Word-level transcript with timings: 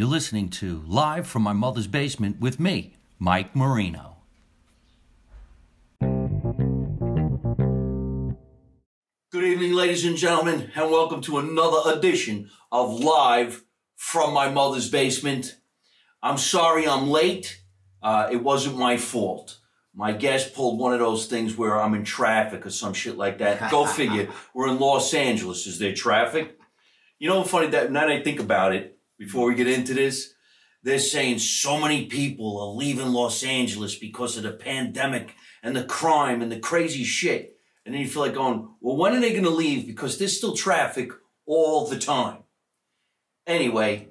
You're 0.00 0.08
listening 0.08 0.48
to 0.52 0.82
Live 0.86 1.26
from 1.26 1.42
My 1.42 1.52
Mother's 1.52 1.86
Basement 1.86 2.40
with 2.40 2.58
me, 2.58 2.96
Mike 3.18 3.54
Marino. 3.54 4.16
Good 9.30 9.44
evening, 9.44 9.74
ladies 9.74 10.06
and 10.06 10.16
gentlemen, 10.16 10.70
and 10.74 10.90
welcome 10.90 11.20
to 11.20 11.36
another 11.36 11.90
edition 11.94 12.48
of 12.72 12.98
Live 12.98 13.62
from 13.94 14.32
My 14.32 14.48
Mother's 14.50 14.88
Basement. 14.88 15.58
I'm 16.22 16.38
sorry 16.38 16.88
I'm 16.88 17.10
late. 17.10 17.60
Uh, 18.02 18.30
it 18.32 18.42
wasn't 18.42 18.78
my 18.78 18.96
fault. 18.96 19.58
My 19.94 20.12
guest 20.12 20.54
pulled 20.54 20.78
one 20.78 20.94
of 20.94 21.00
those 21.00 21.26
things 21.26 21.58
where 21.58 21.78
I'm 21.78 21.92
in 21.92 22.04
traffic 22.04 22.64
or 22.64 22.70
some 22.70 22.94
shit 22.94 23.18
like 23.18 23.36
that. 23.40 23.70
Go 23.70 23.84
figure. 24.00 24.30
We're 24.54 24.68
in 24.68 24.78
Los 24.78 25.12
Angeles. 25.12 25.66
Is 25.66 25.78
there 25.78 25.92
traffic? 25.92 26.58
You 27.18 27.28
know, 27.28 27.44
funny 27.44 27.66
that 27.66 27.92
now 27.92 28.06
that 28.06 28.12
I 28.12 28.22
think 28.22 28.40
about 28.40 28.74
it, 28.74 28.96
before 29.20 29.46
we 29.46 29.54
get 29.54 29.68
into 29.68 29.92
this, 29.92 30.32
they're 30.82 30.98
saying 30.98 31.38
so 31.38 31.78
many 31.78 32.06
people 32.06 32.58
are 32.58 32.74
leaving 32.74 33.08
Los 33.08 33.44
Angeles 33.44 33.94
because 33.94 34.38
of 34.38 34.44
the 34.44 34.52
pandemic 34.52 35.34
and 35.62 35.76
the 35.76 35.84
crime 35.84 36.40
and 36.40 36.50
the 36.50 36.58
crazy 36.58 37.04
shit. 37.04 37.58
And 37.84 37.94
then 37.94 38.00
you 38.00 38.08
feel 38.08 38.22
like 38.22 38.32
going, 38.32 38.66
well, 38.80 38.96
when 38.96 39.14
are 39.14 39.20
they 39.20 39.32
going 39.32 39.44
to 39.44 39.50
leave? 39.50 39.86
Because 39.86 40.16
there's 40.16 40.38
still 40.38 40.56
traffic 40.56 41.12
all 41.44 41.86
the 41.86 41.98
time. 41.98 42.38
Anyway, 43.46 44.08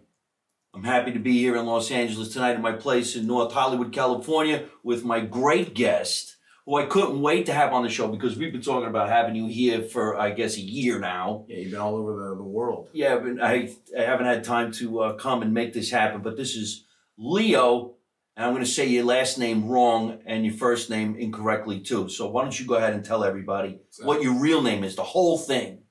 I'm 0.76 0.84
happy 0.84 1.12
to 1.12 1.20
be 1.20 1.40
here 1.40 1.56
in 1.56 1.66
Los 1.66 1.90
Angeles 1.90 2.32
tonight 2.32 2.54
at 2.54 2.62
my 2.62 2.74
place 2.74 3.16
in 3.16 3.26
North 3.26 3.52
Hollywood, 3.52 3.92
California, 3.92 4.66
with 4.84 5.04
my 5.04 5.22
great 5.22 5.74
guest, 5.74 6.36
who 6.66 6.78
I 6.78 6.86
couldn't 6.86 7.22
wait 7.22 7.46
to 7.48 7.54
have 7.54 7.74
on 7.74 7.84
the 7.84 7.90
show 7.90 8.08
because 8.08 8.38
we've 8.38 8.52
been 8.52 8.62
talking 8.62 8.90
about 8.90 9.10
having 9.10 9.36
you 9.36 9.48
here 9.48 9.82
for, 9.82 10.18
I 10.18 10.32
guess, 10.32 10.58
a 10.58 10.62
year 10.62 11.00
now. 11.00 11.46
Yeah, 11.48 11.58
you've 11.58 11.72
been 11.72 11.80
all 11.80 11.96
over 11.96 12.30
the, 12.30 12.36
the 12.36 12.44
world. 12.44 12.90
Yeah, 12.94 13.18
but 13.18 13.42
I, 13.42 13.70
I 13.98 14.02
haven't 14.02 14.28
had 14.28 14.44
time 14.44 14.72
to 14.74 15.00
uh, 15.00 15.14
come 15.14 15.42
and 15.42 15.54
make 15.54 15.74
this 15.74 15.90
happen. 15.90 16.22
But 16.22 16.38
this 16.38 16.56
is 16.56 16.86
Leo, 17.18 17.96
and 18.36 18.46
I'm 18.46 18.54
going 18.54 18.64
to 18.64 18.70
say 18.70 18.86
your 18.88 19.06
last 19.06 19.38
name 19.38 19.68
wrong 19.68 20.20
and 20.26 20.46
your 20.46 20.54
first 20.54 20.90
name 20.90 21.16
incorrectly 21.16 21.80
too. 21.80 22.08
So 22.10 22.30
why 22.30 22.44
don't 22.44 22.60
you 22.60 22.68
go 22.68 22.76
ahead 22.76 22.94
and 22.94 23.04
tell 23.04 23.24
everybody 23.24 23.80
what 24.04 24.22
your 24.22 24.40
real 24.40 24.62
name 24.62 24.84
is, 24.84 24.96
the 24.96 25.04
whole 25.04 25.38
thing. 25.38 25.84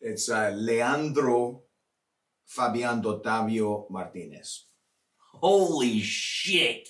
It's 0.00 0.28
uh, 0.28 0.52
Leandro 0.54 1.62
Fabian 2.46 3.02
Ottavio 3.02 3.90
Martinez. 3.90 4.66
Holy 5.34 6.00
shit! 6.00 6.88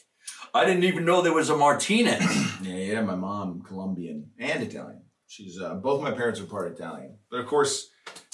I 0.55 0.65
didn't 0.65 0.85
even 0.85 1.05
know 1.05 1.23
there 1.23 1.33
was 1.33 1.51
a 1.51 1.57
Martinez. 1.57 2.25
Yeah, 2.61 2.75
yeah. 2.75 3.03
My 3.03 3.15
mom 3.15 3.63
Colombian 3.63 4.31
and 4.39 4.65
Italian. 4.65 5.03
She's 5.29 5.61
uh, 5.61 5.75
both 5.75 6.03
my 6.03 6.11
parents 6.11 6.41
are 6.41 6.45
part 6.45 6.73
Italian, 6.73 7.19
but 7.31 7.39
of 7.39 7.47
course, 7.47 7.89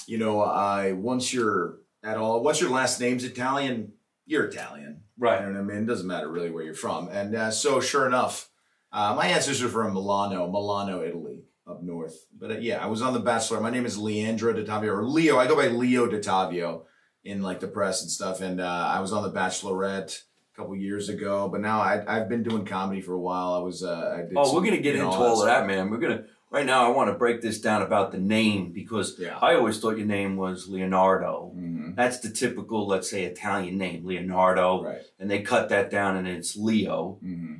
you 0.07 0.17
know, 0.17 0.41
I 0.41 0.93
once 0.93 1.31
you're 1.31 1.77
at 2.03 2.17
all, 2.17 2.41
once 2.41 2.59
your 2.59 2.71
last 2.71 2.99
name's 2.99 3.23
Italian, 3.23 3.93
you're 4.25 4.45
Italian. 4.45 5.03
Right. 5.17 5.41
You 5.41 5.47
know 5.47 5.53
what 5.53 5.71
I 5.71 5.75
mean? 5.75 5.83
It 5.83 5.87
doesn't 5.87 6.07
matter 6.07 6.29
really 6.29 6.49
where 6.49 6.63
you're 6.63 6.73
from. 6.73 7.07
And 7.09 7.35
uh, 7.35 7.51
so, 7.51 7.79
sure 7.79 8.07
enough, 8.07 8.49
uh, 8.91 9.13
my 9.15 9.27
ancestors 9.27 9.63
are 9.63 9.69
from 9.69 9.93
Milano, 9.93 10.47
Milano, 10.51 11.03
Italy, 11.03 11.43
up 11.67 11.83
north. 11.83 12.25
But 12.37 12.51
uh, 12.51 12.57
yeah, 12.57 12.83
I 12.83 12.87
was 12.87 13.01
on 13.01 13.13
The 13.13 13.19
Bachelor. 13.19 13.61
My 13.61 13.69
name 13.69 13.85
is 13.85 13.97
Leandro 13.97 14.53
Dottavio, 14.53 14.89
or 14.89 15.05
Leo. 15.05 15.37
I 15.37 15.47
go 15.47 15.55
by 15.55 15.67
Leo 15.67 16.07
Dottavio 16.07 16.83
in 17.23 17.41
like 17.41 17.59
the 17.59 17.67
press 17.67 18.01
and 18.01 18.11
stuff. 18.11 18.41
And 18.41 18.59
uh, 18.59 18.91
I 18.91 18.99
was 18.99 19.13
on 19.13 19.23
The 19.23 19.31
Bachelorette 19.31 20.21
couple 20.55 20.75
years 20.75 21.09
ago, 21.09 21.49
but 21.49 21.59
now 21.61 21.81
I, 21.81 22.03
I've 22.07 22.29
been 22.29 22.43
doing 22.43 22.65
comedy 22.65 23.01
for 23.01 23.13
a 23.13 23.19
while. 23.19 23.53
I 23.53 23.59
was. 23.59 23.83
Uh, 23.83 24.15
I 24.17 24.21
did 24.21 24.33
Oh, 24.35 24.45
some- 24.45 24.55
we're 24.55 24.63
gonna 24.63 24.77
get 24.77 24.95
you 24.95 25.01
know, 25.01 25.07
into 25.11 25.17
all 25.23 25.41
of 25.41 25.47
that, 25.47 25.67
man. 25.67 25.89
We're 25.89 25.97
gonna 25.97 26.23
right 26.49 26.65
now. 26.65 26.85
I 26.85 26.95
want 26.95 27.09
to 27.09 27.17
break 27.17 27.41
this 27.41 27.59
down 27.59 27.81
about 27.81 28.11
the 28.11 28.17
name 28.17 28.71
because 28.71 29.17
Yeah. 29.19 29.37
I 29.41 29.55
always 29.55 29.79
thought 29.79 29.97
your 29.97 30.07
name 30.07 30.37
was 30.37 30.67
Leonardo. 30.69 31.51
Mhm. 31.55 31.95
That's 31.95 32.19
the 32.19 32.29
typical, 32.29 32.87
let's 32.87 33.09
say, 33.09 33.25
Italian 33.25 33.77
name, 33.77 34.05
Leonardo, 34.05 34.83
Right. 34.83 35.01
and 35.19 35.29
they 35.29 35.41
cut 35.41 35.69
that 35.69 35.89
down 35.91 36.15
and 36.17 36.27
it's 36.27 36.55
Leo. 36.55 37.17
hmm 37.21 37.55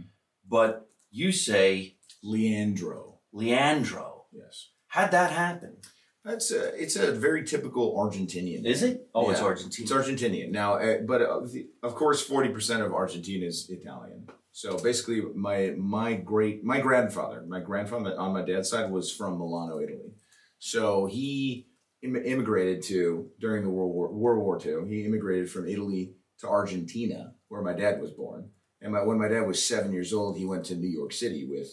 But 0.47 0.87
you 1.11 1.31
say 1.31 1.95
Leandro. 2.23 3.19
Leandro. 3.33 4.25
Yes. 4.31 4.69
How'd 4.87 5.11
that 5.11 5.31
happen? 5.31 5.77
That's 6.25 6.49
a, 6.51 6.73
it's 6.81 6.95
a 6.95 7.11
very 7.11 7.43
typical 7.45 7.95
Argentinian. 7.95 8.65
Is 8.65 8.81
it? 8.81 9.07
Oh, 9.13 9.29
it's 9.29 9.39
Yeah. 9.39 9.45
Argentina. 9.45 9.83
It's 9.83 9.91
Argentinian 9.93 10.49
now, 10.51 10.73
uh, 10.75 10.97
but 11.05 11.21
uh, 11.21 11.41
the, 11.41 11.67
of 11.83 11.93
course, 11.93 12.21
forty 12.23 12.49
percent 12.49 12.81
of 12.81 12.93
Argentina 12.93 13.45
is 13.45 13.69
Italian. 13.69 14.27
So 14.51 14.77
basically, 14.79 15.21
my 15.35 15.75
my 15.77 16.13
great 16.15 16.63
my 16.63 16.79
grandfather, 16.81 17.45
my 17.47 17.59
grandfather 17.59 18.19
on 18.19 18.33
my 18.33 18.41
dad's 18.41 18.71
side 18.71 18.89
was 18.91 19.13
from 19.13 19.37
Milano, 19.37 19.79
Italy. 19.79 20.13
So 20.57 21.05
he 21.05 21.67
Im- 22.01 22.15
immigrated 22.15 22.81
to 22.85 23.29
during 23.39 23.63
the 23.63 23.69
World 23.69 23.93
War 23.93 24.11
World 24.11 24.43
War 24.43 24.59
II. 24.59 24.89
He 24.89 25.05
immigrated 25.05 25.51
from 25.51 25.67
Italy 25.67 26.15
to 26.39 26.47
Argentina, 26.47 27.33
where 27.49 27.61
my 27.61 27.73
dad 27.73 28.01
was 28.01 28.11
born. 28.11 28.49
And 28.81 28.93
my, 28.93 29.03
when 29.03 29.19
my 29.19 29.27
dad 29.27 29.41
was 29.41 29.63
seven 29.63 29.93
years 29.93 30.11
old, 30.11 30.37
he 30.37 30.45
went 30.45 30.65
to 30.65 30.75
New 30.75 30.89
York 30.89 31.13
City 31.13 31.45
with 31.47 31.69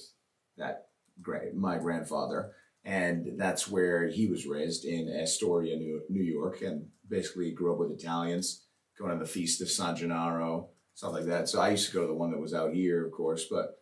that 0.58 0.88
great 1.22 1.54
my 1.54 1.78
grandfather 1.78 2.52
and 2.84 3.38
that's 3.38 3.68
where 3.68 4.08
he 4.08 4.26
was 4.26 4.46
raised 4.46 4.84
in 4.84 5.08
Astoria, 5.08 5.76
New, 5.76 6.02
New 6.08 6.22
York, 6.22 6.62
and 6.62 6.86
basically 7.08 7.52
grew 7.52 7.72
up 7.72 7.78
with 7.78 7.92
Italians, 7.92 8.66
going 8.98 9.12
to 9.12 9.24
the 9.24 9.30
Feast 9.30 9.62
of 9.62 9.70
San 9.70 9.96
Gennaro, 9.96 10.68
stuff 10.94 11.12
like 11.12 11.26
that. 11.26 11.48
So 11.48 11.60
I 11.60 11.70
used 11.70 11.88
to 11.88 11.94
go 11.94 12.02
to 12.02 12.08
the 12.08 12.14
one 12.14 12.32
that 12.32 12.40
was 12.40 12.54
out 12.54 12.74
here, 12.74 13.06
of 13.06 13.12
course, 13.12 13.46
but 13.50 13.78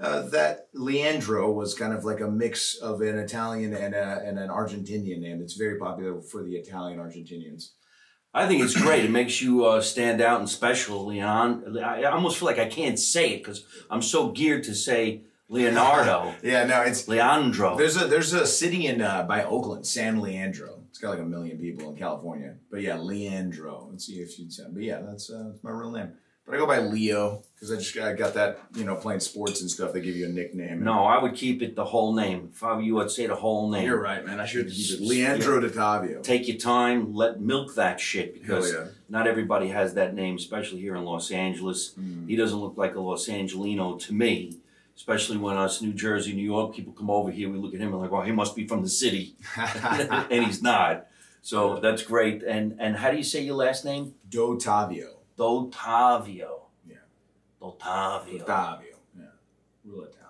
uh, 0.00 0.22
that 0.28 0.68
Leandro 0.74 1.50
was 1.52 1.74
kind 1.74 1.92
of 1.92 2.04
like 2.04 2.20
a 2.20 2.30
mix 2.30 2.76
of 2.76 3.00
an 3.00 3.18
Italian 3.18 3.74
and, 3.74 3.94
a, 3.94 4.22
and 4.24 4.38
an 4.38 4.48
Argentinian 4.48 5.20
name. 5.20 5.40
It's 5.40 5.54
very 5.54 5.78
popular 5.78 6.20
for 6.20 6.42
the 6.42 6.56
Italian 6.56 6.98
Argentinians. 6.98 7.70
I 8.34 8.48
think 8.48 8.62
it's 8.62 8.80
great. 8.80 9.04
It 9.04 9.10
makes 9.10 9.42
you 9.42 9.66
uh, 9.66 9.82
stand 9.82 10.22
out 10.22 10.40
and 10.40 10.48
special, 10.48 11.06
Leon. 11.06 11.78
I 11.78 12.04
almost 12.04 12.38
feel 12.38 12.46
like 12.46 12.58
I 12.58 12.68
can't 12.68 12.98
say 12.98 13.34
it 13.34 13.38
because 13.38 13.64
I'm 13.90 14.00
so 14.00 14.30
geared 14.30 14.64
to 14.64 14.74
say 14.74 15.24
Leonardo, 15.52 16.34
Yeah, 16.42 16.64
no, 16.64 16.80
it's 16.80 17.06
Leandro. 17.06 17.76
There's 17.76 18.00
a 18.00 18.06
there's 18.06 18.32
a 18.32 18.46
city 18.46 18.86
in 18.86 19.02
uh, 19.02 19.24
by 19.24 19.44
Oakland, 19.44 19.86
San 19.86 20.20
Leandro. 20.20 20.80
It's 20.88 20.98
got 20.98 21.10
like 21.10 21.20
a 21.20 21.24
million 21.24 21.58
people 21.58 21.90
in 21.90 21.96
California. 21.96 22.56
But 22.70 22.80
yeah, 22.80 22.96
Leandro. 22.98 23.88
Let's 23.90 24.06
see 24.06 24.14
if 24.14 24.38
you'd 24.38 24.50
sound. 24.50 24.72
But 24.72 24.82
yeah, 24.82 25.02
that's 25.02 25.30
uh, 25.30 25.50
that's 25.50 25.62
my 25.62 25.70
real 25.70 25.90
name. 25.90 26.12
But 26.46 26.54
I 26.54 26.58
go 26.58 26.66
by 26.66 26.80
Leo 26.80 27.42
because 27.54 27.70
I 27.70 27.76
just 27.76 27.96
I 27.98 28.14
got 28.14 28.32
that 28.34 28.60
you 28.74 28.84
know 28.84 28.96
playing 28.96 29.20
sports 29.20 29.60
and 29.60 29.70
stuff. 29.70 29.92
They 29.92 30.00
give 30.00 30.16
you 30.16 30.24
a 30.24 30.30
nickname. 30.30 30.82
No, 30.82 31.04
I 31.04 31.22
would 31.22 31.34
keep 31.34 31.60
it 31.60 31.76
the 31.76 31.84
whole 31.84 32.14
name. 32.14 32.48
If 32.52 32.64
I 32.64 32.72
were 32.72 32.80
you, 32.80 33.00
I'd 33.02 33.10
say 33.10 33.26
the 33.26 33.36
whole 33.36 33.70
name. 33.70 33.84
you're 33.84 34.00
right, 34.00 34.24
man. 34.24 34.40
I 34.40 34.46
should 34.46 34.70
keep 34.70 34.90
it 34.90 35.02
Leandro 35.02 35.60
Dottavio. 35.60 36.22
Take 36.22 36.48
your 36.48 36.56
time, 36.56 37.14
let 37.14 37.40
milk 37.40 37.74
that 37.74 38.00
shit 38.00 38.32
because 38.32 38.72
yeah. 38.72 38.86
not 39.10 39.26
everybody 39.26 39.68
has 39.68 39.94
that 39.94 40.14
name, 40.14 40.36
especially 40.36 40.80
here 40.80 40.96
in 40.96 41.04
Los 41.04 41.30
Angeles. 41.30 41.92
Mm. 42.00 42.26
He 42.26 42.36
doesn't 42.36 42.58
look 42.58 42.78
like 42.78 42.94
a 42.96 43.00
Los 43.00 43.28
Angelino 43.28 43.96
to 43.98 44.12
me, 44.14 44.58
especially 44.96 45.36
when 45.36 45.56
us 45.56 45.82
New 45.82 45.92
Jersey, 45.92 46.32
New 46.32 46.42
York 46.44 46.74
people 46.74 46.92
come 46.92 47.10
over 47.10 47.30
here. 47.30 47.50
We 47.50 47.58
look 47.58 47.74
at 47.74 47.80
him 47.80 47.92
and 47.92 48.00
like, 48.00 48.10
well, 48.10 48.22
he 48.22 48.32
must 48.32 48.54
be 48.54 48.66
from 48.66 48.82
the 48.82 48.88
city, 48.88 49.36
and 49.56 50.44
he's 50.44 50.62
not. 50.62 51.06
So 51.42 51.80
that's 51.80 52.02
great. 52.02 52.42
And 52.42 52.76
and 52.78 52.96
how 52.96 53.10
do 53.10 53.16
you 53.16 53.24
say 53.24 53.42
your 53.42 53.56
last 53.56 53.84
name? 53.84 54.14
Dottavio. 54.30 55.16
Dotavio. 55.36 56.60
Yeah. 56.88 56.96
Dotavio. 57.60 58.46
Dottavio. 58.46 58.96
Yeah. 59.18 59.24
Real 59.84 60.04
Italian. 60.04 60.22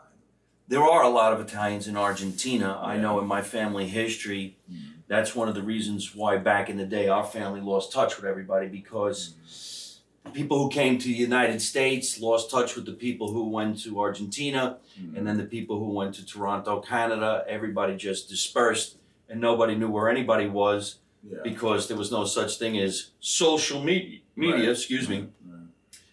There 0.68 0.82
are 0.82 1.02
a 1.02 1.10
lot 1.10 1.34
of 1.34 1.40
Italians 1.40 1.86
in 1.86 1.96
Argentina. 1.96 2.80
I 2.82 2.96
know 2.96 3.20
in 3.20 3.26
my 3.26 3.42
family 3.42 3.88
history, 3.88 4.56
mm-hmm. 4.72 5.00
that's 5.06 5.36
one 5.36 5.48
of 5.48 5.54
the 5.54 5.62
reasons 5.62 6.14
why 6.14 6.38
back 6.38 6.70
in 6.70 6.78
the 6.78 6.86
day 6.86 7.08
our 7.08 7.24
family 7.24 7.60
lost 7.60 7.92
touch 7.92 8.16
with 8.16 8.24
everybody 8.24 8.68
because 8.68 9.34
mm-hmm. 9.34 9.81
The 10.24 10.30
people 10.30 10.62
who 10.62 10.68
came 10.70 10.98
to 10.98 11.08
the 11.08 11.14
United 11.14 11.60
States 11.60 12.20
lost 12.20 12.50
touch 12.50 12.76
with 12.76 12.86
the 12.86 12.92
people 12.92 13.32
who 13.32 13.48
went 13.48 13.82
to 13.82 14.00
Argentina, 14.00 14.78
mm-hmm. 15.00 15.16
and 15.16 15.26
then 15.26 15.36
the 15.36 15.44
people 15.44 15.78
who 15.78 15.90
went 15.90 16.14
to 16.14 16.24
Toronto, 16.24 16.80
Canada. 16.80 17.44
Everybody 17.48 17.96
just 17.96 18.28
dispersed, 18.28 18.96
and 19.28 19.40
nobody 19.40 19.74
knew 19.74 19.90
where 19.90 20.08
anybody 20.08 20.46
was 20.46 20.98
Yeah. 21.24 21.38
because 21.44 21.86
there 21.88 21.96
was 21.96 22.10
no 22.10 22.24
such 22.24 22.58
thing 22.58 22.78
as 22.78 23.10
social 23.20 23.80
media. 23.82 24.18
Media, 24.34 24.56
Right. 24.56 24.68
excuse 24.70 25.08
me 25.08 25.18
Right. 25.46 25.68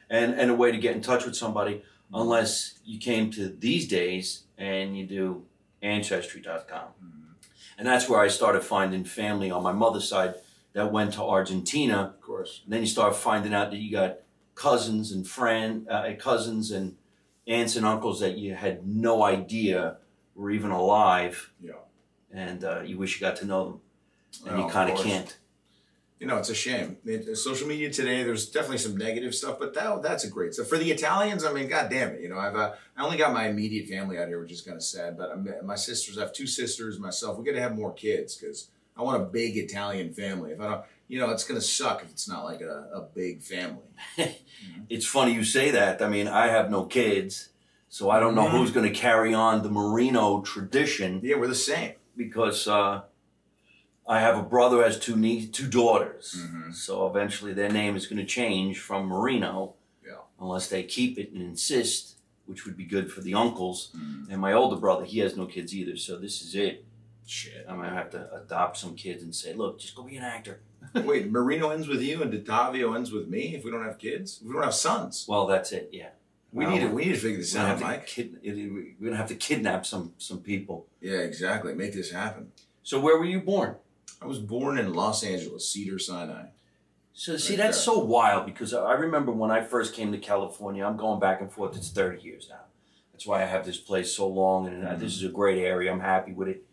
and 0.10 0.34
and 0.40 0.52
a 0.52 0.54
way 0.54 0.72
to 0.72 0.78
get 0.78 0.96
in 0.96 1.02
touch 1.02 1.26
with 1.26 1.36
somebody 1.36 1.76
mm-hmm. 1.76 2.16
unless 2.22 2.80
you 2.86 3.00
came 3.00 3.32
to 3.32 3.48
these 3.48 3.88
days 3.88 4.44
and 4.58 4.98
you 4.98 5.06
do 5.06 5.46
ancestry.com 5.82 6.90
mm-hmm. 7.04 7.32
and 7.78 7.88
that's 7.88 8.08
where 8.10 8.20
i 8.20 8.28
started 8.28 8.62
finding 8.62 9.04
family 9.06 9.50
on 9.50 9.64
my 9.64 9.72
mother's 9.72 10.08
side 10.08 10.36
that 10.80 10.92
went 10.94 11.14
to 11.14 11.22
argentina 11.22 11.98
Of 12.16 12.22
course. 12.22 12.62
and 12.64 12.72
then 12.74 12.82
you 12.82 12.88
start 12.88 13.16
finding 13.16 13.54
out 13.54 13.72
that 13.72 13.78
you 13.78 13.92
got 13.92 14.20
cousins 14.56 15.12
and 15.12 15.28
friend 15.28 15.88
uh, 15.90 16.10
cousins 16.18 16.72
and 16.72 16.96
aunts 17.48 17.76
and 17.76 17.86
uncles 17.86 18.20
that 18.22 18.38
you 18.38 18.56
had 18.56 18.88
no 18.88 19.24
idea 19.24 19.98
were 20.36 20.52
even 20.52 20.72
alive 20.72 21.52
Yeah. 21.62 21.82
and 22.32 22.64
uh, 22.64 22.82
you 22.90 22.98
wish 22.98 23.16
you 23.16 23.22
got 23.28 23.36
to 23.38 23.46
know 23.46 23.64
them 23.66 23.80
and 24.46 24.56
Well, 24.58 24.66
you 24.68 24.72
kind 24.72 24.90
of 24.92 24.98
can't 25.00 25.38
you 26.20 26.28
know, 26.28 26.38
it's 26.38 26.50
a 26.50 26.56
shame. 26.68 26.98
It, 27.06 27.38
social 27.38 27.66
media 27.66 27.90
today, 27.90 28.24
there's 28.24 28.50
definitely 28.50 28.80
some 28.80 28.98
negative 28.98 29.34
stuff, 29.34 29.56
but 29.58 29.74
that 29.76 30.02
that's 30.04 30.26
a 30.26 30.30
great 30.30 30.54
stuff 30.54 30.68
for 30.68 30.78
the 30.78 30.92
Italians. 30.92 31.46
I 31.46 31.54
mean, 31.54 31.70
god 31.70 31.90
damn 31.90 32.10
it, 32.10 32.20
you 32.20 32.28
know, 32.28 32.38
I've 32.38 32.58
uh, 32.58 32.74
I 32.98 33.06
only 33.06 33.16
got 33.18 33.32
my 33.34 33.48
immediate 33.48 33.88
family 33.88 34.18
out 34.20 34.28
here, 34.28 34.40
which 34.42 34.52
is 34.52 34.62
kind 34.62 34.76
of 34.76 34.84
sad. 34.84 35.18
But 35.18 35.32
I'm, 35.32 35.48
my 35.66 35.76
sisters, 35.76 36.18
I 36.18 36.22
have 36.26 36.34
two 36.34 36.46
sisters, 36.46 37.00
myself. 37.00 37.38
We 37.38 37.46
got 37.46 37.54
to 37.54 37.62
have 37.62 37.74
more 37.84 37.94
kids 37.94 38.36
because 38.36 38.68
I 39.00 39.02
want 39.02 39.22
a 39.22 39.26
big 39.26 39.56
Italian 39.58 40.14
family. 40.14 40.52
If 40.52 40.60
I 40.60 40.66
don't, 40.68 40.82
you 41.08 41.20
know, 41.20 41.30
it's 41.30 41.46
gonna 41.46 41.62
suck 41.62 42.04
if 42.04 42.10
it's 42.12 42.28
not 42.28 42.44
like 42.44 42.60
a, 42.62 42.90
a 42.94 43.02
big 43.02 43.42
family. 43.42 43.86
It's 44.90 45.06
funny 45.06 45.34
you 45.34 45.44
say 45.46 45.72
that. 45.72 46.02
I 46.02 46.10
mean, 46.10 46.28
I 46.28 46.48
have 46.48 46.70
no 46.70 46.84
kids, 46.84 47.50
so 47.88 48.10
I 48.10 48.20
don't 48.20 48.36
know 48.36 48.48
Mhm. 48.48 48.52
who's 48.52 48.72
going 48.72 48.92
to 48.92 49.00
carry 49.08 49.34
on 49.34 49.62
the 49.64 49.70
Marino 49.70 50.42
tradition 50.42 51.22
Yeah, 51.24 51.38
we're 51.38 51.48
the 51.48 51.56
same. 51.56 51.94
because 52.18 52.68
uh, 52.68 53.02
I 54.08 54.20
have 54.20 54.38
a 54.38 54.42
brother 54.44 54.78
who 54.78 54.82
has 54.84 55.00
two 55.00 55.16
nie- 55.16 55.48
two 55.48 55.68
daughters. 55.68 56.36
Mhm. 56.40 56.74
So 56.76 57.08
eventually 57.08 57.54
their 57.54 57.70
name 57.72 57.96
is 57.96 58.06
going 58.08 58.18
to 58.18 58.26
change 58.26 58.80
from 58.80 59.06
Marino 59.06 59.76
Yeah. 60.06 60.24
unless 60.42 60.68
they 60.68 60.84
keep 60.84 61.18
it 61.18 61.32
and 61.32 61.42
insist, 61.42 62.18
which 62.48 62.66
would 62.66 62.76
be 62.76 62.86
good 62.86 63.10
for 63.14 63.22
the 63.22 63.36
uncles. 63.36 63.92
Mm. 63.96 64.30
And 64.32 64.42
my 64.42 64.52
older 64.54 64.76
brother, 64.76 65.06
he 65.06 65.20
has 65.20 65.38
no 65.38 65.46
kids 65.46 65.74
either, 65.74 65.96
so 65.96 66.18
this 66.18 66.42
is 66.42 66.54
it. 66.56 66.84
Shit. 67.30 67.66
I'm 67.70 67.76
gonna 67.78 67.94
have 67.94 68.10
to 68.12 68.28
adopt 68.44 68.78
some 68.78 68.96
kids 68.96 69.22
and 69.22 69.36
say, 69.36 69.54
look, 69.54 69.80
just 69.80 69.94
go 69.96 70.02
be 70.02 70.18
an 70.18 70.24
actor. 70.24 70.62
Wait, 70.96 71.30
Marino 71.30 71.70
ends 71.70 71.88
with 71.88 72.02
you 72.02 72.24
and 72.24 72.34
Dottavio 72.34 72.96
ends 72.96 73.12
with 73.12 73.28
me. 73.28 73.54
If 73.56 73.64
we 73.64 73.70
don't 73.70 73.84
have 73.86 74.00
kids, 74.00 74.40
if 74.42 74.48
we 74.48 74.54
don't 74.54 74.64
have 74.64 74.74
sons, 74.74 75.26
Well, 75.30 75.46
that's 75.46 75.72
it. 75.72 75.90
Yeah, 75.92 76.10
we 76.52 76.66
need 76.66 76.80
to 76.80 76.88
we 76.88 77.06
need 77.06 77.14
to 77.14 77.20
figure 77.20 77.38
this 77.38 77.56
out, 77.56 77.80
Mike. 77.82 78.08
kid- 78.08 78.40
it- 78.42 78.58
it- 78.58 78.72
we're 79.00 79.10
gonna 79.10 79.18
have 79.18 79.28
to 79.28 79.36
kidnap 79.36 79.86
some 79.86 80.14
some 80.18 80.40
people. 80.40 80.88
Yeah, 81.02 81.20
exactly. 81.20 81.76
Make 81.76 81.94
this 81.94 82.12
happen. 82.12 82.52
So 82.82 83.00
where 83.00 83.18
were 83.20 83.26
you 83.26 83.42
born? 83.42 83.76
I 84.22 84.26
was 84.26 84.40
born 84.40 84.80
in 84.80 84.94
Los 84.96 85.24
Angeles, 85.24 85.70
Cedar 85.72 86.00
Sinai. 86.00 86.48
So 87.14 87.38
see, 87.38 87.56
that's 87.56 87.78
there. 87.78 87.94
so 87.96 88.00
wild 88.00 88.48
because 88.48 88.74
I 88.74 88.82
I 88.86 88.94
remember 88.94 89.32
when 89.32 89.52
I 89.52 89.62
first 89.62 89.94
came 89.94 90.12
to 90.14 90.18
California. 90.18 90.84
I'm 90.84 90.98
going 90.98 91.20
back 91.20 91.42
and 91.42 91.52
forth. 91.52 91.76
It's 91.78 91.90
30 91.90 92.24
years 92.24 92.48
now. 92.50 92.62
That's 93.12 93.28
why 93.28 93.44
I 93.44 93.46
have 93.46 93.66
this 93.66 93.78
place 93.78 94.14
so 94.16 94.28
long, 94.28 94.66
and 94.68 94.88
uh, 94.88 94.96
this 94.96 95.14
is 95.16 95.24
a 95.24 95.30
great 95.30 95.60
area. 95.60 95.92
I'm 95.92 96.00
happy 96.00 96.32
with 96.32 96.48
it. 96.48 96.64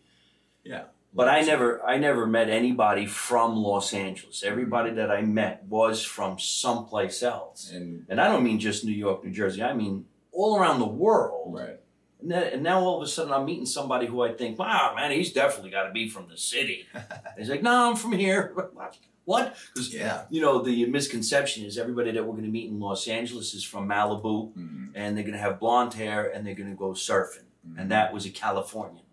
Yeah. 0.67 0.83
But 1.13 1.29
I 1.29 1.41
never, 1.41 1.83
I 1.83 1.97
never 1.97 2.27
met 2.27 2.49
anybody 2.49 3.05
from 3.07 3.55
Los 3.55 3.93
Angeles. 3.93 4.43
Everybody 4.43 4.91
that 4.91 5.09
I 5.09 5.21
met 5.21 5.63
was 5.67 6.03
from 6.03 6.37
someplace 6.37 7.23
else, 7.23 7.71
And 7.71 8.05
and 8.09 8.19
I 8.21 8.27
don't 8.27 8.43
mean 8.43 8.59
just 8.59 8.85
New 8.85 8.91
York, 8.91 9.23
New 9.23 9.31
Jersey. 9.31 9.63
I 9.63 9.73
mean 9.73 10.05
all 10.31 10.59
around 10.59 10.79
the 10.79 10.85
world. 11.05 11.53
right. 11.55 11.79
And, 12.21 12.31
then, 12.31 12.43
and 12.53 12.63
now 12.63 12.79
all 12.81 12.97
of 12.97 13.03
a 13.03 13.07
sudden 13.07 13.31
I'm 13.31 13.45
meeting 13.45 13.65
somebody 13.65 14.05
who 14.07 14.21
I 14.23 14.33
think, 14.33 14.57
wow, 14.59 14.93
man, 14.95 15.11
he's 15.11 15.31
definitely 15.33 15.69
got 15.71 15.83
to 15.87 15.91
be 15.91 16.09
from 16.09 16.27
the 16.29 16.37
city. 16.37 16.87
he's 17.37 17.49
like, 17.49 17.61
no, 17.63 17.89
I'm 17.89 17.95
from 17.95 18.11
here. 18.13 18.53
what? 19.25 19.55
Because 19.73 19.93
Yeah. 19.93 20.23
you 20.29 20.41
know, 20.41 20.61
the 20.61 20.85
misconception 20.87 21.63
is 21.65 21.77
everybody 21.77 22.11
that 22.11 22.23
we're 22.25 22.33
going 22.33 22.43
to 22.45 22.49
meet 22.51 22.69
in 22.69 22.79
Los 22.79 23.07
Angeles 23.07 23.53
is 23.53 23.63
from 23.63 23.87
Malibu 23.87 24.53
Mhm. 24.53 24.89
and 24.95 25.15
they're 25.15 25.23
going 25.23 25.33
to 25.35 25.39
have 25.47 25.59
blonde 25.59 25.93
hair 25.95 26.27
and 26.33 26.45
they're 26.45 26.55
going 26.61 26.69
to 26.69 26.75
go 26.75 26.89
surfing. 26.91 27.45
And 27.77 27.91
that 27.91 28.13
was 28.13 28.25
a 28.25 28.29
Californian. 28.29 29.03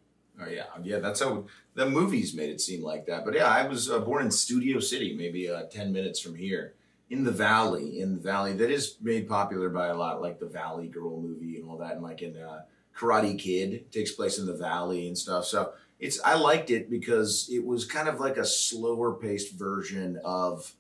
Oh 0.41 0.49
yeah, 0.49 0.65
yeah. 0.83 0.99
That's 0.99 1.21
how 1.21 1.45
the 1.75 1.89
movies 1.89 2.35
made 2.35 2.51
it 2.51 2.61
seem 2.61 2.83
like 2.83 3.07
that. 3.07 3.25
But 3.25 3.35
yeah, 3.35 3.49
I 3.49 3.67
was 3.67 3.91
uh, 3.91 4.01
born 4.01 4.25
in 4.25 4.31
Studio 4.31 4.81
City, 4.81 5.15
maybe 5.17 5.49
uh, 5.49 5.65
ten 5.65 5.93
minutes 5.93 6.21
from 6.21 6.35
here, 6.35 6.75
in 7.09 7.23
the 7.23 7.31
Valley. 7.31 8.01
In 8.01 8.15
the 8.15 8.21
Valley, 8.21 8.53
that 8.55 8.71
is 8.71 8.97
made 9.01 9.29
popular 9.29 9.69
by 9.69 9.89
a 9.89 9.97
lot, 9.97 10.21
like 10.21 10.41
the 10.41 10.47
Valley 10.47 10.89
Girl 10.89 11.21
movie 11.21 11.57
and 11.57 11.69
all 11.69 11.79
that, 11.79 11.93
and 11.93 12.03
like 12.03 12.23
in 12.23 12.37
uh, 12.37 12.63
Karate 12.97 13.39
Kid 13.39 13.93
takes 13.93 14.13
place 14.13 14.39
in 14.39 14.47
the 14.47 14.57
Valley 14.57 15.07
and 15.07 15.17
stuff. 15.17 15.45
So 15.45 15.73
it's 16.01 16.21
I 16.23 16.35
liked 16.35 16.71
it 16.71 16.91
because 16.91 17.49
it 17.53 17.65
was 17.65 17.85
kind 17.85 18.09
of 18.09 18.19
like 18.19 18.37
a 18.37 18.45
slower 18.45 19.15
paced 19.15 19.55
version 19.57 20.19
of 20.25 20.73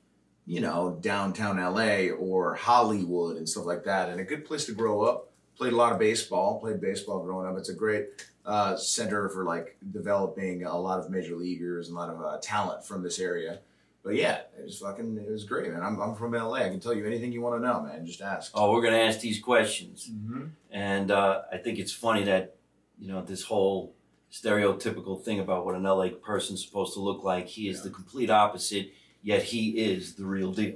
you 0.46 0.60
know 0.60 0.98
downtown 1.00 1.58
LA 1.58 2.08
or 2.08 2.54
Hollywood 2.54 3.36
and 3.36 3.48
stuff 3.48 3.66
like 3.66 3.84
that, 3.84 4.08
and 4.08 4.20
a 4.20 4.24
good 4.24 4.44
place 4.44 4.64
to 4.66 4.72
grow 4.72 5.02
up. 5.02 5.30
Played 5.56 5.72
a 5.72 5.76
lot 5.76 5.92
of 5.92 6.00
baseball. 6.00 6.58
Played 6.58 6.80
baseball 6.80 7.22
growing 7.22 7.46
up. 7.46 7.56
It's 7.56 7.68
a 7.68 7.74
great 7.74 8.08
uh, 8.46 8.76
center 8.76 9.28
for 9.28 9.44
like 9.44 9.76
developing 9.92 10.64
a 10.64 10.78
lot 10.78 10.98
of 11.00 11.10
major 11.10 11.34
leaguers 11.36 11.88
and 11.88 11.96
a 11.96 12.00
lot 12.00 12.10
of 12.10 12.20
uh, 12.22 12.38
talent 12.42 12.84
from 12.84 13.02
this 13.02 13.18
area. 13.18 13.60
But 14.02 14.16
yeah, 14.16 14.40
it 14.58 14.64
was 14.64 14.78
fucking, 14.80 15.16
it 15.16 15.30
was 15.30 15.44
great, 15.44 15.72
man. 15.72 15.82
I'm, 15.82 15.98
I'm 15.98 16.14
from 16.14 16.32
LA. 16.32 16.56
I 16.56 16.68
can 16.68 16.78
tell 16.78 16.92
you 16.92 17.06
anything 17.06 17.32
you 17.32 17.40
want 17.40 17.60
to 17.62 17.66
know, 17.66 17.80
man. 17.80 18.04
Just 18.04 18.20
ask. 18.20 18.50
Oh, 18.54 18.70
we're 18.72 18.82
going 18.82 18.92
to 18.92 19.00
ask 19.00 19.20
these 19.20 19.38
questions. 19.40 20.10
Mm-hmm. 20.12 20.44
And 20.70 21.10
uh, 21.10 21.42
I 21.50 21.56
think 21.56 21.78
it's 21.78 21.92
funny 21.92 22.22
that, 22.24 22.56
you 22.98 23.08
know, 23.08 23.22
this 23.22 23.44
whole 23.44 23.94
stereotypical 24.30 25.22
thing 25.22 25.40
about 25.40 25.64
what 25.64 25.74
an 25.74 25.84
LA 25.84 26.08
person's 26.22 26.62
supposed 26.64 26.92
to 26.94 27.00
look 27.00 27.24
like, 27.24 27.46
he 27.46 27.68
is 27.68 27.78
Yeah. 27.78 27.84
the 27.84 27.90
complete 27.90 28.28
opposite, 28.30 28.92
yet 29.22 29.42
he 29.42 29.70
is 29.70 30.14
the 30.16 30.26
real 30.26 30.52
deal. 30.52 30.74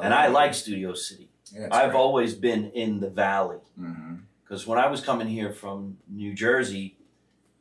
And 0.00 0.14
I 0.14 0.28
like 0.28 0.54
Studio 0.54 0.94
City. 0.94 1.28
Yeah, 1.52 1.68
I've 1.72 1.90
great. 1.90 1.98
always 1.98 2.34
been 2.34 2.70
in 2.72 3.00
the 3.00 3.10
valley. 3.10 3.58
Mhm. 3.78 4.20
Because 4.52 4.66
when 4.66 4.78
I 4.78 4.86
was 4.88 5.00
coming 5.00 5.28
here 5.28 5.50
from 5.50 5.96
New 6.10 6.34
Jersey, 6.34 6.98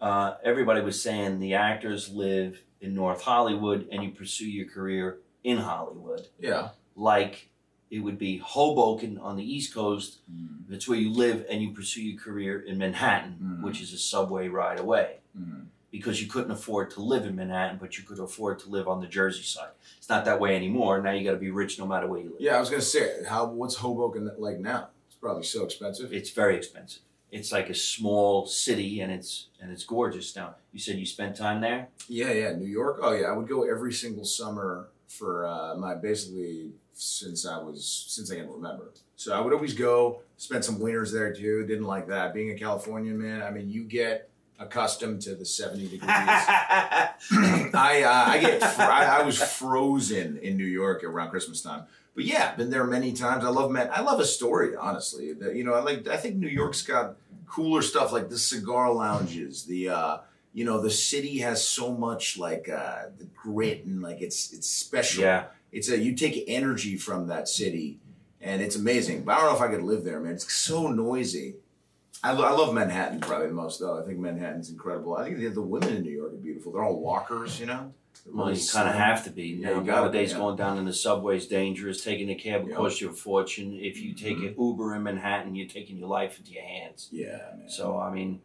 uh, 0.02 0.34
everybody 0.44 0.82
was 0.82 1.02
saying 1.02 1.40
the 1.40 1.54
actors 1.54 2.10
live 2.10 2.64
in 2.82 2.94
North 2.94 3.22
Hollywood 3.22 3.88
and 3.90 4.04
you 4.04 4.12
pursue 4.12 4.52
your 4.52 4.68
career 4.68 5.20
in 5.42 5.60
Hollywood. 5.60 6.28
Yeah. 6.38 6.72
Like 6.98 7.48
it 7.90 8.00
would 8.00 8.18
be 8.18 8.40
Hoboken 8.40 9.18
on 9.20 9.38
the 9.38 9.44
East 9.56 9.74
Coast. 9.74 10.20
Mhm. 10.30 10.68
That's 10.68 10.86
where 10.86 10.98
you 10.98 11.14
live 11.14 11.46
and 11.50 11.62
you 11.62 11.72
pursue 11.72 12.02
your 12.04 12.20
career 12.20 12.60
in 12.60 12.78
Manhattan, 12.78 13.38
Mhm. 13.42 13.64
which 13.64 13.80
is 13.82 13.94
a 13.94 13.98
subway 13.98 14.50
ride 14.50 14.78
away. 14.78 15.20
Mhm. 15.40 15.68
Because 15.92 16.22
you 16.22 16.28
couldn't 16.28 16.52
afford 16.52 16.92
to 16.92 17.02
live 17.02 17.26
in 17.26 17.38
Manhattan, 17.38 17.78
but 17.80 17.98
you 17.98 18.04
could 18.04 18.20
afford 18.20 18.60
to 18.60 18.70
live 18.70 18.90
on 18.90 19.00
the 19.00 19.08
Jersey 19.08 19.44
side. 19.44 19.72
It's 19.98 20.10
not 20.10 20.26
that 20.26 20.42
way 20.42 20.58
anymore. 20.58 21.02
Now 21.02 21.12
you 21.12 21.24
got 21.24 21.32
to 21.32 21.38
be 21.38 21.52
rich 21.52 21.80
no 21.80 21.86
matter 21.86 22.08
where 22.08 22.20
you 22.20 22.32
live. 22.32 22.42
Yeah, 22.42 22.58
I 22.58 22.60
was 22.60 22.70
gonna 22.70 22.82
say, 22.82 23.24
how 23.24 23.46
what's 23.46 23.76
Hoboken 23.76 24.30
like 24.38 24.60
now? 24.60 24.90
Probably 25.22 25.44
so 25.44 25.64
expensive. 25.64 26.12
It's 26.12 26.32
very 26.32 26.56
expensive. 26.58 27.04
It's 27.32 27.52
like 27.52 27.70
a 27.70 27.76
small 27.76 28.46
city, 28.46 29.00
and 29.00 29.12
it's 29.12 29.48
and 29.62 29.72
it's 29.72 29.86
gorgeous. 29.86 30.36
Now, 30.36 30.56
you 30.74 30.80
said 30.80 30.98
you 30.98 31.06
spent 31.06 31.36
time 31.38 31.62
there. 31.62 31.88
Yeah, 32.10 32.32
yeah, 32.32 32.52
New 32.54 32.66
York. 32.68 33.00
Oh 33.02 33.14
yeah, 33.14 33.28
I 33.28 33.32
would 33.32 33.48
go 33.48 33.64
every 33.64 33.94
single 33.94 34.26
summer 34.26 34.88
for 35.08 35.46
uh, 35.46 35.76
my 35.76 35.96
basically 35.96 36.72
since 36.94 37.46
I 37.46 37.58
was 37.58 38.06
since 38.10 38.32
I 38.32 38.36
can 38.36 38.52
remember. 38.52 38.92
So 39.16 39.34
I 39.34 39.40
would 39.40 39.54
always 39.54 39.76
go, 39.76 40.22
spend 40.38 40.66
some 40.66 40.80
winters 40.80 41.12
there 41.12 41.32
too. 41.34 41.66
Didn't 41.66 41.86
like 41.86 42.08
that. 42.08 42.34
Being 42.34 42.52
a 42.52 42.56
Californian 42.56 43.22
man, 43.22 43.44
I 43.44 43.52
mean, 43.52 43.70
you 43.70 43.84
get 43.84 44.30
accustomed 44.60 45.22
to 45.22 45.36
the 45.36 45.46
seventy 45.46 45.84
degrees. 45.84 46.02
I 46.10 48.04
uh, 48.06 48.32
I 48.32 48.40
get 48.40 48.64
fr- 48.64 48.82
I, 48.82 49.20
I 49.20 49.24
was 49.24 49.42
frozen 49.42 50.38
in 50.38 50.58
New 50.58 50.66
York 50.66 51.04
around 51.04 51.30
Christmas 51.30 51.62
time. 51.62 51.84
But 52.16 52.26
yeah, 52.26 52.56
been 52.56 52.70
there 52.70 52.84
many 52.86 53.14
times. 53.14 53.46
I 53.46 53.50
love 53.50 53.72
man. 53.72 53.90
I 53.94 54.02
love 54.02 54.20
Astoria, 54.20 54.78
honestly. 54.80 55.34
The, 55.34 55.56
you 55.56 55.64
know, 55.64 55.74
I 55.74 55.82
like. 55.82 56.08
I 56.08 56.18
think 56.18 56.36
New 56.36 56.48
York's 56.50 56.82
got 56.82 57.16
cooler 57.48 57.82
stuff 57.82 58.12
like 58.12 58.30
the 58.30 58.38
cigar 58.38 58.92
lounges. 58.92 59.64
The 59.66 59.90
uh, 59.90 60.18
you 60.54 60.66
know, 60.66 60.82
the 60.82 60.90
city 60.92 61.40
has 61.40 61.66
so 61.66 61.94
much 61.94 62.38
like 62.38 62.68
uh, 62.68 63.04
the 63.18 63.26
grit 63.42 63.86
and 63.86 64.02
like 64.02 64.22
it's 64.22 64.52
it's 64.52 64.68
special. 64.68 65.24
yeah, 65.24 65.46
It's 65.72 65.90
a 65.90 65.98
you 65.98 66.14
take 66.14 66.44
energy 66.48 66.98
from 66.98 67.28
that 67.28 67.48
city, 67.48 68.00
and 68.42 68.62
it's 68.62 68.76
amazing. 68.76 69.24
But 69.24 69.34
I 69.34 69.38
don't 69.42 69.46
know 69.52 69.56
if 69.56 69.62
I 69.62 69.74
could 69.74 69.84
live 69.84 70.04
there, 70.04 70.20
man. 70.20 70.34
It's 70.34 70.52
so 70.54 70.90
noisy. 70.90 71.56
I, 72.24 72.34
lo- 72.34 72.44
I 72.46 72.52
love 72.52 72.74
Manhattan 72.76 73.20
probably 73.22 73.48
the 73.48 73.54
most 73.54 73.80
though. 73.80 74.00
I 74.00 74.06
think 74.06 74.20
Manhattan's 74.20 74.70
incredible. 74.70 75.16
I 75.16 75.24
think 75.24 75.38
the, 75.40 75.48
the 75.48 75.62
women 75.62 75.96
in 75.96 76.04
New 76.04 76.12
York 76.12 76.34
are 76.34 76.36
beautiful. 76.36 76.72
They're 76.74 76.84
all 76.84 77.00
walkers, 77.00 77.60
you 77.60 77.66
know. 77.66 77.94
Well, 78.26 78.52
you 78.54 78.62
kind 78.72 78.88
of 78.88 78.96
have 78.96 79.24
to 79.26 79.30
be. 79.32 79.48
Yeah, 79.48 79.70
Now, 79.70 79.70
you 79.70 79.76
gotta 79.78 79.84
be, 79.84 79.92
nowadays, 79.92 80.32
yeah. 80.32 80.38
going 80.38 80.56
down 80.56 80.78
in 80.78 80.86
the 80.86 80.94
subway 80.94 81.38
is 81.38 81.48
dangerous. 81.48 82.04
Taking 82.04 82.30
a 82.30 82.36
cab 82.36 82.64
will 82.64 82.70
Yeah. 82.70 82.76
cost 82.76 83.02
you 83.02 83.10
a 83.10 83.14
fortune. 83.14 83.74
If 83.74 84.00
you 84.02 84.14
take 84.14 84.38
Mhm. 84.38 84.50
an 84.50 84.56
Uber 84.60 84.96
in 84.96 85.04
Manhattan, 85.04 85.56
you're 85.56 85.68
taking 85.68 85.98
your 85.98 86.08
life 86.08 86.38
into 86.38 86.52
your 86.52 86.64
hands. 86.64 87.10
Yeah, 87.12 87.38
man. 87.58 87.68
So, 87.68 87.98
I 87.98 88.12
mean, 88.14 88.42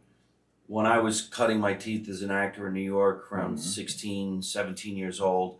when 0.65 0.85
I 0.85 0.97
was 0.99 1.21
cutting 1.21 1.59
my 1.59 1.73
teeth 1.73 2.09
as 2.09 2.21
an 2.23 2.31
actor 2.31 2.67
in 2.67 2.73
New 2.73 2.81
York, 2.81 3.31
around 3.31 3.57
Mhm. 3.57 3.59
16, 3.59 4.41
17 4.41 4.97
years 4.97 5.21
old, 5.21 5.59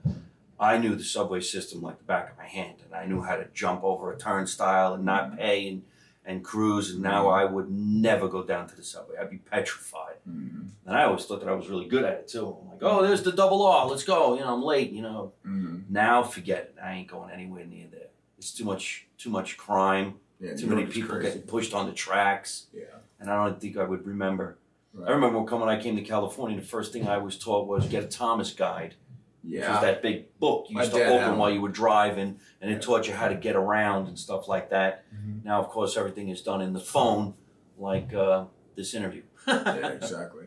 I 0.59 0.79
knew 0.79 0.95
the 0.95 1.03
subway 1.03 1.39
system 1.41 1.81
like 1.83 1.99
the 1.99 2.03
back 2.03 2.31
of 2.31 2.37
my 2.37 2.47
hand, 2.47 2.77
and 2.83 2.95
I 2.95 3.05
knew 3.05 3.21
how 3.21 3.35
to 3.35 3.45
jump 3.53 3.83
over 3.83 4.11
a 4.11 4.17
turnstile 4.17 4.95
and 4.95 5.05
not 5.05 5.31
Mhm. 5.33 5.37
pay 5.37 5.67
and, 5.69 5.83
and 6.27 6.43
cruise. 6.43 6.91
And 6.91 7.01
now 7.01 7.29
I 7.29 7.45
would 7.45 7.71
never 7.71 8.27
go 8.27 8.43
down 8.43 8.67
to 8.67 8.75
the 8.75 8.83
subway. 8.83 9.15
I'd 9.19 9.29
be 9.31 9.37
petrified. 9.37 10.17
Mhm. 10.29 10.67
And 10.85 10.95
I 10.95 11.05
always 11.05 11.25
thought 11.25 11.39
that 11.39 11.49
I 11.49 11.53
was 11.53 11.67
really 11.69 11.87
good 11.87 12.03
at 12.03 12.13
it 12.19 12.27
too. 12.27 12.55
I'm 12.61 12.69
like, 12.69 12.79
oh, 12.83 13.01
there's 13.01 13.23
the 13.23 13.31
double 13.31 13.65
R. 13.65 13.87
Let's 13.87 14.03
go. 14.03 14.35
You 14.35 14.41
know, 14.41 14.53
I'm 14.53 14.61
late. 14.61 14.91
You 14.91 15.01
know. 15.01 15.33
Mhm. 15.45 15.89
Now 15.89 16.21
forget 16.23 16.59
it. 16.59 16.75
I 16.83 16.93
ain't 16.93 17.07
going 17.07 17.31
anywhere 17.31 17.65
near 17.65 17.87
there. 17.89 18.09
It's 18.37 18.53
too 18.53 18.65
much. 18.65 19.07
Too 19.17 19.29
much 19.31 19.57
crime. 19.57 20.19
Yeah, 20.39 20.55
Too 20.55 20.67
many 20.67 20.85
people 20.85 21.15
crazy. 21.15 21.29
getting 21.29 21.41
pushed 21.47 21.73
on 21.73 21.87
the 21.87 21.93
tracks. 21.93 22.67
Yeah. 22.71 22.83
And 23.19 23.31
I 23.31 23.43
don't 23.43 23.59
think 23.59 23.75
I 23.77 23.83
would 23.83 24.05
remember. 24.05 24.57
Right. 24.93 25.09
I 25.09 25.11
remember 25.13 25.39
when 25.39 25.59
when 25.61 25.69
I 25.69 25.81
came 25.81 25.95
to 25.95 26.03
California, 26.03 26.59
the 26.59 26.65
first 26.65 26.93
thing 26.93 27.07
I 27.07 27.17
was 27.17 27.39
taught 27.39 27.67
was 27.67 27.87
get 27.87 28.03
a 28.03 28.07
Thomas 28.07 28.53
guide, 28.53 28.93
which 29.43 29.53
was 29.53 29.61
Yeah. 29.61 29.81
that 29.81 30.01
big 30.01 30.37
book 30.39 30.65
you 30.69 30.75
My 30.75 30.81
used 30.81 30.93
to 30.93 31.05
open 31.05 31.37
while 31.37 31.49
you 31.51 31.61
were 31.61 31.69
driving, 31.69 32.39
and 32.61 32.71
it 32.71 32.75
Yeah. 32.75 32.79
taught 32.79 33.07
you 33.07 33.13
how 33.13 33.27
to 33.27 33.35
get 33.35 33.55
around 33.55 34.07
and 34.07 34.17
stuff 34.17 34.47
like 34.47 34.69
that. 34.69 35.03
Mhm. 35.13 35.43
Now, 35.45 35.59
of 35.61 35.69
course, 35.69 35.95
everything 35.97 36.29
is 36.29 36.41
done 36.41 36.61
in 36.61 36.73
the 36.73 36.79
phone, 36.79 37.33
like 37.77 38.13
uh, 38.13 38.45
this 38.75 38.93
interview. 38.93 39.23
yeah, 39.47 39.87
exactly. 39.89 40.45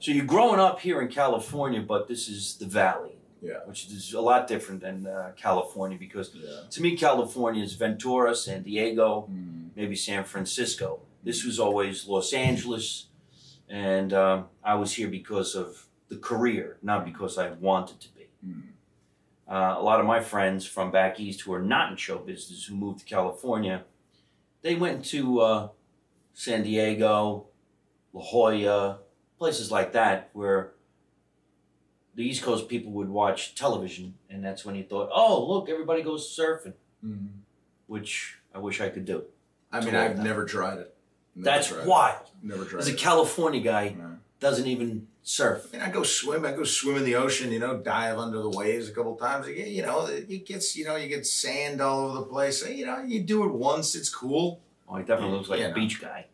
So 0.00 0.10
you're 0.10 0.26
growing 0.26 0.58
up 0.60 0.80
here 0.80 1.00
in 1.00 1.08
California, 1.08 1.80
but 1.80 2.08
this 2.08 2.28
is 2.28 2.56
the 2.56 2.66
Valley, 2.66 3.16
Yeah. 3.40 3.58
which 3.66 3.86
is 3.86 4.12
a 4.12 4.20
lot 4.20 4.46
different 4.48 4.80
than 4.80 5.06
uh, 5.06 5.32
California 5.36 5.96
because 5.98 6.34
Yeah. 6.34 6.68
to 6.70 6.82
me, 6.82 6.96
California 6.96 7.62
is 7.62 7.74
Ventura, 7.74 8.34
San 8.34 8.62
Diego, 8.64 9.28
Mhm. 9.30 9.70
maybe 9.76 9.94
San 9.96 10.24
Francisco. 10.24 11.00
This 11.24 11.44
was 11.44 11.60
always 11.60 12.08
Los 12.08 12.32
Angeles, 12.32 13.06
and 13.68 14.12
um, 14.12 14.48
I 14.64 14.74
was 14.74 14.94
here 14.94 15.08
because 15.08 15.54
of 15.54 15.86
the 16.08 16.16
career, 16.18 16.78
not 16.82 17.04
because 17.04 17.38
I 17.38 17.50
wanted 17.52 18.00
to 18.00 18.08
be. 18.11 18.11
Uh, 19.48 19.74
a 19.78 19.82
lot 19.82 20.00
of 20.00 20.06
my 20.06 20.20
friends 20.20 20.64
from 20.66 20.90
back 20.90 21.20
east 21.20 21.42
who 21.42 21.52
are 21.52 21.62
not 21.62 21.90
in 21.90 21.96
show 21.96 22.18
business 22.18 22.64
who 22.64 22.74
moved 22.74 23.00
to 23.00 23.04
California, 23.04 23.84
they 24.62 24.74
went 24.74 25.04
to 25.06 25.40
uh, 25.40 25.68
San 26.32 26.62
Diego, 26.62 27.46
La 28.12 28.22
Jolla, 28.22 28.98
places 29.38 29.70
like 29.70 29.92
that 29.92 30.30
where 30.32 30.72
the 32.14 32.22
East 32.24 32.42
Coast 32.42 32.68
people 32.68 32.92
would 32.92 33.08
watch 33.08 33.54
television, 33.54 34.14
and 34.30 34.44
that's 34.44 34.64
when 34.64 34.74
you 34.74 34.84
thought, 34.84 35.10
oh, 35.14 35.46
look, 35.46 35.68
everybody 35.68 36.02
goes 36.02 36.28
surfing, 36.38 36.74
which 37.86 38.36
I 38.54 38.58
wish 38.58 38.80
I 38.80 38.88
could 38.90 39.04
do. 39.04 39.24
I 39.72 39.80
mean, 39.84 39.94
I've 39.94 40.18
never 40.18 40.44
tried 40.44 40.78
it. 40.78 40.94
Never 41.34 41.44
That's 41.56 41.68
tried 41.68 41.80
it. 41.82 41.86
wild. 41.86 42.30
Never 42.42 42.64
tried 42.66 42.80
As 42.80 42.88
a 42.88 42.92
it. 42.92 42.98
California 42.98 43.60
guy, 43.60 43.94
No. 43.98 44.18
doesn't 44.40 44.66
even 44.66 45.08
surf. 45.22 45.68
I 45.72 45.76
mean, 45.76 45.86
I 45.86 45.90
go 45.90 46.02
swim. 46.02 46.44
I 46.44 46.52
go 46.52 46.64
swim 46.64 46.96
in 46.96 47.04
the 47.04 47.14
ocean. 47.16 47.52
You 47.52 47.58
know, 47.60 47.76
dive 47.78 48.18
under 48.18 48.38
the 48.38 48.50
waves 48.50 48.88
a 48.88 48.92
couple 48.92 49.16
times. 49.16 49.46
You 49.48 49.54
get- 49.54 49.68
You 49.68 49.82
know, 49.82 50.06
it 50.06 50.44
gets 50.46 50.76
you 50.76 50.84
know 50.84 50.96
you 50.96 51.08
get 51.08 51.26
sand 51.26 51.80
all 51.80 52.06
over 52.06 52.18
the 52.20 52.24
place. 52.26 52.66
You 52.68 52.86
know, 52.86 53.02
you 53.02 53.20
do 53.22 53.44
it 53.44 53.52
once, 53.52 53.94
it's 53.94 54.08
cool. 54.10 54.60
Oh, 54.88 54.96
he 54.96 55.04
definitely 55.04 55.36
looks 55.36 55.48
like 55.48 55.60
Yeah, 55.60 55.66
a 55.66 55.68
no. 55.70 55.74
beach 55.74 56.00
guy. 56.00 56.26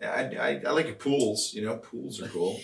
Yeah, 0.00 0.10
I, 0.10 0.48
I, 0.48 0.62
I 0.66 0.70
like 0.72 0.98
pools. 0.98 1.54
You 1.54 1.64
know, 1.64 1.76
pools 1.76 2.20
are 2.20 2.28
cool. 2.28 2.60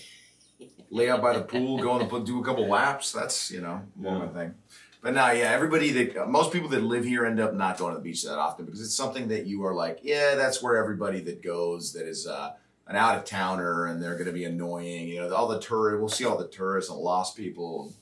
Lay 0.91 1.09
out 1.11 1.21
by 1.23 1.35
the 1.35 1.43
pool, 1.45 1.79
go 1.79 1.99
in 2.01 2.09
the 2.09 2.19
do 2.21 2.41
a 2.41 2.45
couple 2.45 2.67
laps. 2.67 3.13
That's 3.13 3.51
you 3.51 3.61
know 3.61 3.83
more 3.97 4.19
my 4.19 4.29
thing. 4.29 4.55
But 5.01 5.15
now, 5.15 5.31
yeah, 5.31 5.51
everybody 5.53 5.91
that 5.93 6.29
most 6.29 6.53
people 6.53 6.69
that 6.71 6.83
live 6.83 7.05
here 7.05 7.25
end 7.25 7.39
up 7.39 7.55
not 7.55 7.79
going 7.79 7.93
to 7.95 7.99
the 7.99 8.03
beach 8.03 8.25
that 8.25 8.37
often 8.37 8.65
because 8.65 8.81
it's 8.81 8.95
something 8.95 9.29
that 9.29 9.47
you 9.47 9.65
are 9.65 9.73
like, 9.73 10.01
yeah, 10.03 10.35
that's 10.35 10.61
where 10.61 10.77
everybody 10.77 11.21
that 11.21 11.41
goes 11.41 11.93
that 11.93 12.05
is 12.09 12.27
uh, 12.27 12.55
an 12.89 12.97
out 12.97 13.17
of 13.19 13.25
towner 13.25 13.87
and 13.87 14.03
they're 14.03 14.15
going 14.15 14.27
to 14.27 14.33
be 14.33 14.45
annoying. 14.45 15.07
You 15.09 15.21
know, 15.21 15.35
all 15.35 15.47
the 15.47 15.61
tourists. 15.61 16.01
We'll 16.01 16.09
see 16.09 16.25
all 16.25 16.39
the 16.39 16.49
tourists 16.49 16.91
and 16.91 16.99
lost 16.99 17.37
people. 17.37 17.93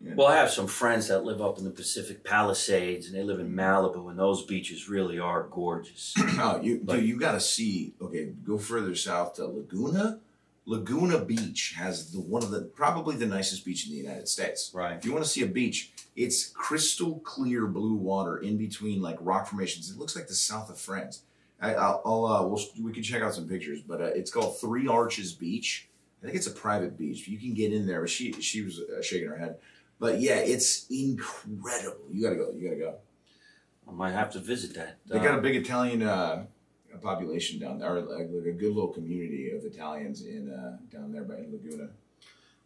You 0.00 0.10
know. 0.10 0.16
Well, 0.16 0.26
I 0.26 0.36
have 0.36 0.50
some 0.50 0.66
friends 0.66 1.08
that 1.08 1.24
live 1.24 1.40
up 1.40 1.56
in 1.56 1.64
the 1.64 1.70
Pacific 1.70 2.22
Palisades, 2.22 3.06
and 3.06 3.14
they 3.16 3.22
live 3.22 3.40
in 3.40 3.54
Malibu, 3.54 4.10
and 4.10 4.18
those 4.18 4.44
beaches 4.44 4.88
really 4.90 5.18
are 5.18 5.44
gorgeous. 5.50 6.14
Oh, 6.38 6.60
you 6.60 6.82
Like- 6.84 6.98
dude, 6.98 7.08
you 7.08 7.18
got 7.18 7.32
to 7.32 7.40
see. 7.40 7.94
Okay, 8.02 8.26
go 8.44 8.58
further 8.58 8.94
south 8.94 9.34
to 9.36 9.46
Laguna. 9.46 10.20
Laguna 10.68 11.24
Beach 11.24 11.74
has 11.78 12.10
the 12.12 12.18
one 12.20 12.42
of 12.42 12.50
the 12.50 12.62
probably 12.62 13.14
the 13.16 13.24
nicest 13.24 13.64
beach 13.64 13.86
in 13.86 13.92
the 13.92 13.98
United 13.98 14.26
States. 14.28 14.70
right. 14.74 14.96
If 14.96 15.04
you 15.04 15.12
want 15.12 15.24
to 15.24 15.30
see 15.30 15.42
a 15.42 15.46
beach, 15.46 15.92
it's 16.16 16.48
crystal 16.48 17.20
clear 17.20 17.66
blue 17.68 17.94
water 17.94 18.36
in 18.36 18.56
between 18.58 19.00
like 19.00 19.16
rock 19.20 19.46
formations. 19.46 19.90
It 19.90 19.96
looks 19.96 20.16
like 20.16 20.26
the 20.26 20.34
south 20.34 20.68
of 20.68 20.76
France. 20.78 21.22
I, 21.60 21.74
I'll, 21.74 22.02
I'll 22.04 22.24
uh, 22.26 22.42
we'll, 22.46 22.62
we 22.82 22.92
can 22.92 23.02
check 23.02 23.22
out 23.22 23.34
some 23.34 23.48
pictures, 23.48 23.80
but 23.80 24.00
uh, 24.00 24.04
it's 24.06 24.30
called 24.30 24.58
Three 24.60 24.86
Arches 24.88 25.32
Beach. 25.32 25.88
I 26.22 26.26
think 26.26 26.36
it's 26.36 26.46
a 26.46 26.50
private 26.52 26.98
beach. 26.98 27.26
You 27.28 27.38
can 27.38 27.54
get 27.54 27.72
in 27.72 27.86
there, 27.86 28.00
but 28.00 28.10
she 28.10 28.32
she 28.32 28.62
was 28.62 28.80
uh, 28.80 29.00
shaking 29.02 29.28
her 29.28 29.36
head. 29.38 29.56
But 29.98 30.20
yeah, 30.20 30.34
it's 30.36 30.86
incredible. 30.90 32.04
You 32.12 32.22
gotta 32.24 32.36
go. 32.36 32.52
You 32.54 32.64
gotta 32.68 32.80
go. 32.80 32.94
I 33.88 33.92
might 33.92 34.12
have 34.12 34.30
to 34.32 34.38
visit 34.40 34.74
that. 34.74 34.98
They 35.06 35.18
Uh, 35.18 35.22
got 35.22 35.38
a 35.38 35.42
big 35.42 35.56
Italian 35.56 36.02
uh, 36.02 36.46
population 37.00 37.58
down 37.60 37.78
there, 37.78 38.00
like, 38.00 38.28
like 38.30 38.46
a 38.46 38.52
good 38.52 38.74
little 38.74 38.88
community 38.88 39.50
of 39.52 39.64
Italians 39.64 40.22
in 40.26 40.50
uh, 40.50 40.76
down 40.92 41.12
there 41.12 41.22
by 41.22 41.36
Laguna. 41.50 41.88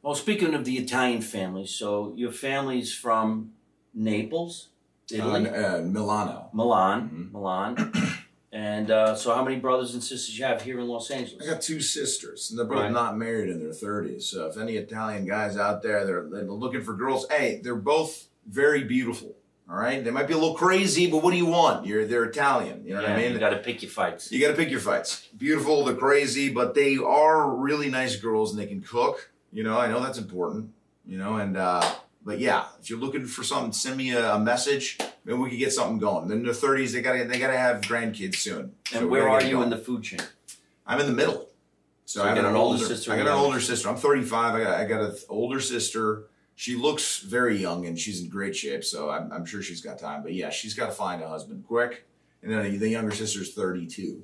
well, 0.02 0.14
speaking 0.14 0.54
of 0.54 0.64
the 0.64 0.78
Italian 0.78 1.20
family, 1.20 1.66
so 1.66 2.12
your 2.16 2.32
family's 2.32 2.92
from 2.94 3.52
Naples, 3.92 4.68
Italy, 5.12 5.46
Uh, 5.48 5.78
uh, 5.78 5.82
Milano. 5.82 6.48
Milan, 6.54 6.98
Mhm. 7.10 7.32
Milan, 7.32 7.92
and 8.52 8.90
uh, 8.90 9.14
so 9.14 9.34
how 9.34 9.44
many 9.44 9.56
brothers 9.56 9.94
and 9.94 10.02
sisters 10.02 10.38
you 10.38 10.44
have 10.44 10.62
here 10.62 10.80
in 10.80 10.88
Los 10.88 11.10
Angeles? 11.10 11.46
I 11.46 11.52
got 11.52 11.62
two 11.62 11.80
sisters, 11.80 12.50
and 12.50 12.58
they're 12.58 12.66
both 12.66 12.78
Right. 12.78 12.90
not 12.92 13.16
married 13.16 13.48
in 13.50 13.60
their 13.60 13.72
thirties. 13.72 14.26
So 14.26 14.46
if 14.46 14.56
any 14.56 14.76
Italian 14.76 15.26
guys 15.26 15.56
out 15.56 15.82
there 15.82 16.04
they're, 16.04 16.26
they're 16.28 16.42
looking 16.44 16.82
for 16.82 16.94
girls, 16.94 17.26
hey, 17.30 17.60
they're 17.62 17.74
both 17.76 18.26
very 18.46 18.84
beautiful. 18.84 19.36
All 19.70 19.76
right, 19.76 20.02
they 20.02 20.10
might 20.10 20.26
be 20.26 20.32
a 20.32 20.36
little 20.36 20.56
crazy, 20.56 21.08
but 21.08 21.22
what 21.22 21.30
do 21.30 21.36
you 21.36 21.46
want? 21.46 21.86
You're 21.86 22.04
they're 22.04 22.24
Italian. 22.24 22.82
You 22.84 22.94
know 22.94 23.02
what 23.02 23.10
I 23.12 23.16
mean? 23.16 23.32
You 23.32 23.38
got 23.38 23.50
to 23.50 23.58
pick 23.58 23.82
your 23.82 23.90
fights. 23.92 24.32
You 24.32 24.40
got 24.40 24.48
to 24.50 24.56
pick 24.56 24.68
your 24.68 24.80
fights. 24.80 25.28
Beautiful, 25.38 25.84
they're 25.84 25.94
crazy, 25.94 26.50
but 26.52 26.74
they 26.74 26.96
are 26.96 27.48
really 27.48 27.88
nice 27.88 28.16
girls 28.16 28.50
and 28.50 28.58
they 28.60 28.66
can 28.66 28.80
cook. 28.80 29.30
You 29.52 29.62
know, 29.62 29.78
I 29.78 29.86
know 29.86 30.02
that's 30.02 30.18
important. 30.18 30.72
You 31.06 31.18
know, 31.18 31.36
and 31.36 31.56
uh, 31.56 31.88
but 32.24 32.40
yeah, 32.40 32.64
if 32.80 32.90
you're 32.90 32.98
looking 32.98 33.26
for 33.26 33.44
something, 33.44 33.72
send 33.72 33.96
me 33.96 34.10
a, 34.10 34.34
a 34.34 34.38
message. 34.40 34.98
Maybe 35.24 35.38
we 35.38 35.50
could 35.50 35.58
get 35.58 35.72
something 35.72 35.98
going. 35.98 36.28
Then 36.28 36.38
in 36.38 36.44
their 36.44 36.54
30s, 36.54 36.92
they 36.92 37.02
gotta 37.02 37.24
they 37.24 37.38
gotta 37.38 37.56
have 37.58 37.80
grandkids 37.82 38.36
soon. 38.36 38.72
And 38.94 39.04
we 39.04 39.10
where 39.10 39.28
are 39.28 39.42
you 39.42 39.62
in 39.62 39.70
the 39.70 39.76
food 39.76 40.02
chain? 40.02 40.20
I'm 40.86 41.00
in 41.00 41.06
the 41.06 41.12
middle. 41.12 41.48
So, 42.06 42.22
So 42.22 42.28
I 42.28 42.34
got 42.34 42.44
an 42.44 42.56
older 42.56 42.84
sister 42.84 43.12
I 43.12 43.16
got 43.18 43.26
an 43.28 43.32
older 43.34 43.60
sister. 43.60 43.88
I'm 43.88 43.96
35. 43.96 44.54
I 44.54 44.64
got 44.64 44.80
I 44.80 44.84
got 44.84 45.00
an 45.02 45.16
older 45.28 45.60
sister. 45.60 46.24
She 46.56 46.76
looks 46.76 47.20
very 47.20 47.56
young 47.56 47.86
and 47.86 47.98
she's 47.98 48.20
in 48.20 48.28
great 48.28 48.54
shape. 48.54 48.84
So 48.84 49.08
I'm, 49.08 49.32
I'm 49.32 49.46
sure 49.46 49.62
she's 49.62 49.80
got 49.80 49.98
time. 49.98 50.22
But 50.22 50.34
yeah, 50.34 50.50
she's 50.50 50.74
got 50.74 50.86
to 50.86 50.92
find 50.92 51.22
a 51.22 51.28
husband 51.28 51.64
quick. 51.66 52.06
And 52.42 52.52
then 52.52 52.78
the 52.78 52.88
younger 52.88 53.14
sister's 53.14 53.54
32, 53.54 54.02
and 54.02 54.22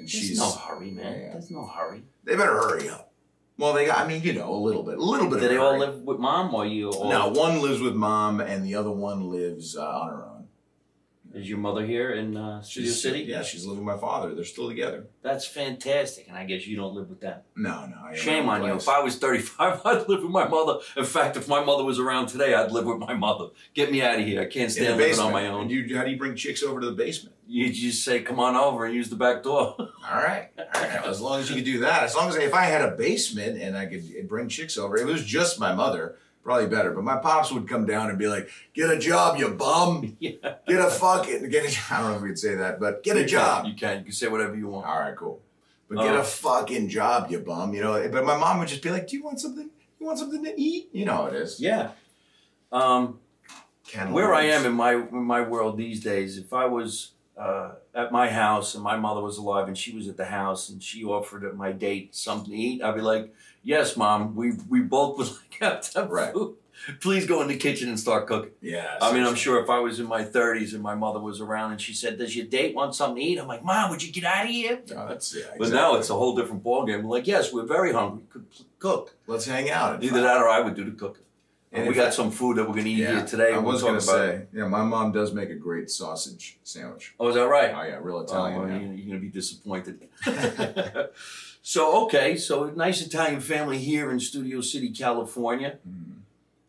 There's 0.00 0.10
she's 0.10 0.38
no 0.38 0.50
hurry, 0.50 0.90
man. 0.90 1.20
Yeah. 1.20 1.32
There's 1.32 1.50
no 1.50 1.66
hurry. 1.66 2.02
they 2.24 2.36
better 2.36 2.54
hurry 2.54 2.88
up. 2.88 3.12
Well, 3.58 3.72
they 3.72 3.86
got. 3.86 3.98
I 3.98 4.08
mean, 4.08 4.22
you 4.22 4.32
know, 4.32 4.52
a 4.52 4.56
little 4.56 4.82
bit, 4.82 4.98
a 4.98 5.02
little 5.02 5.28
bit. 5.28 5.40
Do 5.40 5.48
they 5.48 5.56
all 5.56 5.78
live 5.78 6.00
with 6.02 6.18
mom, 6.18 6.54
or 6.54 6.66
you? 6.66 6.90
All, 6.90 7.08
No, 7.08 7.28
one 7.28 7.60
lives 7.60 7.80
with 7.80 7.94
mom, 7.94 8.40
and 8.40 8.64
the 8.64 8.74
other 8.74 8.90
one 8.90 9.30
lives 9.30 9.76
uh, 9.76 9.86
on 9.86 10.08
her 10.08 10.24
own. 10.24 10.31
Is 11.34 11.48
your 11.48 11.58
mother 11.58 11.84
here 11.86 12.12
in 12.12 12.36
uh, 12.36 12.60
Studio 12.60 12.90
She's- 12.90 13.02
City? 13.02 13.20
Yeah, 13.20 13.42
she's 13.42 13.64
living 13.64 13.84
with 13.86 13.94
my 13.94 14.00
father. 14.00 14.34
They're 14.34 14.44
still 14.44 14.68
together. 14.68 15.06
That's 15.22 15.46
fantastic, 15.46 16.28
and 16.28 16.36
I 16.36 16.44
guess 16.44 16.66
you 16.66 16.76
don't 16.76 16.94
live 16.94 17.08
with 17.08 17.20
them. 17.20 17.40
No, 17.56 17.86
no. 17.86 17.96
I 18.04 18.14
Shame 18.14 18.48
on 18.50 18.60
own 18.60 18.68
you. 18.68 18.74
If 18.74 18.88
I 18.88 19.00
was 19.00 19.16
35, 19.16 19.80
I'd 19.86 20.08
live 20.08 20.22
with 20.22 20.30
my 20.30 20.46
mother. 20.46 20.80
In 20.96 21.04
fact, 21.06 21.38
if 21.38 21.48
my 21.48 21.64
mother 21.64 21.84
was 21.84 21.98
around 21.98 22.26
today, 22.26 22.52
I'd 22.52 22.70
live 22.70 22.84
with 22.84 22.98
my 22.98 23.14
mother. 23.14 23.46
Get 23.72 23.90
me 23.90 24.02
out 24.02 24.18
of 24.18 24.26
here. 24.26 24.42
I 24.42 24.46
can't 24.46 24.70
stand 24.70 24.98
living 24.98 25.18
on 25.20 25.32
my 25.32 25.46
own. 25.46 25.70
You, 25.70 25.96
how 25.96 26.04
do 26.04 26.10
you 26.10 26.18
bring 26.18 26.36
chicks 26.36 26.62
over 26.62 26.80
to 26.80 26.86
the 26.86 26.92
basement? 26.92 27.34
You 27.46 27.72
just 27.72 28.04
say, 28.04 28.20
come 28.20 28.38
on 28.38 28.54
over 28.54 28.84
and 28.84 28.94
use 28.94 29.08
the 29.08 29.16
back 29.16 29.42
door. 29.42 29.74
All 29.78 29.88
right, 30.22 30.48
all 30.58 30.82
right. 30.82 31.04
As 31.06 31.20
long 31.20 31.40
as 31.40 31.48
you 31.48 31.56
could 31.56 31.64
do 31.64 31.80
that, 31.80 32.02
as 32.02 32.14
long 32.14 32.28
as 32.28 32.36
if 32.36 32.52
I 32.54 32.64
had 32.64 32.82
a 32.82 32.92
basement 32.96 33.60
and 33.60 33.76
I 33.76 33.86
could 33.86 34.28
bring 34.28 34.48
chicks 34.48 34.76
over, 34.76 34.96
it 34.96 35.06
was 35.06 35.24
just 35.24 35.58
my 35.60 35.74
mother, 35.74 36.16
probably 36.42 36.66
better. 36.68 36.90
But 36.92 37.04
my 37.04 37.16
pops 37.16 37.52
would 37.52 37.68
come 37.68 37.86
down 37.86 38.10
and 38.10 38.18
be 38.18 38.28
like, 38.28 38.48
"Get 38.74 38.90
a 38.90 38.98
job, 38.98 39.38
you 39.38 39.48
bum. 39.48 40.16
yeah. 40.20 40.54
Get 40.66 40.80
a 40.80 40.90
fucking 40.90 41.48
get 41.50 41.64
a." 41.64 41.78
I 41.94 42.00
don't 42.00 42.10
know 42.10 42.16
if 42.16 42.22
we 42.22 42.28
could 42.28 42.38
say 42.38 42.54
that, 42.56 42.80
but 42.80 43.02
get 43.02 43.16
a 43.16 43.20
You 43.20 43.26
job. 43.26 43.62
Can. 43.62 43.70
You 43.70 43.76
can. 43.76 43.98
You 43.98 44.04
can 44.04 44.12
say 44.12 44.28
whatever 44.28 44.56
you 44.56 44.68
want. 44.68 44.86
All 44.86 45.00
right, 45.00 45.16
cool. 45.16 45.40
But 45.88 45.98
get 46.04 46.14
a 46.14 46.22
fucking 46.22 46.88
job, 46.88 47.30
you 47.30 47.40
bum. 47.40 47.74
You 47.74 47.82
know. 47.82 48.08
But 48.10 48.24
my 48.24 48.36
mom 48.36 48.58
would 48.58 48.68
just 48.68 48.82
be 48.82 48.90
like, 48.90 49.06
"Do 49.08 49.16
you 49.16 49.24
want 49.24 49.40
something? 49.40 49.70
You 49.98 50.06
want 50.06 50.18
something 50.18 50.42
to 50.44 50.54
eat? 50.60 50.88
You 50.92 51.04
know 51.04 51.16
how 51.16 51.26
it 51.26 51.34
is." 51.34 51.60
Yeah. 51.60 51.90
Um, 52.70 53.18
where 54.10 54.32
I 54.32 54.44
am 54.44 54.64
in 54.64 54.72
my 54.72 54.94
in 54.94 55.24
my 55.24 55.42
world 55.42 55.76
these 55.76 56.02
days, 56.02 56.38
if 56.38 56.52
I 56.52 56.64
was 56.64 57.12
uh, 57.36 57.72
at 57.94 58.10
my 58.10 58.30
house 58.30 58.74
and 58.74 58.82
my 58.82 58.96
mother 58.96 59.20
was 59.20 59.36
alive 59.36 59.68
and 59.68 59.76
she 59.76 59.94
was 59.94 60.08
at 60.08 60.16
the 60.16 60.24
house 60.24 60.68
and 60.70 60.82
she 60.82 61.04
offered 61.04 61.56
my 61.56 61.72
date 61.72 62.14
something 62.14 62.50
to 62.50 62.56
eat, 62.56 62.82
I'd 62.82 62.94
be 62.94 63.02
like, 63.02 63.34
"Yes, 63.62 63.96
mom, 63.96 64.34
we 64.34 64.52
we 64.68 64.80
both 64.80 65.18
would 65.18 65.26
like 65.50 65.51
to 65.62 65.68
have 65.70 65.84
some 65.84 66.08
Right. 66.08 66.32
food. 66.32 66.56
Please 67.00 67.26
go 67.26 67.40
in 67.42 67.48
the 67.48 67.56
kitchen 67.56 67.88
and 67.88 67.98
start 68.00 68.26
cooking." 68.26 68.50
Yeah. 68.60 68.98
I 69.00 69.12
mean, 69.12 69.22
I'm 69.24 69.36
sure 69.36 69.62
if 69.62 69.70
I 69.70 69.78
was 69.78 70.00
in 70.00 70.06
my 70.06 70.24
30s 70.24 70.74
and 70.74 70.82
my 70.82 70.94
mother 70.96 71.20
was 71.20 71.40
around 71.40 71.72
and 71.72 71.80
she 71.80 71.94
said, 71.94 72.18
"Does 72.18 72.34
your 72.36 72.46
date 72.46 72.74
want 72.74 72.94
something 72.94 73.22
to 73.22 73.22
eat?" 73.22 73.38
I'm 73.38 73.46
like, 73.46 73.62
"Mom, 73.64 73.90
would 73.90 74.02
you 74.02 74.12
get 74.12 74.24
out 74.24 74.44
of 74.46 74.50
here?" 74.50 74.80
No, 74.90 75.06
that's 75.08 75.34
yeah. 75.34 75.44
But 75.58 75.70
now 75.70 75.94
it's 75.94 76.10
a 76.10 76.14
whole 76.14 76.34
different 76.34 76.64
ballgame. 76.64 77.04
Like, 77.04 77.26
yes, 77.28 77.52
we're 77.52 77.64
very 77.66 77.92
hungry. 77.92 78.24
Could 78.32 78.46
cook. 78.80 79.14
let's 79.28 79.44
hang 79.46 79.70
out. 79.70 80.02
Either 80.02 80.22
that 80.22 80.38
or 80.38 80.48
I 80.48 80.60
would 80.60 80.74
do 80.74 80.84
the 80.84 80.90
cooking. 80.90 81.22
And 81.74 81.84
And 81.84 81.88
we 81.88 81.98
if 81.98 82.04
got 82.04 82.12
some 82.12 82.30
food 82.30 82.58
that 82.58 82.64
we're 82.68 82.74
gonna 82.74 82.88
eat 82.88 82.98
Yeah, 82.98 83.16
here 83.18 83.26
today. 83.26 83.52
I 83.54 83.58
was 83.58 83.80
gonna 83.82 83.94
about- 83.94 84.02
say, 84.02 84.42
yeah, 84.52 84.66
my 84.66 84.82
mom 84.82 85.10
does 85.12 85.32
make 85.32 85.48
a 85.48 85.54
great 85.54 85.88
sausage 85.88 86.58
sandwich. 86.64 87.14
Oh, 87.18 87.28
is 87.28 87.34
that 87.36 87.46
right? 87.48 87.70
Oh 87.74 87.82
yeah, 87.82 87.98
real 88.02 88.16
Oh, 88.16 88.20
Italian. 88.20 88.58
well, 88.60 88.68
yeah. 88.68 88.78
you're 88.92 89.06
gonna 89.06 89.20
be 89.20 89.28
disappointed. 89.30 90.06
so 91.62 92.04
okay, 92.04 92.36
so 92.36 92.64
a 92.64 92.72
nice 92.72 93.00
Italian 93.00 93.40
family 93.40 93.78
here 93.78 94.10
in 94.10 94.20
Studio 94.20 94.60
City, 94.60 94.90
California. 94.90 95.78
Mhm. 95.88 96.08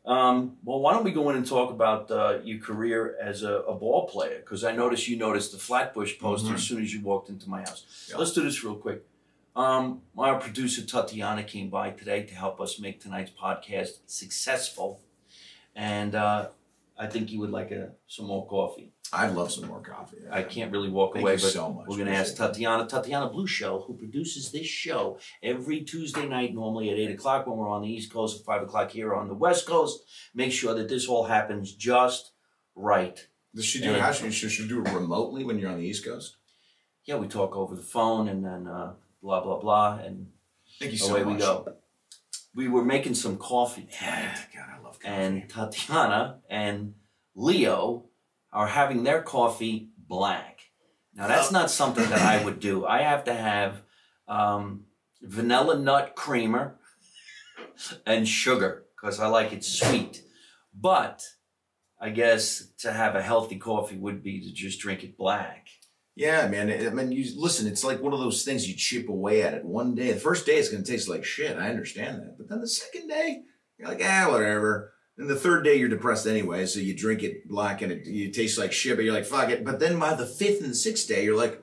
Um, 0.06 0.58
well, 0.66 0.80
why 0.82 0.94
don't 0.94 1.06
we 1.06 1.12
go 1.12 1.30
in 1.30 1.38
and 1.38 1.48
talk 1.48 1.72
about 1.72 2.12
uh, 2.12 2.40
your 2.44 2.60
career 2.60 3.16
as 3.22 3.42
a, 3.44 3.60
a 3.62 3.74
ball 3.74 4.06
player? 4.08 4.40
Because 4.40 4.64
I 4.66 4.74
noticed 4.74 5.08
you 5.08 5.18
noticed 5.18 5.52
the 5.54 5.58
Flatbush 5.58 6.20
poster 6.20 6.52
Mhm. 6.52 6.56
as 6.56 6.64
soon 6.64 6.82
as 6.84 6.94
you 6.94 7.02
walked 7.02 7.30
into 7.30 7.50
my 7.50 7.60
house. 7.62 8.08
Yeah. 8.10 8.18
Let's 8.18 8.34
do 8.34 8.44
this 8.44 8.64
real 8.64 8.76
quick. 8.76 9.04
Um, 9.56 10.02
my 10.16 10.34
producer 10.34 10.82
Tatiana 10.84 11.44
came 11.44 11.70
by 11.70 11.92
today 11.92 12.24
to 12.24 12.34
help 12.36 12.60
us 12.60 12.80
make 12.80 13.00
tonight's 13.00 13.32
podcast 13.32 14.00
successful, 14.08 15.00
and 15.76 16.16
uh, 16.16 16.48
I 16.98 17.08
think 17.08 17.32
you 17.32 17.40
would 17.40 17.52
like 17.52 17.72
a, 17.72 17.92
some 18.08 18.26
more 18.26 18.46
coffee. 18.48 18.93
I'd 19.16 19.34
love 19.36 19.52
some 19.52 19.68
more 19.68 19.80
coffee. 19.82 20.18
I 20.32 20.42
can't 20.42 20.72
really 20.72 20.90
walk 20.90 21.14
Thank 21.14 21.24
away, 21.24 21.34
you 21.36 21.40
but 21.42 21.52
so 21.52 21.72
much. 21.72 21.86
we're 21.88 21.98
going 21.98 22.08
to 22.08 22.14
ask 22.16 22.34
Appreciate 22.34 22.46
it. 22.46 22.54
Tatiana, 22.54 22.88
Tatiana 22.88 23.30
Blue 23.30 23.46
Shell, 23.46 23.82
who 23.86 23.94
produces 23.96 24.52
this 24.52 24.66
show 24.66 25.20
every 25.44 25.82
Tuesday 25.82 26.28
night, 26.28 26.54
normally 26.56 26.90
at 26.90 26.98
8 26.98 27.12
o'clock 27.12 27.46
when 27.48 27.58
we're 27.58 27.70
on 27.70 27.84
the 27.84 27.90
East 27.90 28.12
Coast, 28.12 28.40
at 28.40 28.46
5 28.46 28.64
o'clock 28.64 28.90
here 28.92 29.14
on 29.14 29.28
the 29.28 29.36
West 29.36 29.68
Coast. 29.68 30.04
Make 30.34 30.52
sure 30.52 30.74
that 30.74 30.90
this 30.90 31.08
all 31.08 31.26
happens 31.26 31.74
just 31.74 32.32
right. 32.76 33.28
Does 33.54 33.66
she 33.66 33.82
do 33.82 33.94
it? 33.94 34.02
How 34.02 34.12
should 34.12 34.34
should 34.34 34.52
she 34.52 34.68
do 34.68 34.84
it 34.84 34.90
remotely 34.92 35.44
when 35.44 35.60
you're 35.60 35.70
on 35.70 35.78
the 35.78 35.86
East 35.86 36.04
Coast? 36.04 36.38
Yeah, 37.06 37.18
we 37.18 37.28
talk 37.28 37.56
over 37.56 37.76
the 37.76 37.84
phone 37.84 38.28
and 38.28 38.44
then 38.44 38.66
uh, 38.68 38.94
blah, 39.22 39.42
blah, 39.44 39.60
blah, 39.60 40.00
and 40.04 40.28
Thank 40.80 40.94
you 40.94 40.98
so 40.98 41.12
away 41.12 41.24
much. 41.24 41.34
we 41.36 41.40
go. 41.40 41.74
we 42.56 42.68
were 42.68 42.84
making 42.84 43.14
some 43.14 43.38
coffee 43.38 43.88
tonight, 43.96 44.38
God, 44.56 44.66
I 44.76 44.82
love 44.84 45.00
coffee. 45.00 45.14
and 45.14 45.48
Tatiana 45.50 46.40
and 46.50 46.96
Leo 47.36 48.06
are 48.54 48.68
having 48.68 49.04
their 49.04 49.22
coffee 49.22 49.90
black. 49.98 50.60
Now 51.16 51.28
that's 51.28 51.52
not 51.52 51.70
something 51.70 52.10
that 52.10 52.22
I 52.22 52.44
would 52.44 52.60
do. 52.60 52.86
I 52.86 53.02
have 53.02 53.26
to 53.26 53.34
have 53.34 53.82
um, 54.28 54.86
vanilla 55.22 55.78
nut 55.78 56.14
creamer 56.16 56.80
and 58.06 58.28
sugar 58.28 58.86
because 58.96 59.20
I 59.20 59.28
like 59.28 59.54
it 59.54 59.64
sweet. 59.64 60.24
But 60.74 61.24
I 62.00 62.10
guess 62.10 62.68
to 62.80 62.92
have 62.92 63.16
a 63.16 63.22
healthy 63.22 63.58
coffee 63.58 63.98
would 63.98 64.24
be 64.24 64.42
to 64.42 64.52
just 64.52 64.80
drink 64.80 65.04
it 65.04 65.18
black. 65.18 65.68
Yeah, 66.16 66.48
man. 66.48 66.70
I 66.70 66.90
mean, 66.90 67.12
you 67.12 67.26
listen. 67.36 67.68
It's 67.68 67.84
like 67.84 68.02
one 68.02 68.14
of 68.14 68.20
those 68.20 68.44
things 68.44 68.68
you 68.68 68.76
chip 68.76 69.10
away 69.10 69.42
at 69.42 69.56
it. 69.56 69.66
One 69.66 69.96
day, 69.96 70.12
the 70.12 70.20
first 70.20 70.46
day, 70.46 70.58
it's 70.58 70.70
going 70.70 70.84
to 70.84 70.92
taste 70.92 71.10
like 71.10 71.26
shit. 71.26 71.58
I 71.58 71.70
understand 71.70 72.22
that, 72.22 72.38
but 72.38 72.50
then 72.50 72.62
the 72.62 72.68
second 72.68 73.08
day, 73.08 73.42
you're 73.78 73.88
like, 73.88 74.02
ah, 74.04 74.28
whatever. 74.30 74.94
And 75.18 75.30
the 75.30 75.36
third 75.36 75.64
day, 75.64 75.76
you're 75.76 75.90
depressed 75.90 76.26
anyway, 76.26 76.66
so 76.66 76.80
you 76.80 76.96
drink 76.96 77.22
it 77.22 77.48
black 77.48 77.82
and 77.82 77.92
it 77.92 78.08
you 78.08 78.32
taste 78.32 78.58
like 78.58 78.72
shit. 78.72 78.96
But 78.96 79.06
you're 79.06 79.14
like, 79.14 79.26
fuck 79.26 79.50
it. 79.50 79.64
But 79.64 79.80
then 79.80 80.00
by 80.00 80.16
the 80.16 80.26
fifth 80.26 80.64
and 80.64 80.76
sixth 80.76 81.08
day, 81.08 81.24
you're 81.24 81.38
like, 81.38 81.62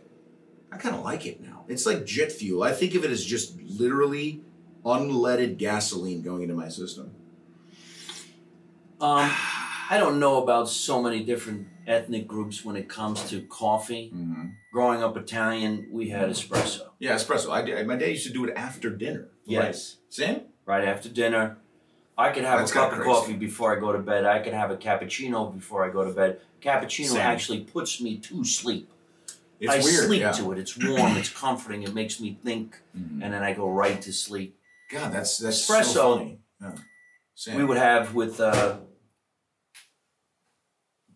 I 0.72 0.76
kind 0.76 0.94
of 0.94 1.02
like 1.02 1.26
it 1.26 1.40
now. 1.40 1.64
It's 1.68 1.86
like 1.86 2.06
jet 2.06 2.30
fuel. 2.30 2.62
I 2.62 2.72
think 2.72 2.94
of 2.94 3.04
it 3.04 3.10
as 3.10 3.24
just 3.24 3.60
literally 3.60 4.42
unleaded 4.84 5.58
gasoline 5.58 6.22
going 6.22 6.42
into 6.42 6.54
my 6.54 6.68
system. 6.68 7.14
Um, 9.00 9.30
I 9.90 9.96
don't 9.98 10.20
know 10.20 10.42
about 10.42 10.68
so 10.68 11.02
many 11.02 11.24
different 11.24 11.66
ethnic 11.86 12.28
groups 12.28 12.64
when 12.64 12.76
it 12.76 12.88
comes 12.88 13.28
to 13.30 13.42
coffee. 13.42 14.12
Mm-hmm. 14.14 14.46
Growing 14.72 15.02
up 15.02 15.16
Italian, 15.16 15.88
we 15.90 16.10
had 16.10 16.28
espresso. 16.28 16.90
Yeah, 17.00 17.14
espresso. 17.14 17.50
I 17.50 17.82
my 17.82 17.96
dad 17.96 18.10
used 18.10 18.26
to 18.26 18.32
do 18.32 18.44
it 18.44 18.52
after 18.56 18.90
dinner. 18.90 19.28
Yes. 19.44 19.96
Sam. 20.08 20.42
right 20.64 20.84
after 20.84 21.08
dinner. 21.08 21.58
I 22.20 22.30
could 22.32 22.44
have 22.44 22.58
That's 22.60 22.70
a 22.70 22.74
cup 22.74 22.90
crazy. 22.90 23.04
coffee 23.04 23.32
before 23.34 23.74
I 23.76 23.80
go 23.80 23.92
to 23.92 23.98
bed. 23.98 24.24
I 24.26 24.38
could 24.40 24.52
have 24.52 24.70
a 24.70 24.76
cappuccino 24.76 25.52
before 25.52 25.84
I 25.84 25.90
go 25.90 26.04
to 26.04 26.12
bed. 26.12 26.40
Cappuccino 26.60 27.06
Same. 27.08 27.18
actually 27.18 27.60
puts 27.60 28.00
me 28.00 28.18
to 28.18 28.44
sleep. 28.44 28.90
It's 29.58 29.72
I 29.72 29.78
weird. 29.78 30.04
sleep 30.06 30.20
yeah. 30.20 30.32
to 30.32 30.52
it. 30.52 30.58
It's 30.58 30.76
warm. 30.76 31.16
it's 31.16 31.28
comforting. 31.30 31.82
It 31.82 31.94
makes 31.94 32.20
me 32.20 32.38
think, 32.44 32.80
Mhm. 32.96 33.22
and 33.22 33.32
then 33.32 33.42
I 33.42 33.52
go 33.52 33.68
right 33.70 34.00
to 34.02 34.12
sleep. 34.12 34.58
God, 34.90 35.12
that's 35.12 35.38
that's 35.38 35.66
Espresso. 35.68 35.84
so 35.84 36.16
funny. 36.18 36.38
Yeah. 36.60 37.56
We 37.56 37.64
would 37.64 37.78
have 37.78 38.14
with 38.14 38.38
uh, 38.40 38.76
a 38.78 38.80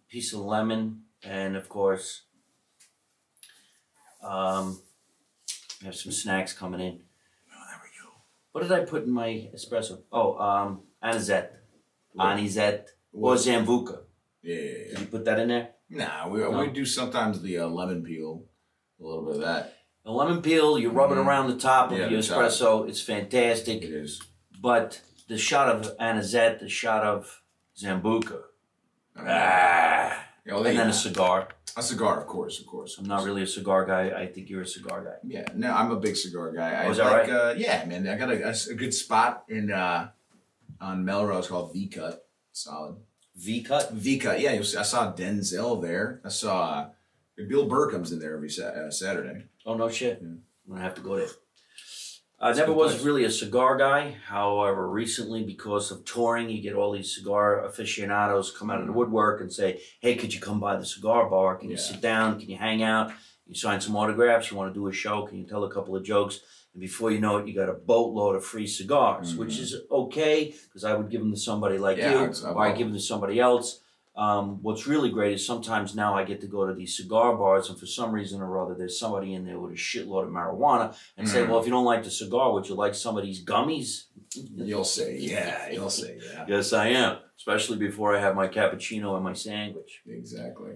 piece 0.09 0.33
of 0.33 0.41
lemon, 0.41 1.03
and 1.23 1.57
of 1.57 1.69
course, 1.69 2.23
um, 4.23 4.81
we 5.81 5.87
have 5.87 5.97
some 5.97 6.13
snacks 6.13 6.53
coming 6.53 6.81
in. 6.81 7.03
Oh, 7.53 7.65
there 7.69 7.81
we 7.83 7.91
go. 8.03 8.11
What 8.53 8.63
did 8.63 8.73
I 8.73 8.85
put 8.85 9.05
in 9.05 9.11
my 9.11 9.49
espresso? 9.55 10.03
Oh, 10.13 10.39
um, 10.39 10.83
anisette, 11.05 11.53
anisette, 12.19 12.89
or 13.13 13.21
What? 13.21 13.39
sambuca. 13.39 13.99
Yeah, 14.43 14.57
yeah, 14.57 14.89
Did 14.91 14.99
you 15.01 15.07
put 15.07 15.25
that 15.27 15.39
in 15.39 15.49
there? 15.49 15.71
Nah, 15.91 16.29
we, 16.29 16.41
No. 16.41 16.51
we 16.59 16.69
do 16.71 16.85
sometimes 16.85 17.41
the 17.43 17.59
uh, 17.59 17.67
lemon 17.69 18.03
peel, 18.03 18.45
a 19.01 19.05
little 19.05 19.25
bit 19.27 19.37
of 19.37 19.41
that. 19.43 19.75
The 20.05 20.11
lemon 20.11 20.43
peel, 20.43 20.79
you 20.79 20.91
rub 20.91 21.13
it 21.13 21.15
Mhm. 21.17 21.27
around 21.27 21.47
the 21.49 21.57
top 21.59 21.91
of 21.93 21.99
Yeah, 21.99 22.09
your 22.09 22.21
the 22.21 22.27
top. 22.29 22.39
espresso. 22.43 22.89
It's 22.89 23.01
fantastic. 23.01 23.83
It 23.83 23.91
is. 23.91 24.21
But 24.61 25.01
the 25.29 25.39
shot 25.39 25.69
of 25.75 25.97
anisette, 25.99 26.59
the 26.61 26.69
shot 26.69 27.05
of 27.05 27.43
sambuca, 27.77 28.41
Uh, 29.17 29.21
ah, 29.23 30.27
yeah, 30.45 30.55
well, 30.55 30.67
and 30.67 30.77
then 30.79 30.89
a 30.89 30.93
cigar. 30.93 31.49
a 31.77 31.83
cigar, 31.83 32.21
of 32.21 32.27
course, 32.27 32.59
of 32.61 32.67
course. 32.67 32.99
I'm 32.99 33.07
not 33.07 33.25
really 33.25 33.43
a 33.43 33.47
cigar 33.47 33.85
guy. 33.87 34.11
I 34.23 34.27
think 34.27 34.51
you're 34.51 34.63
a 34.63 34.67
cigar 34.67 35.05
guy. 35.05 35.19
Yeah, 35.23 35.47
no, 35.55 35.71
I'm 35.73 35.91
a 35.93 36.01
big 36.01 36.17
cigar 36.17 36.51
guy. 36.53 36.71
I 36.83 36.87
Oh, 36.87 36.91
is 36.91 36.97
that 36.99 37.05
like, 37.13 37.29
right? 37.29 37.31
uh, 37.31 37.55
yeah, 37.57 37.85
man. 37.85 38.09
I 38.09 38.17
got 38.17 38.31
a 38.31 38.75
good 38.75 38.93
spot 38.93 39.45
in 39.49 39.71
uh, 39.71 40.11
on 40.81 41.05
Melrose 41.05 41.49
called 41.49 41.73
V 41.73 41.89
Cut. 41.89 42.27
Solid. 42.53 42.97
V 43.37 43.63
cut. 43.65 43.91
V 43.93 44.19
Cut. 44.19 44.41
Yeah, 44.41 44.53
I 44.53 44.61
saw 44.63 45.13
Denzel 45.13 45.83
there. 45.83 46.21
I 46.25 46.29
saw 46.29 46.63
uh, 46.71 46.89
Bill 47.49 47.67
Burr 47.67 47.91
comes 47.91 48.13
in 48.13 48.21
there 48.21 48.35
every 48.37 48.49
sa- 48.51 48.67
uh, 48.69 48.91
Saturday. 48.91 49.47
Oh 49.67 49.75
no 49.77 49.89
shit. 49.89 50.21
Yeah. 50.23 50.29
I'm 50.29 50.43
gonna 50.69 50.83
have 50.83 50.95
to 50.95 51.01
go 51.01 51.17
there. 51.17 51.29
I 52.41 52.51
It's 52.51 52.59
never 52.59 52.73
was 52.73 52.93
place. 52.93 53.05
really 53.05 53.25
a 53.25 53.31
cigar 53.31 53.77
guy. 53.77 54.17
However, 54.27 54.89
recently 54.89 55.43
because 55.45 55.91
of 55.91 56.05
touring, 56.05 56.49
you 56.51 56.61
get 56.63 56.75
all 56.75 56.93
these 56.93 57.15
cigar 57.15 57.65
aficionados 57.65 58.51
come 58.57 58.71
out 58.71 58.81
of 58.81 58.87
the 58.87 58.93
woodwork 58.93 59.41
and 59.41 59.53
say, 59.53 59.81
"Hey, 60.01 60.15
could 60.15 60.33
you 60.35 60.41
come 60.41 60.61
by 60.61 60.77
the 60.77 60.85
cigar 60.87 61.29
bar? 61.29 61.57
Can 61.57 61.71
you 61.71 61.77
sit 61.77 62.01
down? 62.01 62.39
Can 62.39 62.51
you 62.51 62.57
hang 62.59 62.83
out? 62.83 63.13
You 63.47 63.55
sign 63.55 63.81
some 63.81 63.97
autographs? 63.97 64.51
You 64.51 64.57
want 64.57 64.73
to 64.73 64.79
do 64.79 64.87
a 64.87 64.93
show? 64.93 65.27
Can 65.27 65.39
you 65.39 65.45
tell 65.47 65.65
a 65.65 65.71
couple 65.73 65.97
of 65.97 66.05
jokes?" 66.05 66.41
And 66.75 66.81
before 66.81 67.11
you 67.13 67.21
know 67.21 67.37
it, 67.39 67.47
you 67.47 67.55
got 67.55 67.69
a 67.69 67.73
boatload 67.73 68.35
of 68.37 68.45
free 68.45 68.67
cigars, 68.67 69.37
which 69.37 69.55
Mhm. 69.55 69.61
is 69.61 69.77
okay 69.91 70.55
because 70.67 70.85
I 70.85 70.95
would 70.95 71.09
give 71.09 71.21
them 71.21 71.31
to 71.33 71.39
somebody 71.39 71.79
like 71.79 71.97
Yeah, 71.99 72.11
you, 72.29 72.33
I 72.45 72.51
or 72.51 72.67
I 72.67 72.73
give 72.73 72.89
them 72.89 72.97
to 72.97 73.01
somebody 73.03 73.39
else. 73.41 73.81
Um, 74.17 74.63
what's 74.63 74.87
really 74.87 75.11
great 75.11 75.33
is 75.35 75.45
sometimes 75.45 75.95
now 75.97 76.15
I 76.15 76.23
get 76.23 76.41
to 76.43 76.47
go 76.47 76.67
to 76.67 76.75
these 76.75 76.97
cigar 76.97 77.37
bars, 77.37 77.69
and 77.69 77.77
for 77.79 77.87
some 77.87 78.13
reason 78.13 78.41
or 78.41 78.61
other, 78.63 78.75
there's 78.75 78.97
somebody 78.99 79.35
in 79.35 79.45
there 79.45 79.59
with 79.59 79.73
a 79.73 79.77
shitload 79.77 80.25
of 80.25 80.31
marijuana, 80.31 80.95
and 81.17 81.29
say, 81.29 81.41
Mm. 81.43 81.49
"Well, 81.49 81.59
if 81.59 81.67
you 81.67 81.73
don't 81.73 81.85
like 81.85 82.05
the 82.05 82.13
cigar, 82.13 82.53
would 82.53 82.69
you 82.69 82.77
like 82.77 82.95
some 82.95 83.17
of 83.17 83.25
these 83.25 83.45
gummies?" 83.45 84.05
You'll 84.55 84.85
say, 84.85 85.17
yeah. 85.19 85.69
You'll 85.71 85.91
say, 85.91 86.19
yeah. 86.33 86.45
Yes, 86.49 86.73
I 86.73 86.89
am, 86.89 87.19
especially 87.37 87.77
before 87.77 88.17
I 88.17 88.21
have 88.21 88.37
my 88.37 88.47
cappuccino 88.47 89.15
and 89.17 89.25
my 89.25 89.33
sandwich. 89.33 90.03
Exactly. 90.09 90.75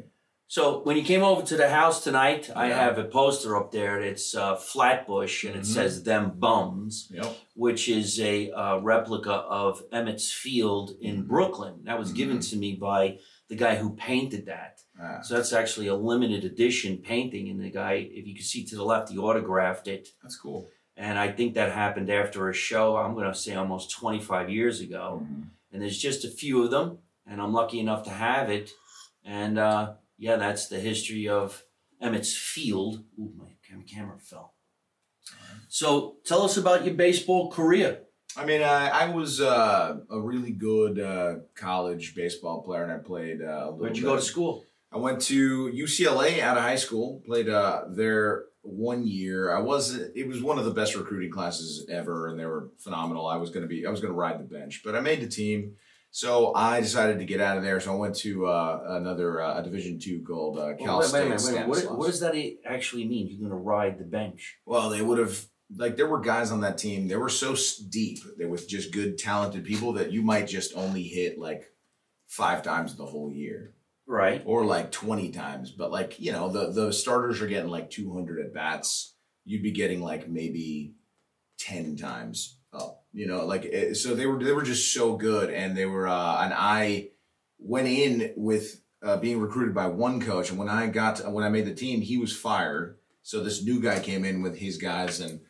So 0.50 0.80
when 0.80 0.96
you 0.96 1.02
came 1.02 1.22
over 1.22 1.42
to 1.42 1.56
the 1.58 1.68
house 1.68 2.02
tonight, 2.02 2.50
I 2.56 2.68
Yeah. 2.68 2.80
have 2.84 2.96
a 2.96 3.04
poster 3.04 3.54
up 3.54 3.70
there. 3.70 4.00
It's 4.00 4.34
uh, 4.34 4.56
Flatbush, 4.56 5.44
and 5.44 5.54
it 5.54 5.60
Mhm. 5.62 5.66
says 5.66 6.02
"Them 6.04 6.32
Bums." 6.38 7.08
Yep. 7.12 7.36
which 7.54 7.88
is 7.88 8.20
a 8.20 8.52
uh, 8.52 8.78
replica 8.78 9.32
of 9.32 9.82
Ebbets 9.90 10.32
Field 10.32 10.92
in 11.00 11.24
Mhm. 11.24 11.26
Brooklyn. 11.26 11.80
That 11.84 11.98
was 11.98 12.12
given 12.12 12.38
to 12.38 12.56
me 12.56 12.76
by 12.76 13.18
the 13.48 13.56
guy 13.56 13.74
who 13.74 13.96
painted 13.96 14.46
that. 14.46 14.78
Ah, 14.98 15.20
So 15.22 15.34
that's 15.34 15.52
actually 15.52 15.88
a 15.88 15.94
limited 15.96 16.44
edition 16.44 16.98
painting, 16.98 17.48
and 17.50 17.60
the 17.60 17.68
guy, 17.70 17.94
if 18.12 18.26
you 18.28 18.34
can 18.36 18.44
see 18.44 18.64
to 18.66 18.76
the 18.76 18.84
left, 18.84 19.10
he 19.10 19.18
autographed 19.18 19.88
it. 19.88 20.08
that's 20.22 20.36
cool. 20.36 20.68
And 20.96 21.18
I 21.18 21.32
think 21.32 21.54
that 21.54 21.72
happened 21.72 22.10
after 22.10 22.48
a 22.48 22.54
show, 22.54 22.96
I'm 22.96 23.14
going 23.14 23.26
to 23.30 23.34
say 23.38 23.54
almost 23.56 23.90
25 23.90 24.48
years 24.48 24.80
ago. 24.80 25.22
Mhm. 25.24 25.48
And 25.72 25.82
there's 25.82 25.98
just 25.98 26.24
a 26.24 26.28
few 26.30 26.62
of 26.62 26.70
them, 26.70 26.98
and 27.26 27.42
I'm 27.42 27.52
lucky 27.52 27.80
enough 27.80 28.04
to 28.04 28.10
have 28.10 28.48
it. 28.50 28.70
And 29.24 29.58
uh, 29.58 29.94
yeah, 30.18 30.36
that's 30.36 30.68
the 30.68 30.80
history 30.80 31.28
of 31.28 31.62
Ebbets 32.02 32.36
Field. 32.36 33.04
Ooh, 33.18 33.32
my 33.36 33.82
camera 33.88 34.18
fell. 34.18 34.54
So 35.68 36.16
tell 36.24 36.42
us 36.42 36.56
about 36.56 36.84
your 36.84 36.94
baseball 36.94 37.50
career. 37.50 38.00
I 38.36 38.44
mean, 38.44 38.62
I, 38.62 38.88
I 38.88 39.08
was 39.10 39.40
uh, 39.40 39.98
a 40.10 40.20
really 40.20 40.50
good 40.50 41.00
uh, 41.00 41.36
college 41.54 42.14
baseball 42.14 42.62
player, 42.62 42.82
and 42.82 42.92
I 42.92 42.98
played. 42.98 43.42
Uh, 43.42 43.44
a 43.44 43.64
little 43.64 43.78
Where'd 43.78 43.96
you 43.96 44.02
bit. 44.02 44.08
go 44.08 44.16
to 44.16 44.22
school? 44.22 44.64
I 44.92 44.98
went 44.98 45.20
to 45.22 45.70
UCLA 45.70 46.40
out 46.40 46.56
of 46.56 46.62
high 46.62 46.76
school. 46.76 47.22
Played 47.26 47.48
uh, 47.48 47.84
there 47.90 48.44
one 48.62 49.06
year. 49.06 49.54
I 49.54 49.60
was. 49.60 49.96
It 49.96 50.28
was 50.28 50.42
one 50.42 50.58
of 50.58 50.64
the 50.64 50.70
best 50.70 50.94
recruiting 50.94 51.30
classes 51.30 51.86
ever, 51.90 52.28
and 52.28 52.38
they 52.38 52.46
were 52.46 52.70
phenomenal. 52.78 53.26
I 53.26 53.36
was 53.36 53.50
gonna 53.50 53.66
be. 53.66 53.86
I 53.86 53.90
was 53.90 54.00
gonna 54.00 54.14
ride 54.14 54.38
the 54.38 54.44
bench, 54.44 54.82
but 54.84 54.94
I 54.94 55.00
made 55.00 55.20
the 55.20 55.28
team. 55.28 55.76
So 56.10 56.54
I 56.54 56.80
decided 56.80 57.18
to 57.18 57.24
get 57.24 57.40
out 57.40 57.58
of 57.58 57.62
there. 57.62 57.78
So 57.80 57.92
I 57.92 57.96
went 57.96 58.16
to 58.16 58.46
uh, 58.46 58.80
another 58.88 59.40
uh, 59.42 59.60
a 59.60 59.62
Division 59.62 59.98
two 60.00 60.22
called 60.22 60.58
uh, 60.58 60.74
Cal 60.76 60.86
Well, 60.86 60.98
wait, 61.00 61.06
State. 61.08 61.28
wait, 61.30 61.38
a 61.40 61.52
minute, 61.52 61.68
wait. 61.68 61.86
What, 61.86 61.98
what 61.98 62.06
does 62.06 62.20
that 62.20 62.34
actually 62.66 63.06
mean? 63.06 63.28
You're 63.28 63.38
going 63.48 63.50
to 63.50 63.56
ride 63.64 63.98
the 63.98 64.04
bench. 64.04 64.56
Well, 64.64 64.88
they 64.88 65.02
would 65.02 65.18
have 65.18 65.44
like 65.76 65.96
there 65.96 66.08
were 66.08 66.20
guys 66.20 66.50
on 66.50 66.62
that 66.62 66.78
team. 66.78 67.08
They 67.08 67.16
were 67.16 67.28
so 67.28 67.54
deep. 67.90 68.20
They 68.38 68.46
were 68.46 68.56
just 68.56 68.92
good, 68.92 69.18
talented 69.18 69.64
people 69.64 69.92
that 69.94 70.10
you 70.10 70.22
might 70.22 70.46
just 70.48 70.72
only 70.74 71.02
hit 71.02 71.38
like 71.38 71.64
five 72.26 72.62
times 72.62 72.96
the 72.96 73.04
whole 73.06 73.30
year, 73.30 73.74
Right. 74.06 74.42
or 74.46 74.64
like 74.64 74.90
twenty 74.90 75.30
times. 75.30 75.70
But 75.72 75.90
like 75.92 76.18
you 76.18 76.32
know, 76.32 76.48
the 76.48 76.72
the 76.72 76.92
starters 76.92 77.42
are 77.42 77.46
getting 77.46 77.70
like 77.70 77.90
two 77.90 78.12
hundred 78.14 78.40
at 78.44 78.54
bats. 78.54 79.14
You'd 79.44 79.62
be 79.62 79.72
getting 79.72 80.00
like 80.00 80.26
maybe 80.28 80.94
ten 81.58 81.96
times 81.96 82.57
up. 82.72 83.04
You 83.12 83.26
know, 83.26 83.44
like 83.46 83.66
eh, 83.70 83.94
so 83.94 84.14
they 84.14 84.26
were 84.26 84.42
they 84.42 84.52
were 84.52 84.62
just 84.62 84.92
so 84.92 85.16
good, 85.16 85.50
and 85.50 85.76
they 85.76 85.86
were. 85.86 86.06
uh 86.06 86.42
And 86.44 86.54
I 86.54 87.10
went 87.58 87.88
in 87.88 88.32
with 88.36 88.82
uh, 89.02 89.16
being 89.16 89.40
recruited 89.40 89.74
by 89.74 89.86
one 89.86 90.20
coach, 90.20 90.50
and 90.50 90.58
when 90.58 90.68
I 90.68 90.86
got 90.86 91.30
when 91.32 91.44
I 91.44 91.48
made 91.48 91.66
the 91.66 91.74
team, 91.74 92.00
he 92.00 92.18
was 92.18 92.36
fired. 92.36 92.98
So 93.22 93.42
this 93.42 93.64
new 93.64 93.80
guy 93.80 94.00
came 94.00 94.24
in 94.24 94.42
with 94.42 94.58
his 94.58 94.78
guys, 94.78 95.20
and 95.20 95.40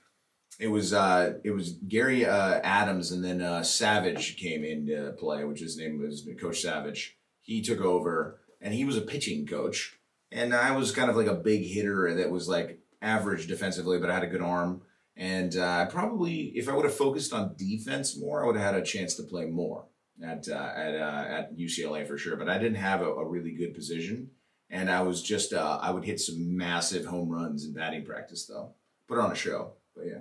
it 0.58 0.68
was 0.68 0.92
uh, 0.92 1.34
it 1.44 1.50
was 1.50 1.72
Gary 1.72 2.26
uh, 2.26 2.60
Adams, 2.62 3.12
and 3.12 3.24
then 3.24 3.40
uh, 3.40 3.62
Savage 3.62 4.36
came 4.36 4.64
into 4.64 5.12
play, 5.18 5.44
which 5.44 5.60
his 5.60 5.76
name 5.76 6.00
was 6.00 6.26
Coach 6.40 6.60
Savage. 6.60 7.16
He 7.40 7.62
took 7.62 7.80
over, 7.80 8.40
and 8.60 8.74
he 8.74 8.84
was 8.84 8.96
a 8.96 9.02
pitching 9.02 9.46
coach, 9.46 9.98
and 10.30 10.54
I 10.54 10.72
was 10.72 10.92
kind 10.92 11.10
of 11.10 11.16
like 11.16 11.26
a 11.26 11.34
big 11.34 11.64
hitter 11.64 12.14
that 12.14 12.30
was 12.30 12.48
like 12.48 12.80
average 13.00 13.46
defensively, 13.46 13.98
but 13.98 14.10
I 14.10 14.14
had 14.14 14.24
a 14.24 14.28
good 14.28 14.42
arm. 14.42 14.82
And 15.18 15.56
uh, 15.56 15.80
I 15.80 15.84
probably, 15.86 16.52
if 16.54 16.68
I 16.68 16.72
would 16.72 16.84
have 16.84 16.94
focused 16.94 17.32
on 17.32 17.56
defense 17.56 18.16
more, 18.16 18.42
I 18.42 18.46
would 18.46 18.54
have 18.54 18.74
had 18.74 18.80
a 18.80 18.86
chance 18.86 19.16
to 19.16 19.24
play 19.24 19.46
more 19.46 19.86
at 20.24 20.48
uh, 20.48 20.72
at 20.76 20.94
uh, 20.94 21.24
at 21.28 21.58
UCLA 21.58 22.06
for 22.06 22.16
sure. 22.16 22.36
But 22.36 22.48
I 22.48 22.56
didn't 22.56 22.76
have 22.76 23.00
a, 23.00 23.10
a 23.10 23.28
really 23.28 23.50
good 23.50 23.74
position, 23.74 24.30
and 24.70 24.88
I 24.88 25.02
was 25.02 25.20
just 25.20 25.52
uh, 25.52 25.80
I 25.82 25.90
would 25.90 26.04
hit 26.04 26.20
some 26.20 26.56
massive 26.56 27.04
home 27.04 27.30
runs 27.30 27.64
in 27.64 27.74
batting 27.74 28.04
practice 28.04 28.46
though. 28.46 28.74
Put 29.08 29.18
on 29.18 29.32
a 29.32 29.34
show, 29.34 29.72
but 29.96 30.06
yeah. 30.06 30.20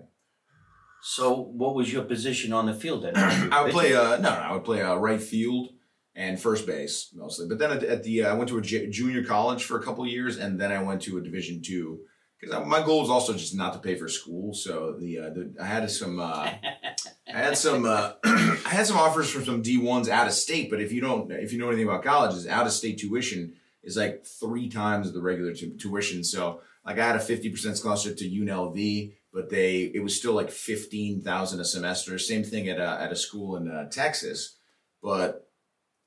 So, 1.03 1.31
what 1.31 1.75
was 1.75 1.93
your 1.93 2.03
position 2.03 2.51
on 2.51 2.65
the 2.65 2.73
field 2.73 3.03
then? 3.03 3.13
I 3.15 3.61
would 3.61 3.71
play 3.71 3.93
uh 3.93 4.17
no, 4.17 4.29
no 4.29 4.29
I 4.29 4.51
would 4.53 4.63
play 4.63 4.81
uh, 4.81 4.95
right 4.95 5.21
field 5.21 5.69
and 6.15 6.41
first 6.41 6.65
base 6.65 7.11
mostly. 7.13 7.47
But 7.47 7.59
then 7.59 7.71
at, 7.71 7.83
at 7.83 8.03
the 8.03 8.23
uh, 8.23 8.31
I 8.31 8.33
went 8.33 8.49
to 8.49 8.57
a 8.57 8.61
j- 8.63 8.89
junior 8.89 9.23
college 9.23 9.63
for 9.63 9.79
a 9.79 9.83
couple 9.83 10.03
of 10.03 10.09
years, 10.09 10.37
and 10.37 10.59
then 10.59 10.71
I 10.71 10.81
went 10.81 11.03
to 11.03 11.19
a 11.19 11.21
Division 11.21 11.61
two 11.61 11.99
because 12.39 12.65
my 12.65 12.83
goal 12.83 13.01
was 13.01 13.09
also 13.09 13.33
just 13.33 13.55
not 13.55 13.73
to 13.73 13.79
pay 13.79 13.95
for 13.95 14.07
school. 14.07 14.53
So 14.53 14.95
the, 14.99 15.19
uh, 15.19 15.29
the 15.29 15.55
I 15.59 15.65
had 15.65 15.89
some 15.89 16.19
uh, 16.19 16.51
I 17.33 17.37
had 17.37 17.57
some 17.57 17.85
uh, 17.85 18.13
I 18.23 18.69
had 18.69 18.87
some 18.87 18.97
offers 18.97 19.29
from 19.29 19.45
some 19.45 19.61
D 19.61 19.77
ones 19.77 20.09
out 20.09 20.27
of 20.27 20.33
state. 20.33 20.69
But 20.69 20.81
if 20.81 20.91
you 20.91 21.01
don't 21.01 21.31
if 21.31 21.51
you 21.51 21.59
know 21.59 21.67
anything 21.67 21.87
about 21.87 22.03
colleges, 22.03 22.47
out 22.47 22.65
of 22.65 22.73
state 22.73 22.99
tuition 22.99 23.55
is 23.83 23.97
like 23.97 24.25
three 24.25 24.69
times 24.69 25.11
the 25.11 25.21
regular 25.21 25.53
tu- 25.53 25.77
tuition. 25.77 26.23
So 26.23 26.61
like 26.85 26.99
I 26.99 27.07
had 27.07 27.15
a 27.15 27.19
fifty 27.19 27.49
percent 27.49 27.77
scholarship 27.77 28.17
to 28.17 28.29
UNLV. 28.29 29.13
But 29.33 29.51
they, 29.51 29.91
it 29.93 30.01
was 30.01 30.15
still 30.15 30.33
like 30.33 30.49
fifteen 30.49 31.21
thousand 31.21 31.59
a 31.59 31.65
semester. 31.65 32.17
Same 32.17 32.43
thing 32.43 32.69
at 32.69 32.79
a, 32.79 32.99
at 33.01 33.11
a 33.11 33.15
school 33.15 33.55
in 33.55 33.69
uh, 33.69 33.87
Texas, 33.89 34.55
but 35.03 35.47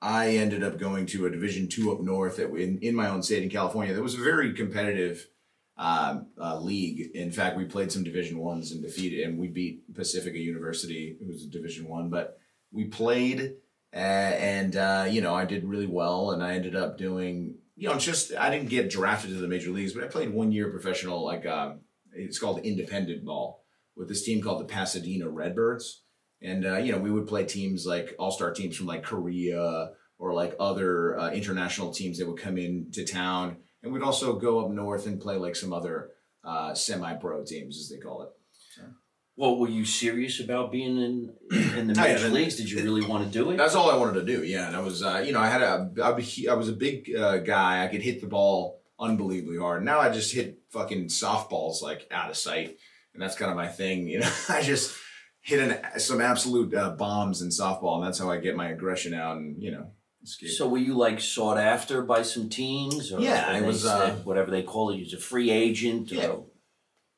I 0.02 0.30
ended 0.30 0.64
up 0.64 0.78
going 0.78 1.06
to 1.06 1.26
a 1.26 1.30
Division 1.30 1.68
two 1.68 1.92
up 1.92 2.00
north 2.00 2.38
that 2.38 2.50
in, 2.54 2.78
in 2.78 2.94
my 2.94 3.08
own 3.08 3.22
state 3.22 3.42
in 3.42 3.50
California. 3.50 3.94
That 3.94 4.02
was 4.02 4.14
a 4.14 4.22
very 4.22 4.52
competitive 4.54 5.28
um, 5.80 6.26
uh, 6.38 6.60
league. 6.60 7.10
In 7.14 7.32
fact, 7.32 7.56
we 7.56 7.64
played 7.64 7.90
some 7.90 8.04
Division 8.04 8.38
ones 8.38 8.70
and 8.70 8.82
defeated, 8.82 9.26
and 9.26 9.38
we 9.38 9.48
beat 9.48 9.92
Pacifica 9.94 10.38
University, 10.38 11.16
who's 11.26 11.44
a 11.44 11.48
Division 11.48 11.88
one. 11.88 12.10
But 12.10 12.38
we 12.70 12.84
played, 12.84 13.54
uh, 13.94 13.96
and 13.96 14.76
uh, 14.76 15.06
you 15.08 15.22
know, 15.22 15.34
I 15.34 15.46
did 15.46 15.64
really 15.64 15.86
well, 15.86 16.32
and 16.32 16.42
I 16.42 16.54
ended 16.54 16.76
up 16.76 16.98
doing, 16.98 17.54
you 17.76 17.88
know, 17.88 17.96
just 17.96 18.34
I 18.34 18.50
didn't 18.50 18.68
get 18.68 18.90
drafted 18.90 19.30
to 19.30 19.36
the 19.36 19.48
major 19.48 19.70
leagues, 19.70 19.94
but 19.94 20.04
I 20.04 20.08
played 20.08 20.34
one 20.34 20.52
year 20.52 20.70
professional, 20.70 21.24
like 21.24 21.46
um, 21.46 21.80
it's 22.12 22.38
called 22.38 22.60
independent 22.60 23.24
ball, 23.24 23.64
with 23.96 24.08
this 24.08 24.22
team 24.22 24.42
called 24.42 24.60
the 24.60 24.72
Pasadena 24.72 25.30
Redbirds. 25.30 26.02
And 26.42 26.66
uh, 26.66 26.76
you 26.76 26.92
know, 26.92 26.98
we 26.98 27.10
would 27.10 27.26
play 27.26 27.46
teams 27.46 27.86
like 27.86 28.14
all-star 28.18 28.52
teams 28.52 28.76
from 28.76 28.86
like 28.86 29.02
Korea 29.02 29.92
or 30.18 30.34
like 30.34 30.54
other 30.60 31.18
uh, 31.18 31.30
international 31.30 31.90
teams 31.90 32.18
that 32.18 32.28
would 32.28 32.38
come 32.38 32.58
into 32.58 33.06
town, 33.06 33.56
and 33.82 33.92
we'd 33.92 34.02
also 34.02 34.38
go 34.38 34.64
up 34.64 34.70
north 34.70 35.06
and 35.06 35.20
play 35.20 35.36
like 35.36 35.56
some 35.56 35.72
other 35.72 36.10
uh, 36.44 36.74
semi-pro 36.74 37.44
teams, 37.44 37.78
as 37.78 37.88
they 37.88 37.98
call 37.98 38.22
it. 38.22 38.30
Well, 39.40 39.56
were 39.56 39.70
you 39.70 39.86
serious 39.86 40.38
about 40.38 40.70
being 40.70 40.98
in 40.98 41.34
in 41.76 41.86
the 41.86 41.94
Oh, 41.98 42.04
yeah, 42.04 42.12
major 42.12 42.28
leagues? 42.28 42.56
Did 42.56 42.70
you 42.70 42.82
really 42.82 43.06
want 43.06 43.24
to 43.24 43.30
do 43.30 43.50
it? 43.50 43.56
That's 43.56 43.74
all 43.74 43.90
I 43.90 43.96
wanted 43.96 44.20
to 44.20 44.26
do. 44.26 44.44
Yeah, 44.44 44.66
and 44.66 44.76
I 44.76 44.80
was, 44.80 45.02
uh, 45.02 45.22
you 45.24 45.32
know, 45.32 45.40
I 45.40 45.48
had 45.48 45.62
a, 45.62 45.90
I 46.02 46.10
was, 46.10 46.38
was 46.46 46.68
a 46.68 46.74
big 46.74 47.10
uh, 47.16 47.38
guy. 47.38 47.82
I 47.82 47.88
could 47.88 48.02
hit 48.02 48.20
the 48.20 48.26
ball 48.26 48.82
unbelievably 48.98 49.56
hard. 49.56 49.82
Now 49.82 49.98
I 49.98 50.10
just 50.10 50.34
hit 50.34 50.58
fucking 50.68 51.06
softballs 51.06 51.80
like 51.80 52.06
out 52.10 52.28
of 52.28 52.36
sight, 52.36 52.76
and 53.14 53.22
that's 53.22 53.34
kind 53.34 53.50
of 53.50 53.56
my 53.56 53.68
thing. 53.68 54.06
You 54.08 54.20
know, 54.20 54.32
I 54.50 54.60
just 54.60 54.94
hit 55.40 55.60
an, 55.60 55.98
some 55.98 56.20
absolute 56.20 56.74
uh, 56.74 56.90
bombs 56.90 57.40
in 57.40 57.48
softball, 57.48 57.96
and 57.96 58.06
that's 58.06 58.18
how 58.18 58.30
I 58.30 58.36
get 58.36 58.56
my 58.56 58.68
aggression 58.68 59.14
out, 59.14 59.38
and 59.38 59.62
you 59.62 59.70
know, 59.70 59.92
escape. 60.22 60.50
So 60.50 60.68
were 60.68 60.78
you 60.78 60.94
like 60.94 61.20
sought 61.20 61.58
after 61.58 62.02
by 62.02 62.22
some 62.22 62.48
teams? 62.48 63.12
Or 63.12 63.20
Yeah, 63.20 63.46
I 63.48 63.60
they 63.60 63.66
was, 63.66 63.82
said 63.82 63.90
uh, 63.90 64.14
whatever 64.16 64.50
they 64.50 64.62
call 64.62 64.90
it. 64.90 64.96
You're 64.96 65.18
a 65.18 65.22
free 65.22 65.50
agent. 65.50 66.10
Yeah. 66.10 66.28
Or, 66.28 66.46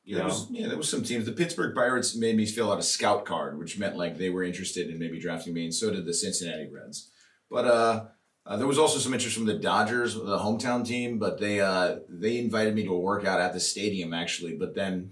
you 0.03 0.15
there 0.15 0.25
know, 0.25 0.29
was, 0.29 0.47
yeah, 0.51 0.67
there 0.67 0.77
was 0.77 0.89
some 0.89 1.03
teams. 1.03 1.25
The 1.25 1.31
Pittsburgh 1.31 1.73
Pirates 1.73 2.15
made 2.15 2.35
me 2.35 2.45
fill 2.45 2.71
out 2.71 2.79
a 2.79 2.83
scout 2.83 3.25
card, 3.25 3.57
which 3.57 3.79
meant 3.79 3.95
like 3.95 4.17
they 4.17 4.29
were 4.29 4.43
interested 4.43 4.89
in 4.89 4.99
maybe 4.99 5.19
drafting 5.19 5.53
me, 5.53 5.63
and 5.63 5.73
so 5.73 5.91
did 5.91 6.05
the 6.05 6.13
Cincinnati 6.13 6.69
Reds. 6.69 7.09
But 7.49 7.65
uh, 7.65 8.05
uh, 8.45 8.57
there 8.57 8.67
was 8.67 8.77
also 8.77 8.99
some 8.99 9.13
interest 9.13 9.37
from 9.37 9.45
the 9.45 9.53
Dodgers, 9.53 10.15
the 10.15 10.39
hometown 10.39 10.85
team. 10.85 11.19
But 11.19 11.39
they 11.39 11.61
uh, 11.61 11.99
they 12.09 12.37
invited 12.37 12.75
me 12.75 12.83
to 12.83 12.93
a 12.93 12.99
workout 12.99 13.39
at 13.39 13.53
the 13.53 13.61
stadium 13.61 14.13
actually. 14.13 14.57
But 14.57 14.75
then 14.75 15.11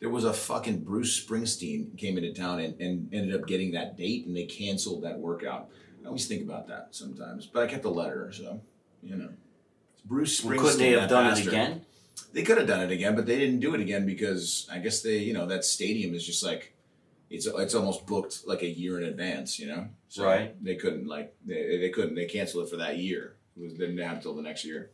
there 0.00 0.10
was 0.10 0.24
a 0.24 0.32
fucking 0.32 0.80
Bruce 0.80 1.24
Springsteen 1.24 1.98
came 1.98 2.16
into 2.16 2.32
town 2.32 2.58
and, 2.58 2.80
and 2.80 3.12
ended 3.12 3.38
up 3.38 3.46
getting 3.46 3.72
that 3.72 3.96
date, 3.98 4.26
and 4.26 4.34
they 4.34 4.46
canceled 4.46 5.04
that 5.04 5.18
workout. 5.18 5.68
I 6.02 6.06
always 6.06 6.26
think 6.26 6.42
about 6.42 6.68
that 6.68 6.88
sometimes, 6.90 7.46
but 7.46 7.62
I 7.62 7.66
kept 7.66 7.82
the 7.82 7.90
letter, 7.90 8.30
so 8.32 8.60
you 9.02 9.16
know. 9.16 9.28
Bruce 10.04 10.40
Springsteen. 10.40 10.48
well, 10.48 10.58
couldn't 10.58 10.78
they 10.78 10.90
have 10.92 11.08
done 11.08 11.28
bastard. 11.28 11.46
it 11.46 11.50
again? 11.50 11.80
They 12.32 12.42
could 12.42 12.58
have 12.58 12.66
done 12.66 12.80
it 12.80 12.90
again, 12.90 13.14
but 13.14 13.26
they 13.26 13.38
didn't 13.38 13.60
do 13.60 13.74
it 13.74 13.80
again 13.80 14.04
because 14.04 14.68
I 14.70 14.78
guess 14.78 15.02
they, 15.02 15.18
you 15.18 15.32
know, 15.32 15.46
that 15.46 15.64
stadium 15.64 16.14
is 16.14 16.26
just 16.26 16.42
like 16.42 16.74
it's 17.30 17.46
it's 17.46 17.74
almost 17.74 18.06
booked 18.06 18.46
like 18.46 18.62
a 18.62 18.68
year 18.68 18.98
in 18.98 19.04
advance, 19.04 19.58
you 19.58 19.66
know. 19.66 19.88
So 20.08 20.24
Right. 20.24 20.62
They 20.62 20.76
couldn't 20.76 21.06
like 21.06 21.34
they, 21.46 21.78
they 21.78 21.90
couldn't 21.90 22.14
they 22.14 22.26
canceled 22.26 22.66
it 22.66 22.70
for 22.70 22.76
that 22.76 22.98
year. 22.98 23.36
It 23.56 23.62
was, 23.62 23.72
they 23.74 23.86
didn't 23.86 23.98
have 23.98 24.16
until 24.16 24.34
the 24.34 24.42
next 24.42 24.64
year. 24.64 24.90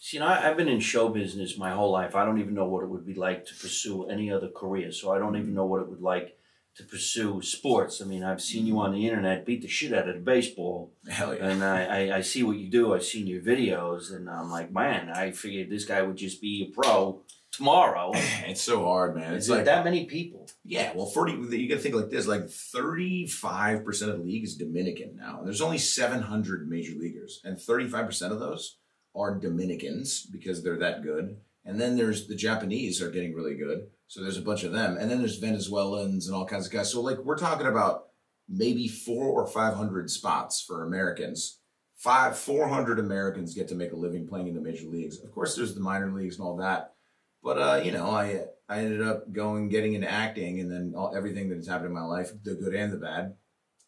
See, 0.00 0.16
you 0.16 0.20
know, 0.20 0.28
I've 0.28 0.56
been 0.56 0.68
in 0.68 0.80
show 0.80 1.08
business 1.08 1.58
my 1.58 1.70
whole 1.70 1.90
life. 1.90 2.14
I 2.14 2.24
don't 2.24 2.40
even 2.40 2.54
know 2.54 2.66
what 2.66 2.84
it 2.84 2.88
would 2.88 3.04
be 3.04 3.14
like 3.14 3.44
to 3.46 3.54
pursue 3.54 4.08
any 4.08 4.30
other 4.30 4.48
career. 4.48 4.92
So 4.92 5.12
I 5.12 5.18
don't 5.18 5.36
even 5.36 5.54
know 5.54 5.66
what 5.66 5.82
it 5.82 5.88
would 5.88 6.00
like 6.00 6.37
to 6.78 6.84
pursue 6.84 7.42
sports. 7.42 8.00
I 8.00 8.04
mean, 8.04 8.22
I've 8.22 8.40
seen 8.40 8.64
you 8.64 8.74
mm-hmm. 8.74 8.82
on 8.82 8.92
the 8.92 9.06
internet 9.06 9.44
beat 9.44 9.62
the 9.62 9.68
shit 9.68 9.92
out 9.92 10.08
of 10.08 10.14
the 10.14 10.20
baseball, 10.20 10.92
Hell 11.08 11.34
yeah. 11.34 11.48
and 11.48 11.64
I, 11.64 11.84
I, 11.84 12.16
I 12.18 12.20
see 12.20 12.44
what 12.44 12.56
you 12.56 12.70
do. 12.70 12.94
I've 12.94 13.04
seen 13.04 13.26
your 13.26 13.42
videos, 13.42 14.14
and 14.14 14.30
I'm 14.30 14.48
like, 14.48 14.72
man, 14.72 15.10
I 15.10 15.32
figured 15.32 15.70
this 15.70 15.84
guy 15.84 16.02
would 16.02 16.16
just 16.16 16.40
be 16.40 16.68
a 16.70 16.74
pro 16.74 17.22
tomorrow. 17.50 18.12
It's 18.46 18.62
so 18.62 18.84
hard, 18.84 19.16
man. 19.16 19.34
It's 19.34 19.46
Is 19.46 19.50
like 19.50 19.64
that 19.64 19.84
many 19.84 20.06
people? 20.06 20.48
Yeah, 20.64 20.92
well, 20.94 21.06
forty. 21.06 21.32
You 21.32 21.68
got 21.68 21.74
to 21.74 21.80
think 21.80 21.96
like 21.96 22.10
this: 22.10 22.26
like 22.28 22.48
thirty-five 22.48 23.84
percent 23.84 24.12
of 24.12 24.18
the 24.18 24.24
league 24.24 24.44
is 24.44 24.56
Dominican 24.56 25.16
now. 25.16 25.40
There's 25.44 25.60
only 25.60 25.78
seven 25.78 26.22
hundred 26.22 26.68
major 26.70 26.92
leaguers, 26.96 27.40
and 27.44 27.60
thirty-five 27.60 28.06
percent 28.06 28.32
of 28.32 28.38
those 28.38 28.78
are 29.16 29.34
Dominicans 29.34 30.26
because 30.26 30.62
they're 30.62 30.78
that 30.78 31.02
good. 31.02 31.38
And 31.64 31.78
then 31.80 31.96
there's 31.96 32.28
the 32.28 32.36
Japanese 32.36 33.02
are 33.02 33.10
getting 33.10 33.34
really 33.34 33.56
good, 33.56 33.88
so 34.08 34.22
there's 34.22 34.38
a 34.38 34.42
bunch 34.42 34.64
of 34.64 34.72
them. 34.72 34.96
And 34.96 35.10
then 35.10 35.18
there's 35.18 35.38
Venezuelans 35.38 36.26
and 36.26 36.34
all 36.34 36.46
kinds 36.46 36.66
of 36.66 36.72
guys. 36.72 36.90
So 36.90 37.00
like 37.00 37.18
we're 37.18 37.38
talking 37.38 37.66
about 37.66 38.06
maybe 38.48 38.88
four 38.88 39.28
or 39.28 39.46
five 39.46 39.74
hundred 39.74 40.10
spots 40.10 40.60
for 40.60 40.84
Americans. 40.84 41.60
Five, 41.96 42.38
four 42.38 42.68
hundred 42.68 42.98
Americans 42.98 43.54
get 43.54 43.68
to 43.68 43.74
make 43.74 43.92
a 43.92 43.96
living 43.96 44.26
playing 44.26 44.48
in 44.48 44.54
the 44.54 44.60
major 44.60 44.86
leagues. 44.86 45.22
Of 45.22 45.30
course, 45.32 45.54
there's 45.54 45.74
the 45.74 45.80
minor 45.80 46.10
leagues 46.10 46.38
and 46.38 46.46
all 46.46 46.56
that. 46.56 46.94
But 47.42 47.58
uh, 47.58 47.82
you 47.84 47.92
know, 47.92 48.10
I 48.10 48.44
I 48.68 48.78
ended 48.78 49.02
up 49.02 49.30
going 49.32 49.68
getting 49.68 49.94
into 49.94 50.10
acting, 50.10 50.60
and 50.60 50.70
then 50.70 50.94
all, 50.96 51.14
everything 51.14 51.48
that 51.50 51.56
has 51.56 51.68
happened 51.68 51.88
in 51.88 51.94
my 51.94 52.04
life, 52.04 52.32
the 52.42 52.54
good 52.54 52.74
and 52.74 52.92
the 52.92 52.96
bad, 52.96 53.34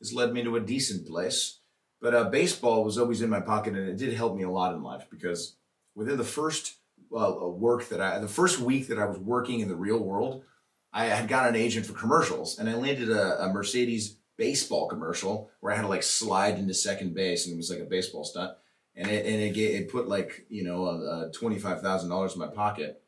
has 0.01 0.13
led 0.13 0.33
me 0.33 0.43
to 0.43 0.57
a 0.57 0.61
decent 0.61 1.07
place. 1.07 1.61
But 2.03 2.15
uh, 2.15 2.25
baseball 2.25 2.85
was 2.85 2.99
always 2.99 3.23
in 3.23 3.31
my 3.31 3.41
pocket, 3.41 3.75
and 3.75 3.89
it 3.89 3.97
did 3.97 4.15
help 4.15 4.37
me 4.37 4.43
a 4.43 4.51
lot 4.51 4.75
in 4.75 4.83
life 4.83 5.07
because 5.11 5.57
within 5.95 6.19
the 6.19 6.25
first 6.25 6.80
uh, 7.15 7.49
work 7.49 7.89
that 7.89 8.01
I, 8.01 8.19
the 8.19 8.29
first 8.29 8.59
week 8.59 8.89
that 8.89 8.99
I 8.99 9.07
was 9.07 9.19
working 9.19 9.61
in 9.61 9.69
the 9.69 9.77
real 9.77 9.99
world, 9.99 10.45
I 10.93 11.07
had 11.07 11.29
got 11.29 11.49
an 11.49 11.57
agent 11.57 11.87
for 11.87 11.93
commercials, 11.93 12.59
and 12.59 12.69
I 12.69 12.75
landed 12.75 13.11
a, 13.11 13.45
a 13.45 13.53
Mercedes 13.53 14.17
baseball 14.37 14.89
commercial 14.89 15.51
where 15.61 15.73
I 15.73 15.77
had 15.77 15.83
to 15.83 15.89
like 15.89 16.03
slide 16.03 16.59
into 16.59 16.75
second 16.75 17.15
base, 17.15 17.47
and 17.47 17.55
it 17.55 17.57
was 17.57 17.71
like 17.71 17.81
a 17.81 17.85
baseball 17.85 18.25
stunt, 18.25 18.53
and 18.97 19.09
it 19.09 19.27
and 19.27 19.37
it, 19.37 19.57
it 19.57 19.91
put 19.91 20.09
like 20.09 20.47
you 20.49 20.65
know 20.65 21.31
twenty 21.33 21.59
five 21.59 21.81
thousand 21.81 22.11
dollars 22.11 22.35
in 22.35 22.41
my 22.41 22.49
pocket 22.49 23.03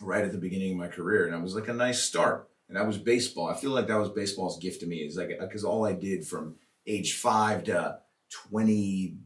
right 0.00 0.24
at 0.24 0.32
the 0.32 0.38
beginning 0.38 0.72
of 0.72 0.78
my 0.78 0.88
career, 0.88 1.26
and 1.26 1.34
it 1.34 1.42
was 1.42 1.54
like 1.54 1.68
a 1.68 1.74
nice 1.74 2.02
start. 2.02 2.48
And 2.68 2.76
that 2.76 2.86
was 2.86 2.98
baseball. 2.98 3.48
I 3.48 3.54
feel 3.54 3.70
like 3.70 3.86
that 3.86 3.98
was 3.98 4.08
baseball's 4.08 4.58
gift 4.58 4.80
to 4.80 4.86
me. 4.86 4.96
Is 4.98 5.16
like 5.16 5.30
because 5.40 5.64
all 5.64 5.86
I 5.86 5.92
did 5.92 6.26
from 6.26 6.56
age 6.86 7.14
five 7.14 7.64
to 7.64 7.98
twenty 8.30 9.16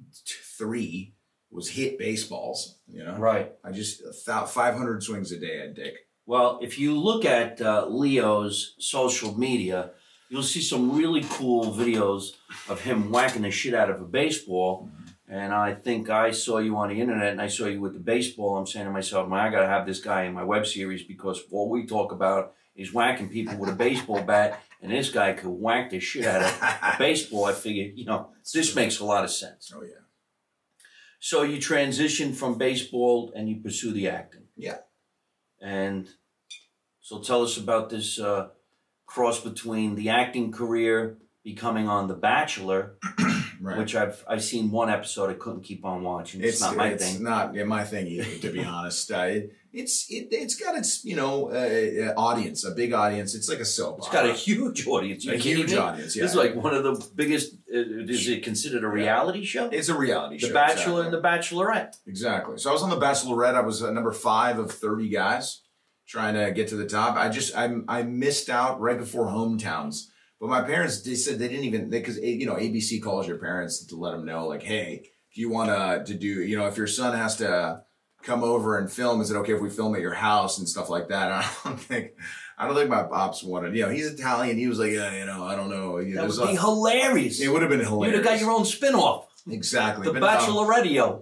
three 0.59 1.14
was 1.50 1.68
hit 1.70 1.98
baseballs. 1.98 2.76
You 2.88 3.04
know, 3.04 3.16
Right. 3.16 3.52
I 3.64 3.72
just 3.72 4.02
thought 4.24 4.50
five 4.50 4.74
hundred 4.74 5.02
swings 5.02 5.32
a 5.32 5.38
day 5.38 5.62
I'd 5.64 5.76
take. 5.76 5.94
Well, 6.26 6.60
if 6.62 6.78
you 6.78 6.96
look 6.96 7.24
at 7.24 7.60
uh, 7.60 7.86
Leo's 7.88 8.74
social 8.78 9.36
media, 9.36 9.90
you'll 10.28 10.44
see 10.44 10.60
some 10.62 10.96
really 10.96 11.24
cool 11.28 11.72
videos 11.72 12.34
of 12.68 12.80
him 12.82 13.10
whacking 13.10 13.42
the 13.42 13.50
shit 13.50 13.74
out 13.74 13.90
of 13.90 14.00
a 14.00 14.04
baseball. 14.04 14.88
And 15.28 15.52
I 15.52 15.74
think 15.74 16.10
I 16.10 16.32
saw 16.32 16.58
you 16.58 16.76
on 16.76 16.88
the 16.88 17.00
internet 17.00 17.32
and 17.32 17.40
I 17.40 17.46
saw 17.46 17.66
you 17.66 17.80
with 17.80 17.94
the 17.94 18.00
baseball. 18.00 18.56
I'm 18.56 18.66
saying 18.66 18.86
to 18.86 18.92
myself, 18.92 19.28
man, 19.28 19.38
I 19.40 19.50
got 19.50 19.62
to 19.62 19.68
have 19.68 19.86
this 19.86 20.00
guy 20.00 20.24
in 20.24 20.34
my 20.34 20.42
web 20.44 20.66
series 20.66 21.04
because 21.04 21.40
all 21.52 21.68
we 21.68 21.86
talk 21.86 22.10
about 22.12 22.54
is 22.74 22.92
whacking 22.92 23.28
people 23.28 23.56
with 23.56 23.70
a 23.70 23.74
baseball 23.74 24.22
bat. 24.22 24.60
And 24.82 24.90
this 24.90 25.10
guy 25.10 25.34
could 25.34 25.50
whack 25.50 25.90
the 25.90 26.00
shit 26.00 26.24
out 26.24 26.40
of 26.40 26.62
a 26.62 26.96
baseball. 26.98 27.44
I 27.44 27.52
figured, 27.52 27.98
you 27.98 28.06
know, 28.06 28.30
this 28.54 28.74
makes 28.74 28.98
a 28.98 29.04
lot 29.04 29.24
of 29.24 29.30
sense. 29.30 29.70
Oh 29.76 29.82
yeah. 29.82 29.99
So 31.20 31.42
you 31.42 31.61
transition 31.61 32.33
from 32.33 32.56
baseball 32.56 33.33
and 33.37 33.48
you 33.48 33.61
pursue 33.61 33.92
the 33.92 34.09
acting. 34.09 34.44
Yeah. 34.56 34.78
And 35.61 36.09
so 37.00 37.20
tell 37.20 37.42
us 37.42 37.59
about 37.59 37.90
this 37.90 38.18
uh, 38.18 38.48
cross 39.06 39.38
between 39.40 39.96
the 39.96 40.09
acting 40.09 40.50
career, 40.50 41.18
becoming 41.44 41.88
on 41.88 42.09
The 42.09 42.14
Bachelor, 42.14 42.96
Right. 43.62 43.77
which 43.77 43.94
I've 43.94 44.25
I've 44.27 44.42
seen 44.42 44.70
one 44.70 44.88
episode. 44.88 45.29
I 45.29 45.35
couldn't 45.35 45.62
keep 45.62 45.85
on 45.85 46.03
watching. 46.03 46.42
It's, 46.42 46.62
not 46.62 46.77
my 46.77 46.88
it's 46.88 47.05
thing. 47.05 47.14
It's 47.16 47.23
not 47.23 47.55
yeah, 47.55 47.64
my 47.64 47.85
thing 47.85 48.07
either, 48.07 48.38
to 48.38 48.51
be 48.51 48.64
honest. 48.64 49.11
Uh, 49.12 49.18
it, 49.18 49.53
it's 49.73 50.11
it, 50.11 50.29
it's 50.31 50.55
got 50.57 50.77
its 50.77 51.05
you 51.05 51.14
know 51.14 51.51
uh, 51.51 52.07
uh, 52.07 52.14
audience, 52.16 52.64
a 52.64 52.70
big 52.70 52.92
audience. 52.92 53.35
It's 53.35 53.49
like 53.51 53.59
a 53.59 53.64
soap. 53.64 53.99
It's 53.99 54.09
got 54.09 54.25
a 54.25 54.33
huge 54.33 54.87
audience. 54.87 55.25
You 55.25 55.35
a 55.35 55.37
huge 55.37 55.75
audience. 55.75 56.16
Yeah, 56.16 56.23
This 56.23 56.31
is 56.33 56.37
like 56.37 56.55
one 56.57 56.75
of 56.75 56.85
the 56.85 57.07
biggest. 57.14 57.55
Uh, 57.73 58.09
is 58.09 58.27
it 58.29 58.42
considered 58.42 58.83
a 58.83 58.88
reality 58.88 59.44
show? 59.44 59.68
it's 59.68 59.88
a 59.88 59.96
reality 59.96 60.38
the 60.38 60.49
show. 60.49 60.55
Bachelor 60.55 61.03
exactly. 61.03 61.05
and 61.05 61.12
the 61.12 61.20
Bachelorette. 61.20 61.96
Exactly. 62.07 62.59
So 62.59 62.70
I 62.70 62.73
was 62.73 62.83
on 62.83 62.90
The 62.90 62.96
Bachelorette. 62.96 63.55
I 63.55 63.61
was 63.61 63.83
uh, 63.83 63.90
number 63.90 64.12
five 64.12 64.59
of 64.59 64.73
30 64.73 65.09
guys. 65.11 65.61
trying 66.09 66.35
to 66.35 66.51
get 66.51 66.68
to 66.68 66.77
the 66.77 66.87
top. 66.87 67.16
I 67.16 67.29
just 67.29 67.55
I 67.57 67.70
I 67.88 68.03
missed 68.05 68.49
out 68.49 68.81
right 68.81 68.99
before 68.99 69.27
hometowns. 69.27 70.07
But 70.40 70.48
my 70.48 70.62
parents 70.62 71.03
they 71.03 71.14
said 71.14 71.38
they 71.38 71.48
didn't 71.48 71.64
even 71.64 71.90
because 71.90 72.18
you 72.18 72.46
know 72.46 72.55
ABC 72.55 73.03
calls 73.03 73.29
your 73.29 73.38
parents 73.38 73.85
to 73.85 73.96
let 73.96 74.12
them 74.12 74.24
know 74.24 74.46
like, 74.46 74.62
hey, 74.62 75.03
if 75.31 75.37
you 75.37 75.50
want 75.50 75.68
to 75.68 76.12
to 76.12 76.18
do 76.18 76.26
you 76.26 76.57
know 76.57 76.66
if 76.66 76.76
your 76.76 76.87
son 76.87 77.16
has 77.16 77.37
to 77.37 77.83
come 78.22 78.42
over 78.42 78.79
and 78.79 78.90
film, 78.90 79.20
is 79.20 79.31
it 79.31 79.37
okay 79.37 79.53
if 79.55 79.61
we 79.61 79.70
film 79.70 79.94
at 79.94 80.00
your 80.00 80.14
house 80.14 80.59
and 80.59 80.68
stuff 80.68 80.88
like 80.88 81.09
that? 81.09 81.24
And 81.31 81.35
I 81.64 81.68
don't 81.68 81.81
think 81.81 82.12
I 82.59 82.66
don't 82.66 82.74
think 82.74 82.90
my 82.90 83.03
pops 83.03 83.42
wanted. 83.42 83.74
You 83.76 83.85
know, 83.85 83.90
he's 83.90 84.07
Italian. 84.07 84.57
He 84.59 84.66
was 84.66 84.79
like, 84.79 84.92
yeah, 84.92 85.14
you 85.14 85.26
know, 85.26 85.44
I 85.44 85.57
don't 85.57 85.70
know. 85.70 85.98
That 85.98 86.11
There's 86.14 86.38
would 86.38 86.48
be 86.48 86.57
a- 86.57 86.61
hilarious. 86.61 87.40
it 87.40 87.48
would 87.48 87.62
have 87.62 87.70
been 87.70 87.81
hilarious. 87.81 88.16
You'd 88.16 88.24
have 88.24 88.35
got 88.35 88.40
your 88.40 88.50
own 88.50 88.64
spin-off. 88.64 89.26
exactly 89.50 90.05
The 90.05 90.12
But, 90.12 90.22
um, 90.22 90.29
Bachelor 90.29 90.66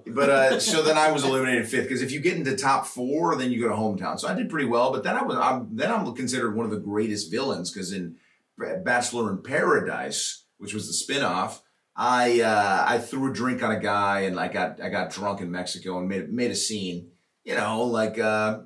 but 0.06 0.28
uh, 0.30 0.60
so 0.72 0.82
then 0.82 0.98
I 0.98 1.12
was 1.12 1.24
eliminated 1.24 1.68
fifth 1.68 1.84
because 1.84 2.02
if 2.02 2.10
you 2.10 2.20
get 2.20 2.36
into 2.36 2.56
top 2.56 2.86
four, 2.86 3.36
then 3.36 3.52
you 3.52 3.60
go 3.60 3.68
to 3.68 3.74
hometown. 3.74 4.18
So 4.18 4.26
I 4.28 4.34
did 4.34 4.48
pretty 4.50 4.66
well. 4.66 4.90
But 4.92 5.04
then 5.04 5.16
I 5.16 5.22
was 5.22 5.36
I'm, 5.36 5.68
then 5.76 5.92
I'm 5.92 6.12
considered 6.14 6.56
one 6.56 6.64
of 6.64 6.72
the 6.72 6.80
greatest 6.80 7.30
villains 7.30 7.70
because 7.70 7.92
in 7.92 8.16
Bachelor 8.58 9.30
in 9.30 9.42
Paradise, 9.42 10.44
which 10.58 10.74
was 10.74 10.86
the 10.86 11.14
spinoff, 11.14 11.60
I 11.96 12.40
uh, 12.40 12.84
I 12.86 12.98
threw 12.98 13.30
a 13.30 13.34
drink 13.34 13.62
on 13.62 13.72
a 13.72 13.80
guy 13.80 14.20
and 14.20 14.38
I 14.38 14.48
got 14.48 14.80
I 14.80 14.88
got 14.88 15.10
drunk 15.10 15.40
in 15.40 15.50
Mexico 15.50 15.98
and 15.98 16.08
made 16.08 16.32
made 16.32 16.50
a 16.52 16.56
scene. 16.56 17.10
You 17.44 17.56
know, 17.56 17.82
like 17.82 18.18
uh, 18.18 18.60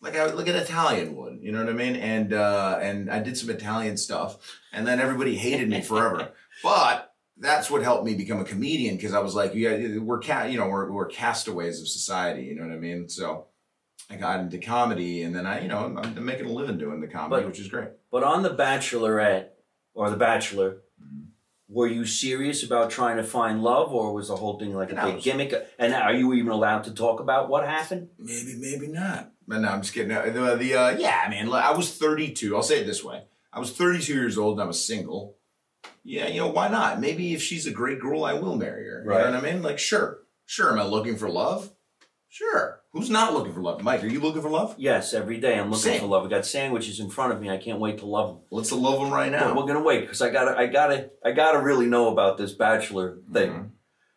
like 0.00 0.16
I 0.16 0.26
like 0.26 0.46
an 0.46 0.54
Italian 0.54 1.16
would. 1.16 1.38
You 1.42 1.50
know 1.50 1.58
what 1.64 1.70
I 1.72 1.76
mean? 1.76 1.96
And 1.96 2.32
uh, 2.32 2.78
and 2.80 3.10
I 3.10 3.18
did 3.18 3.36
some 3.36 3.50
Italian 3.50 3.96
stuff, 3.96 4.36
and 4.72 4.86
then 4.86 5.00
everybody 5.00 5.36
hated 5.36 5.68
me 5.68 5.80
forever. 5.80 6.30
but 6.62 7.12
that's 7.36 7.70
what 7.70 7.82
helped 7.82 8.04
me 8.04 8.14
become 8.14 8.40
a 8.40 8.44
comedian 8.44 8.96
because 8.96 9.14
I 9.14 9.20
was 9.20 9.34
like, 9.34 9.54
yeah, 9.54 9.98
we're 9.98 10.18
cat, 10.18 10.50
you 10.50 10.58
know, 10.58 10.68
we're 10.68 10.90
we're 10.90 11.06
castaways 11.06 11.80
of 11.80 11.88
society. 11.88 12.44
You 12.44 12.54
know 12.54 12.62
what 12.62 12.74
I 12.74 12.78
mean? 12.78 13.08
So 13.08 13.46
I 14.08 14.16
got 14.16 14.40
into 14.40 14.58
comedy, 14.58 15.22
and 15.22 15.34
then 15.34 15.46
I, 15.46 15.62
you 15.62 15.68
know, 15.68 15.78
I'm, 15.78 15.98
I'm 15.98 16.24
making 16.24 16.46
a 16.46 16.52
living 16.52 16.78
doing 16.78 17.00
the 17.00 17.08
comedy, 17.08 17.42
But- 17.42 17.48
which 17.48 17.60
is 17.60 17.68
great. 17.68 17.88
But 18.10 18.24
on 18.24 18.42
The 18.42 18.50
Bachelorette 18.54 19.48
or 19.94 20.10
The 20.10 20.16
Bachelor, 20.16 20.78
Mhm. 21.02 21.26
were 21.68 21.86
you 21.86 22.04
serious 22.06 22.62
about 22.62 22.90
trying 22.90 23.16
to 23.18 23.22
find 23.24 23.62
love, 23.62 23.92
or 23.92 24.12
was 24.14 24.28
the 24.28 24.36
whole 24.36 24.58
thing 24.58 24.74
like 24.74 24.90
a 24.92 24.94
big 25.04 25.14
was- 25.16 25.24
gimmick? 25.24 25.52
And 25.78 25.92
are 25.94 26.12
you 26.14 26.32
even 26.34 26.50
allowed 26.50 26.84
to 26.84 26.94
talk 26.94 27.20
about 27.20 27.48
what 27.48 27.66
happened? 27.66 28.08
Maybe, 28.18 28.54
maybe 28.56 28.86
not. 28.86 29.32
But 29.46 29.60
no, 29.60 29.68
I'm 29.68 29.82
just 29.82 29.94
kidding. 29.94 30.08
The, 30.08 30.56
the 30.56 30.74
uh, 30.74 30.90
yeah, 30.98 31.22
I 31.26 31.30
mean, 31.30 31.50
I 31.52 31.72
was 31.72 31.96
32. 31.96 32.54
I'll 32.56 32.62
say 32.62 32.80
it 32.80 32.86
this 32.86 33.02
way: 33.04 33.24
I 33.52 33.58
was 33.60 33.72
32 33.72 34.14
years 34.14 34.36
old 34.38 34.54
and 34.58 34.62
I 34.62 34.66
was 34.66 34.84
single. 34.84 35.36
Yeah, 36.04 36.26
you 36.28 36.40
know, 36.40 36.48
why 36.48 36.68
not? 36.68 37.00
Maybe 37.00 37.34
if 37.34 37.42
she's 37.42 37.66
a 37.66 37.70
great 37.70 38.00
girl, 38.00 38.24
I 38.24 38.32
will 38.34 38.56
marry 38.56 38.84
her. 38.86 39.02
Right. 39.06 39.24
You 39.26 39.30
know 39.32 39.38
what 39.40 39.46
I 39.48 39.52
mean? 39.52 39.62
Like, 39.62 39.78
sure, 39.78 40.20
sure. 40.46 40.72
Am 40.72 40.78
I 40.78 40.84
looking 40.84 41.16
for 41.16 41.28
love? 41.28 41.72
Sure. 42.28 42.77
Who's 42.92 43.10
not 43.10 43.34
looking 43.34 43.52
for 43.52 43.60
love? 43.60 43.82
Mike, 43.82 44.02
are 44.02 44.06
you 44.08 44.18
looking 44.18 44.40
for 44.40 44.48
love? 44.48 44.74
Yes, 44.78 45.12
every 45.12 45.38
day 45.38 45.58
I'm 45.58 45.66
looking 45.70 45.82
Same. 45.92 46.00
for 46.00 46.06
love. 46.06 46.24
I 46.24 46.28
got 46.28 46.46
sandwiches 46.46 47.00
in 47.00 47.10
front 47.10 47.32
of 47.34 47.40
me. 47.40 47.50
I 47.50 47.58
can't 47.58 47.78
wait 47.80 47.98
to 47.98 48.06
love 48.06 48.28
them. 48.28 48.38
Let's 48.50 48.72
love 48.72 48.98
them 49.00 49.12
right 49.12 49.30
But 49.30 49.40
now. 49.40 49.54
we're 49.56 49.66
gonna 49.66 49.82
wait 49.82 50.00
because 50.00 50.22
I 50.22 50.30
gotta, 50.30 50.56
I 50.56 50.66
gotta, 50.66 51.10
I 51.24 51.32
gotta 51.32 51.60
really 51.60 51.86
know 51.86 52.10
about 52.10 52.38
this 52.38 52.52
Bachelor 52.52 53.18
thing 53.32 53.50
Mhm. 53.52 53.70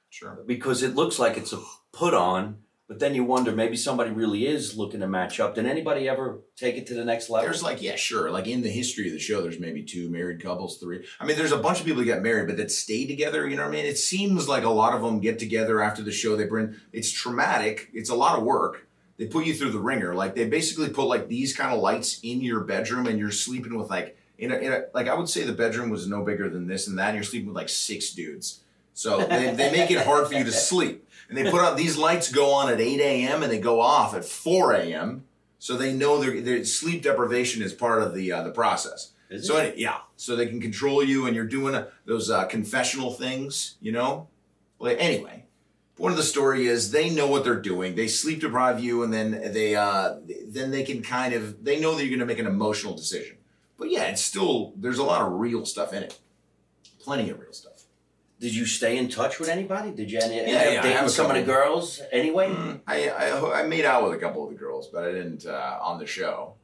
Sure. 0.10 0.43
because 0.47 0.84
it 0.84 0.95
looks 0.95 1.19
like 1.19 1.36
it's 1.38 1.51
a 1.51 1.60
put 1.91 2.13
on. 2.13 2.61
But 2.91 2.99
then 2.99 3.15
you 3.15 3.23
wonder 3.23 3.54
maybe 3.54 3.77
somebody 3.77 4.12
really 4.12 4.45
is 4.45 4.75
looking 4.75 4.99
to 4.99 5.08
match 5.08 5.39
up. 5.39 5.56
Did 5.56 5.65
anybody 5.65 6.10
ever 6.10 6.41
take 6.58 6.75
it 6.75 6.88
to 6.88 6.93
the 6.93 7.06
next 7.06 7.30
level? 7.30 7.45
There's 7.45 7.63
like, 7.63 7.82
yeah, 7.82 7.95
sure. 7.95 8.30
Like 8.30 8.47
in 8.47 8.63
the 8.63 8.69
history 8.69 9.08
of 9.08 9.13
the 9.13 9.19
show, 9.19 9.41
there's 9.41 9.62
maybe 9.62 9.82
two 9.82 10.10
married 10.10 10.43
couples, 10.43 10.77
three. 10.77 11.06
I 11.17 11.25
mean, 11.25 11.38
there's 11.38 11.54
a 11.54 11.58
bunch 11.58 11.80
of 11.80 11.86
people 11.86 11.99
that 11.99 12.06
get 12.06 12.21
married, 12.21 12.47
but 12.47 12.58
that 12.58 12.69
stay 12.69 13.08
together. 13.08 13.47
You 13.47 13.56
know 13.56 13.62
what 13.62 13.69
I 13.69 13.75
mean? 13.75 13.86
It 13.86 13.97
seems 13.97 14.49
like 14.49 14.65
a 14.65 14.69
lot 14.69 14.93
of 14.93 15.01
them 15.01 15.21
get 15.21 15.39
together 15.39 15.82
after 15.82 16.01
the 16.04 16.12
show. 16.12 16.36
They 16.36 16.43
bring, 16.43 16.75
it's 16.91 17.10
traumatic. 17.10 17.88
It's 17.93 18.10
a 18.10 18.15
lot 18.15 18.38
of 18.38 18.43
work. 18.43 18.89
They 19.17 19.25
put 19.25 19.45
you 19.45 19.54
through 19.54 19.71
the 19.71 19.80
ringer. 19.80 20.13
Like 20.13 20.36
they 20.36 20.49
basically 20.49 20.89
put 20.89 21.06
like 21.06 21.30
these 21.30 21.56
kind 21.56 21.73
of 21.73 21.80
lights 21.80 22.19
in 22.23 22.41
your 22.41 22.60
bedroom 22.60 23.08
and 23.08 23.17
you're 23.17 23.32
sleeping 23.32 23.77
with 23.77 23.89
like, 23.89 24.17
in 24.38 24.51
a, 24.51 24.56
in 24.58 24.73
a, 24.73 24.84
like 24.93 25.08
I 25.08 25.13
would 25.13 25.30
say 25.30 25.45
the 25.45 25.54
bedroom 25.54 25.91
was 25.91 26.10
no 26.10 26.25
bigger 26.25 26.49
than 26.49 26.67
this 26.67 26.89
and 26.89 26.99
that. 26.99 27.12
And 27.12 27.15
you're 27.15 27.23
sleeping 27.23 27.47
with 27.47 27.56
like 27.56 27.69
six 27.69 28.10
dudes. 28.10 28.60
So 29.02 29.18
they, 29.26 29.52
they 29.56 29.72
make 29.72 29.90
it 29.90 30.06
hard 30.06 30.28
for 30.28 30.36
you 30.36 30.44
to 30.44 30.52
sleep. 30.52 31.10
And 31.28 31.36
they 31.36 31.50
put 31.50 31.62
out 31.62 31.76
these 31.76 31.98
lights 31.98 32.32
go 32.32 32.54
on 32.54 32.72
at 32.72 32.80
8 32.80 33.00
a.m. 33.00 33.42
and 33.42 33.52
they 33.52 33.60
go 33.60 33.82
off 33.82 34.14
at 34.14 34.24
4 34.24 34.74
a.m. 34.74 35.24
So 35.58 35.76
they 35.76 35.92
know 35.92 36.20
their, 36.20 36.40
their 36.40 36.64
sleep 36.66 37.02
deprivation 37.02 37.64
is 37.64 37.74
part 37.74 38.04
of 38.04 38.14
the 38.14 38.32
uh, 38.32 38.44
the 38.44 38.52
process. 38.52 39.12
Is 39.30 39.48
so 39.48 39.58
it? 39.58 39.78
yeah, 39.78 40.00
so 40.18 40.36
they 40.36 40.46
can 40.46 40.60
control 40.60 41.04
you, 41.04 41.26
and 41.26 41.36
you're 41.36 41.46
doing 41.46 41.74
uh, 41.74 41.88
those 42.06 42.30
uh, 42.30 42.46
confessional 42.46 43.14
things, 43.14 43.78
you 43.80 43.92
know. 43.92 44.28
Well, 44.78 44.96
anyway, 45.00 45.46
point 45.96 46.12
of 46.12 46.18
the 46.18 46.24
story 46.24 46.68
is 46.68 46.92
they 46.92 47.10
know 47.10 47.28
what 47.28 47.44
they're 47.44 47.62
doing. 47.62 47.96
They 47.96 48.08
sleep 48.08 48.42
deprive 48.42 48.80
you, 48.80 49.04
and 49.04 49.14
then 49.14 49.32
they 49.54 49.76
uh, 49.76 50.16
then 50.48 50.72
they 50.72 50.84
can 50.84 51.02
kind 51.02 51.34
of 51.34 51.64
they 51.64 51.80
know 51.80 51.96
that 51.96 52.02
you're 52.02 52.10
going 52.10 52.20
to 52.20 52.26
make 52.26 52.40
an 52.40 52.48
emotional 52.48 52.96
decision. 52.96 53.38
But 53.78 53.90
yeah, 53.90 54.06
it's 54.06 54.22
still 54.22 54.74
there's 54.76 55.00
a 55.00 55.04
lot 55.04 55.22
of 55.22 55.40
real 55.40 55.66
stuff 55.66 55.94
in 55.94 56.04
it, 56.04 56.20
plenty 57.00 57.30
of 57.30 57.40
real 57.40 57.54
stuff. 57.54 57.70
Did 58.41 58.54
you 58.56 58.65
stay 58.65 58.97
in 58.97 59.08
touch 59.08 59.39
with 59.39 59.49
anybody? 59.49 59.91
Did 59.91 60.12
you 60.12 60.19
end, 60.19 60.34
Yeah, 60.34 60.39
up 60.41 60.73
yeah, 60.73 60.82
dating 60.82 61.10
some 61.10 61.30
of 61.30 61.38
the 61.38 61.43
girls 61.43 62.01
anyway? 62.12 62.49
Mm, 62.49 62.80
I, 62.88 63.10
I 63.10 63.62
I 63.62 63.63
made 63.67 63.86
out 63.86 64.04
with 64.04 64.13
a 64.13 64.17
couple 64.17 64.43
of 64.43 64.49
the 64.49 64.58
girls, 64.58 64.88
but 64.91 65.04
I 65.06 65.12
didn't 65.12 65.45
uh, 65.45 65.77
on 65.82 65.99
the 65.99 66.08
show. 66.08 66.56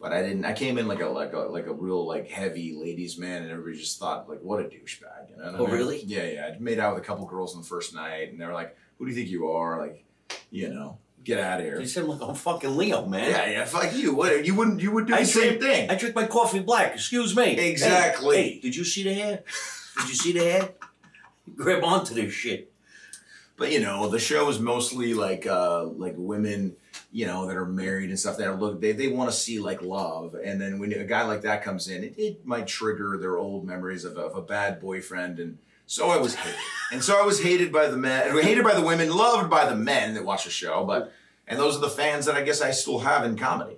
But 0.00 0.12
I 0.12 0.22
didn't. 0.22 0.44
I 0.44 0.52
came 0.52 0.78
in 0.78 0.86
like 0.86 1.00
a 1.00 1.08
like 1.08 1.32
a 1.32 1.40
like 1.40 1.66
a 1.66 1.72
real 1.72 2.06
like 2.06 2.28
heavy 2.30 2.72
ladies 2.74 3.18
man, 3.18 3.42
and 3.42 3.50
everybody 3.50 3.76
just 3.78 3.98
thought 3.98 4.28
like, 4.28 4.40
what 4.42 4.60
a 4.60 4.64
douchebag. 4.64 5.30
You 5.30 5.36
know? 5.38 5.44
what 5.44 5.54
I 5.54 5.58
Oh, 5.58 5.66
mean? 5.66 5.74
really? 5.74 6.02
Yeah, 6.04 6.24
yeah. 6.24 6.50
I 6.54 6.58
made 6.60 6.78
out 6.78 6.94
with 6.94 7.02
a 7.02 7.06
couple 7.06 7.26
girls 7.26 7.54
on 7.56 7.62
the 7.62 7.66
first 7.66 7.94
night, 7.94 8.30
and 8.30 8.40
they 8.40 8.46
were 8.46 8.52
like, 8.52 8.76
"Who 8.98 9.04
do 9.06 9.10
you 9.10 9.16
think 9.16 9.28
you 9.30 9.48
are? 9.50 9.80
Like, 9.80 10.04
you 10.50 10.68
know, 10.68 10.98
get 11.24 11.40
out 11.40 11.58
of 11.58 11.66
here." 11.66 11.80
You 11.80 11.86
said, 11.86 12.04
"Look, 12.04 12.20
I'm 12.22 12.34
fucking 12.36 12.76
Leo, 12.76 13.06
man. 13.06 13.28
Yeah, 13.30 13.50
yeah. 13.50 13.64
Fuck 13.64 13.96
you. 13.96 14.14
What 14.14 14.44
you 14.44 14.54
wouldn't 14.54 14.80
you 14.80 14.92
would 14.92 15.06
do 15.06 15.14
I 15.14 15.20
the 15.20 15.26
same 15.26 15.58
drink- 15.58 15.62
thing. 15.62 15.90
I 15.90 15.94
drink 15.96 16.14
my 16.14 16.26
coffee 16.26 16.60
black. 16.60 16.94
Excuse 16.94 17.34
me. 17.34 17.54
Hey, 17.56 17.70
Exactly. 17.72 18.36
Hey, 18.36 18.60
did 18.60 18.76
you 18.76 18.84
see 18.84 19.02
the 19.02 19.14
hair? 19.14 19.42
Did 19.98 20.08
you 20.10 20.14
see 20.14 20.32
the 20.32 20.40
hair? 20.44 20.68
Grab 21.56 21.84
onto 21.84 22.14
this 22.14 22.32
shit. 22.32 22.72
But 23.56 23.70
you 23.72 23.80
know, 23.80 24.08
the 24.08 24.18
show 24.18 24.48
is 24.48 24.58
mostly 24.58 25.14
like 25.14 25.46
uh 25.46 25.84
like 25.84 26.14
women, 26.16 26.76
you 27.12 27.26
know, 27.26 27.46
that 27.46 27.56
are 27.56 27.66
married 27.66 28.10
and 28.10 28.18
stuff 28.18 28.36
that 28.38 28.48
are 28.48 28.56
look 28.56 28.80
they, 28.80 28.92
they 28.92 29.08
want 29.08 29.30
to 29.30 29.36
see 29.36 29.60
like 29.60 29.82
love. 29.82 30.34
And 30.34 30.60
then 30.60 30.78
when 30.78 30.92
a 30.92 31.04
guy 31.04 31.22
like 31.22 31.42
that 31.42 31.62
comes 31.62 31.88
in, 31.88 32.02
it, 32.02 32.14
it 32.18 32.44
might 32.44 32.66
trigger 32.66 33.16
their 33.18 33.38
old 33.38 33.64
memories 33.64 34.04
of, 34.04 34.16
of 34.16 34.34
a 34.36 34.42
bad 34.42 34.80
boyfriend 34.80 35.38
and 35.38 35.58
so 35.86 36.10
I 36.10 36.16
was 36.16 36.34
hated. 36.34 36.58
and 36.92 37.04
so 37.04 37.20
I 37.20 37.24
was 37.24 37.42
hated 37.42 37.72
by 37.72 37.88
the 37.88 37.96
men 37.96 38.36
hated 38.42 38.64
by 38.64 38.74
the 38.74 38.82
women, 38.82 39.10
loved 39.10 39.50
by 39.50 39.68
the 39.68 39.76
men 39.76 40.14
that 40.14 40.24
watch 40.24 40.44
the 40.44 40.50
show, 40.50 40.84
but 40.84 41.12
and 41.46 41.58
those 41.58 41.76
are 41.76 41.80
the 41.80 41.90
fans 41.90 42.26
that 42.26 42.36
I 42.36 42.42
guess 42.42 42.62
I 42.62 42.70
still 42.70 43.00
have 43.00 43.24
in 43.24 43.36
comedy. 43.36 43.76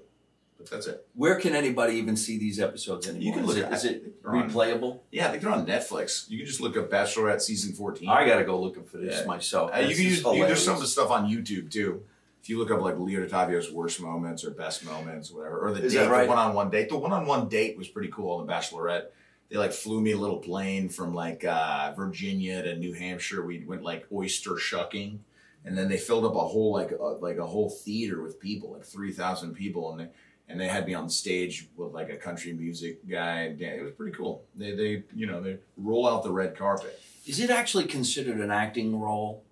That's 0.70 0.86
it. 0.86 1.06
Where 1.14 1.36
can 1.40 1.54
anybody 1.54 1.94
even 1.96 2.16
see 2.16 2.38
these 2.38 2.60
episodes 2.60 3.06
anymore? 3.08 3.24
You 3.26 3.32
can 3.32 3.42
is 3.42 3.46
look 3.48 3.56
it, 3.58 3.64
at 3.64 3.72
is 3.72 3.84
it 3.84 4.22
They're 4.22 4.34
on- 4.36 4.50
replayable? 4.50 5.00
Yeah, 5.10 5.26
I 5.26 5.30
think 5.30 5.42
they're 5.42 5.52
on 5.52 5.66
Netflix. 5.66 6.28
You 6.30 6.38
can 6.38 6.46
just 6.46 6.60
look 6.60 6.76
up 6.76 6.90
Bachelorette 6.90 7.40
season 7.40 7.74
14. 7.74 8.08
I 8.08 8.26
gotta 8.26 8.44
go 8.44 8.60
looking 8.60 8.84
for 8.84 8.98
this 8.98 9.20
Yeah. 9.20 9.26
myself. 9.26 9.70
Uh, 9.74 9.80
you 9.80 9.94
can 9.94 10.04
use 10.04 10.22
you, 10.22 10.46
there's 10.46 10.64
some 10.64 10.74
of 10.74 10.80
the 10.80 10.86
stuff 10.86 11.10
on 11.10 11.28
YouTube 11.28 11.70
too. 11.70 12.02
If 12.42 12.50
you 12.50 12.58
look 12.58 12.70
up 12.70 12.80
like 12.80 12.96
Leo 12.98 13.26
Dottavio's 13.26 13.72
worst 13.72 14.00
moments 14.00 14.44
or 14.44 14.50
best 14.52 14.84
moments, 14.84 15.32
whatever, 15.32 15.58
or 15.66 15.72
the 15.72 15.82
Is 15.82 15.94
date, 15.94 16.08
right? 16.08 16.22
the 16.22 16.28
one-on-one 16.28 16.70
date. 16.70 16.88
The 16.88 16.96
one-on-one 16.96 17.48
date 17.48 17.76
was 17.76 17.88
pretty 17.88 18.08
cool 18.12 18.38
on 18.38 18.46
The 18.46 18.52
Bachelorette. 18.52 19.06
They 19.50 19.56
like 19.56 19.72
flew 19.72 20.00
me 20.00 20.12
a 20.12 20.16
little 20.16 20.38
plane 20.38 20.88
from 20.88 21.12
like 21.12 21.44
uh, 21.44 21.92
Virginia 21.96 22.62
to 22.62 22.76
New 22.76 22.92
Hampshire. 22.92 23.44
We 23.44 23.64
went 23.64 23.82
like 23.82 24.06
oyster 24.12 24.58
shucking, 24.58 25.24
and 25.64 25.76
then 25.76 25.88
they 25.88 25.96
filled 25.98 26.24
up 26.24 26.34
a 26.36 26.40
whole 26.46 26.72
like 26.72 26.92
uh, 26.92 27.14
like 27.18 27.38
a 27.38 27.46
whole 27.46 27.70
theater 27.70 28.22
with 28.22 28.38
people, 28.38 28.72
like 28.74 28.84
three 28.84 29.12
thousand 29.12 29.54
people, 29.54 29.90
and 29.90 30.00
they 30.00 30.08
and 30.48 30.60
they 30.60 30.68
had 30.68 30.86
me 30.86 30.94
on 30.94 31.08
stage 31.10 31.68
with 31.76 31.92
like 31.92 32.08
a 32.10 32.16
country 32.16 32.52
music 32.52 33.06
guy. 33.08 33.54
It 33.58 33.82
was 33.82 33.92
pretty 33.94 34.16
cool. 34.16 34.44
They 34.54 34.74
they 34.74 35.02
you 35.14 35.26
know 35.26 35.40
they 35.42 35.58
roll 35.76 36.08
out 36.08 36.22
the 36.22 36.32
red 36.32 36.56
carpet. 36.56 37.00
Is 37.26 37.40
it 37.40 37.50
actually 37.50 37.84
considered 37.84 38.38
an 38.38 38.50
acting 38.52 39.00
role, 39.00 39.42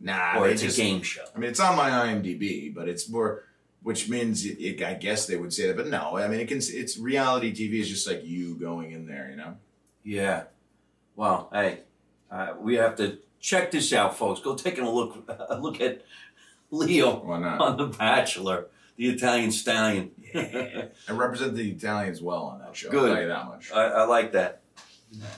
Nah, 0.00 0.38
or 0.38 0.48
it's 0.48 0.60
just- 0.62 0.78
a 0.78 0.82
game 0.82 1.02
show? 1.02 1.24
I 1.34 1.38
mean, 1.38 1.48
it's 1.50 1.60
on 1.60 1.76
my 1.76 1.88
IMDb, 1.90 2.74
but 2.74 2.88
it's 2.88 3.08
more, 3.08 3.44
which 3.82 4.08
means 4.10 4.44
it, 4.44 4.60
it, 4.60 4.82
I 4.82 4.92
guess 4.94 5.26
they 5.26 5.36
would 5.36 5.52
say 5.52 5.66
that, 5.68 5.76
but 5.78 5.86
no. 5.88 6.18
I 6.18 6.28
mean, 6.28 6.40
it 6.40 6.48
can. 6.48 6.58
It's 6.60 6.98
reality 6.98 7.52
TV 7.54 7.80
is 7.80 7.88
just 7.88 8.06
like 8.06 8.22
you 8.24 8.54
going 8.56 8.92
in 8.92 9.06
there, 9.06 9.28
you 9.30 9.36
know. 9.36 9.56
Yeah. 10.04 10.44
Well, 11.16 11.48
hey, 11.52 11.80
uh, 12.30 12.54
we 12.60 12.74
have 12.76 12.96
to 12.96 13.18
check 13.40 13.70
this 13.70 13.92
out, 13.92 14.16
folks. 14.18 14.40
Go 14.40 14.54
taking 14.54 14.84
a 14.84 14.90
look 14.90 15.24
a 15.48 15.58
look 15.58 15.80
at 15.80 16.02
Leo 16.70 17.22
on 17.22 17.76
The 17.76 17.86
Bachelor, 17.86 18.66
the 19.02 19.08
Italian 19.08 19.50
stallion. 19.50 20.12
I 20.34 20.90
represent 21.10 21.56
the 21.56 21.70
Italians 21.72 22.22
well 22.22 22.44
on 22.44 22.60
that 22.60 22.76
show. 22.76 22.88
Good. 22.88 23.10
I'll 23.10 23.14
tell 23.14 23.22
you 23.22 23.28
that 23.28 23.46
much. 23.46 23.72
I, 23.72 23.82
I 23.82 24.04
like 24.04 24.32
that. 24.32 24.62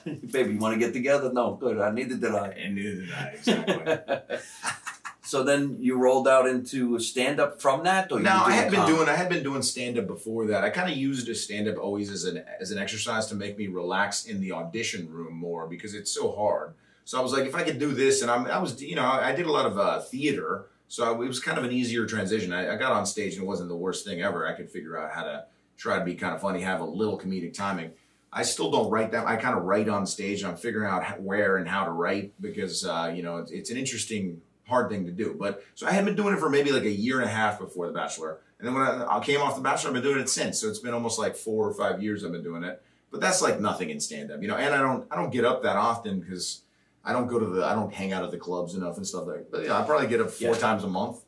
Baby, 0.04 0.52
you 0.52 0.58
want 0.58 0.74
to 0.74 0.78
get 0.78 0.92
together? 0.92 1.32
No, 1.32 1.54
good. 1.54 1.80
I 1.80 1.90
neither 1.90 2.16
did 2.16 2.34
I. 2.34 2.48
and 2.48 2.74
neither 2.74 2.94
did 2.96 3.12
I 3.12 3.24
exactly. 3.28 4.38
so 5.22 5.42
then 5.42 5.78
you 5.80 5.96
rolled 5.96 6.28
out 6.28 6.46
into 6.46 6.94
a 6.94 7.00
stand 7.00 7.40
up 7.40 7.60
from 7.60 7.84
that, 7.84 8.12
or 8.12 8.20
you 8.20 8.28
I 8.28 8.52
had 8.52 8.70
been 8.70 8.80
comedy? 8.80 8.96
doing 8.96 9.08
I 9.08 9.16
had 9.16 9.30
been 9.30 9.42
doing 9.42 9.62
stand 9.62 9.98
up 9.98 10.06
before 10.06 10.46
that. 10.48 10.62
I 10.62 10.68
kind 10.68 10.92
of 10.92 10.96
used 10.98 11.26
a 11.30 11.34
stand 11.34 11.66
up 11.66 11.78
always 11.78 12.10
as 12.10 12.24
an 12.24 12.44
as 12.60 12.70
an 12.70 12.76
exercise 12.78 13.26
to 13.28 13.34
make 13.34 13.56
me 13.56 13.66
relax 13.66 14.26
in 14.26 14.42
the 14.42 14.52
audition 14.52 15.10
room 15.10 15.34
more 15.34 15.66
because 15.66 15.94
it's 15.94 16.10
so 16.10 16.32
hard. 16.36 16.74
So 17.06 17.18
I 17.18 17.22
was 17.22 17.32
like, 17.32 17.46
if 17.46 17.54
I 17.54 17.62
could 17.62 17.78
do 17.78 17.92
this, 17.92 18.20
and 18.20 18.30
I'm 18.30 18.46
I 18.46 18.58
was 18.58 18.80
you 18.82 18.94
know 18.94 19.06
I 19.06 19.34
did 19.34 19.46
a 19.46 19.50
lot 19.50 19.64
of 19.64 19.78
uh, 19.78 20.00
theater. 20.02 20.66
So 20.94 21.04
I, 21.04 21.10
it 21.24 21.26
was 21.26 21.40
kind 21.40 21.58
of 21.58 21.64
an 21.64 21.72
easier 21.72 22.06
transition. 22.06 22.52
I, 22.52 22.74
I 22.74 22.76
got 22.76 22.92
on 22.92 23.04
stage 23.04 23.34
and 23.34 23.42
it 23.42 23.46
wasn't 23.46 23.68
the 23.68 23.74
worst 23.74 24.04
thing 24.04 24.22
ever. 24.22 24.46
I 24.46 24.52
could 24.52 24.70
figure 24.70 24.96
out 24.96 25.10
how 25.10 25.24
to 25.24 25.44
try 25.76 25.98
to 25.98 26.04
be 26.04 26.14
kind 26.14 26.36
of 26.36 26.40
funny, 26.40 26.60
have 26.60 26.80
a 26.80 26.84
little 26.84 27.18
comedic 27.18 27.52
timing. 27.52 27.90
I 28.32 28.44
still 28.44 28.70
don't 28.70 28.88
write 28.90 29.10
that. 29.10 29.26
I 29.26 29.34
kind 29.34 29.58
of 29.58 29.64
write 29.64 29.88
on 29.88 30.06
stage. 30.06 30.44
I'm 30.44 30.56
figuring 30.56 30.88
out 30.88 31.20
where 31.20 31.56
and 31.56 31.68
how 31.68 31.84
to 31.84 31.90
write 31.90 32.32
because 32.40 32.84
uh, 32.84 33.12
you 33.12 33.24
know 33.24 33.38
it's, 33.38 33.50
it's 33.50 33.70
an 33.70 33.76
interesting, 33.76 34.40
hard 34.68 34.88
thing 34.88 35.04
to 35.06 35.12
do. 35.12 35.34
But 35.36 35.64
so 35.74 35.86
I 35.86 35.90
had 35.90 36.04
been 36.04 36.14
doing 36.14 36.34
it 36.34 36.38
for 36.38 36.48
maybe 36.48 36.70
like 36.70 36.84
a 36.84 36.90
year 36.90 37.20
and 37.20 37.28
a 37.28 37.32
half 37.32 37.58
before 37.58 37.88
The 37.88 37.92
Bachelor, 37.92 38.38
and 38.58 38.66
then 38.66 38.74
when 38.74 38.84
I, 38.84 39.16
I 39.16 39.20
came 39.20 39.40
off 39.40 39.56
The 39.56 39.62
Bachelor, 39.62 39.90
I've 39.90 39.94
been 39.94 40.02
doing 40.02 40.20
it 40.20 40.28
since. 40.28 40.60
So 40.60 40.68
it's 40.68 40.78
been 40.78 40.94
almost 40.94 41.18
like 41.18 41.34
four 41.34 41.68
or 41.68 41.74
five 41.74 42.02
years 42.02 42.24
I've 42.24 42.32
been 42.32 42.42
doing 42.42 42.64
it. 42.64 42.82
But 43.10 43.20
that's 43.20 43.42
like 43.42 43.60
nothing 43.60 43.90
in 43.90 44.00
stand 44.00 44.32
up, 44.32 44.42
you 44.42 44.48
know. 44.48 44.56
And 44.56 44.74
I 44.74 44.78
don't 44.78 45.06
I 45.10 45.16
don't 45.16 45.30
get 45.30 45.44
up 45.44 45.62
that 45.64 45.76
often 45.76 46.20
because 46.20 46.62
I 47.04 47.12
don't 47.12 47.26
go 47.26 47.38
to 47.38 47.46
the 47.46 47.64
I 47.64 47.74
don't 47.74 47.92
hang 47.92 48.12
out 48.12 48.24
at 48.24 48.30
the 48.30 48.38
clubs 48.38 48.74
enough 48.74 48.96
and 48.96 49.06
stuff 49.06 49.26
like. 49.26 49.50
But 49.50 49.64
yeah, 49.64 49.78
I 49.78 49.82
probably 49.84 50.06
get 50.06 50.20
up 50.20 50.30
four 50.30 50.50
Yeah. 50.52 50.58
times 50.58 50.84
a 50.84 50.88
month. 50.88 51.18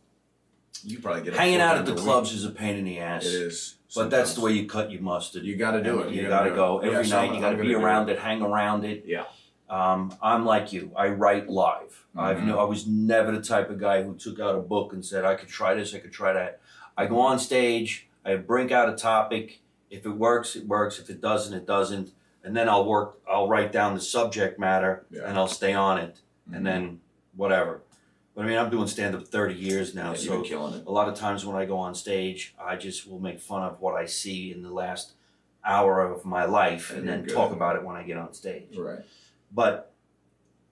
You 0.82 0.98
probably 1.00 1.22
get 1.22 1.34
up 1.34 1.40
Hanging 1.40 1.60
out 1.60 1.76
at 1.78 1.86
the 1.86 1.92
a 1.92 1.94
week. 1.94 2.04
clubs 2.04 2.32
is 2.32 2.44
a 2.44 2.50
pain 2.50 2.76
in 2.76 2.84
the 2.84 2.98
ass. 2.98 3.24
It 3.26 3.32
is, 3.34 3.74
But 3.94 4.10
that's 4.10 4.34
the 4.34 4.40
way 4.42 4.52
you 4.52 4.66
cut 4.66 4.90
your 4.90 5.00
mustard. 5.00 5.42
You 5.44 5.56
got 5.56 5.72
to 5.72 5.82
do 5.82 6.00
it. 6.00 6.12
You, 6.12 6.22
You 6.22 6.28
gotta 6.28 6.50
go 6.50 6.80
it. 6.80 6.86
every 6.88 7.06
Yeah, 7.06 7.16
night. 7.16 7.24
I'm- 7.26 7.34
You 7.34 7.40
gotta 7.40 7.56
be 7.56 7.74
around 7.74 8.10
it, 8.10 8.18
hang 8.18 8.42
around 8.42 8.84
it. 8.84 9.04
Yeah. 9.06 9.24
Um, 9.70 10.14
I'm 10.22 10.44
like 10.44 10.72
you. 10.72 10.92
I 10.96 11.08
write 11.08 11.48
live. 11.48 12.04
I've 12.16 12.38
Mhm. 12.38 12.46
no, 12.46 12.58
I 12.60 12.64
was 12.64 12.86
never 12.86 13.32
the 13.32 13.42
type 13.42 13.68
of 13.70 13.78
guy 13.78 14.02
who 14.02 14.14
took 14.14 14.38
out 14.38 14.54
a 14.54 14.60
book 14.60 14.92
and 14.92 15.04
said 15.04 15.24
I 15.24 15.34
could 15.34 15.48
try 15.48 15.74
this, 15.74 15.94
I 15.94 15.98
could 15.98 16.12
try 16.12 16.32
that. 16.32 16.60
I 16.96 17.06
go 17.06 17.18
on 17.20 17.38
stage, 17.38 18.06
I 18.24 18.36
break 18.36 18.70
out 18.70 18.88
a 18.88 18.94
topic. 18.94 19.60
If 19.90 20.04
it 20.06 20.10
works, 20.10 20.56
it 20.56 20.66
works. 20.66 20.98
If 20.98 21.10
it 21.10 21.20
doesn't, 21.20 21.52
it 21.54 21.66
doesn't. 21.66 22.10
And 22.46 22.56
then 22.56 22.68
I'll 22.68 22.84
work. 22.84 23.18
I'll 23.28 23.48
write 23.48 23.72
down 23.72 23.94
the 23.94 24.00
subject 24.00 24.56
matter, 24.56 25.04
Yeah. 25.10 25.22
and 25.28 25.36
I'll 25.36 25.48
stay 25.48 25.72
on 25.74 25.98
it. 25.98 26.20
And 26.52 26.64
then 26.64 27.00
whatever. 27.34 27.82
But 28.36 28.44
I 28.44 28.48
mean, 28.48 28.56
I'm 28.56 28.70
doing 28.70 28.86
stand 28.86 29.16
up 29.16 29.26
30 29.26 29.54
years 29.54 29.96
now, 29.96 30.14
so 30.14 30.42
killing 30.42 30.74
it. 30.74 30.86
a 30.86 30.90
lot 30.92 31.08
of 31.08 31.16
times 31.16 31.44
when 31.44 31.56
I 31.56 31.64
go 31.64 31.76
on 31.78 31.92
stage, 31.96 32.54
I 32.56 32.76
just 32.76 33.08
will 33.10 33.18
make 33.18 33.40
fun 33.40 33.64
of 33.64 33.80
what 33.80 33.96
I 34.00 34.06
see 34.06 34.52
in 34.52 34.62
the 34.62 34.70
last 34.70 35.14
hour 35.64 36.00
of 36.00 36.24
my 36.24 36.44
life 36.44 36.90
And 36.90 36.98
and 37.00 37.06
you're 37.08 37.16
then 37.16 37.24
good. 37.26 37.34
talk 37.34 37.50
about 37.52 37.74
it 37.74 37.82
when 37.82 37.96
I 37.96 38.04
get 38.04 38.16
on 38.16 38.32
stage. 38.32 38.76
Right. 38.78 39.00
But 39.52 39.92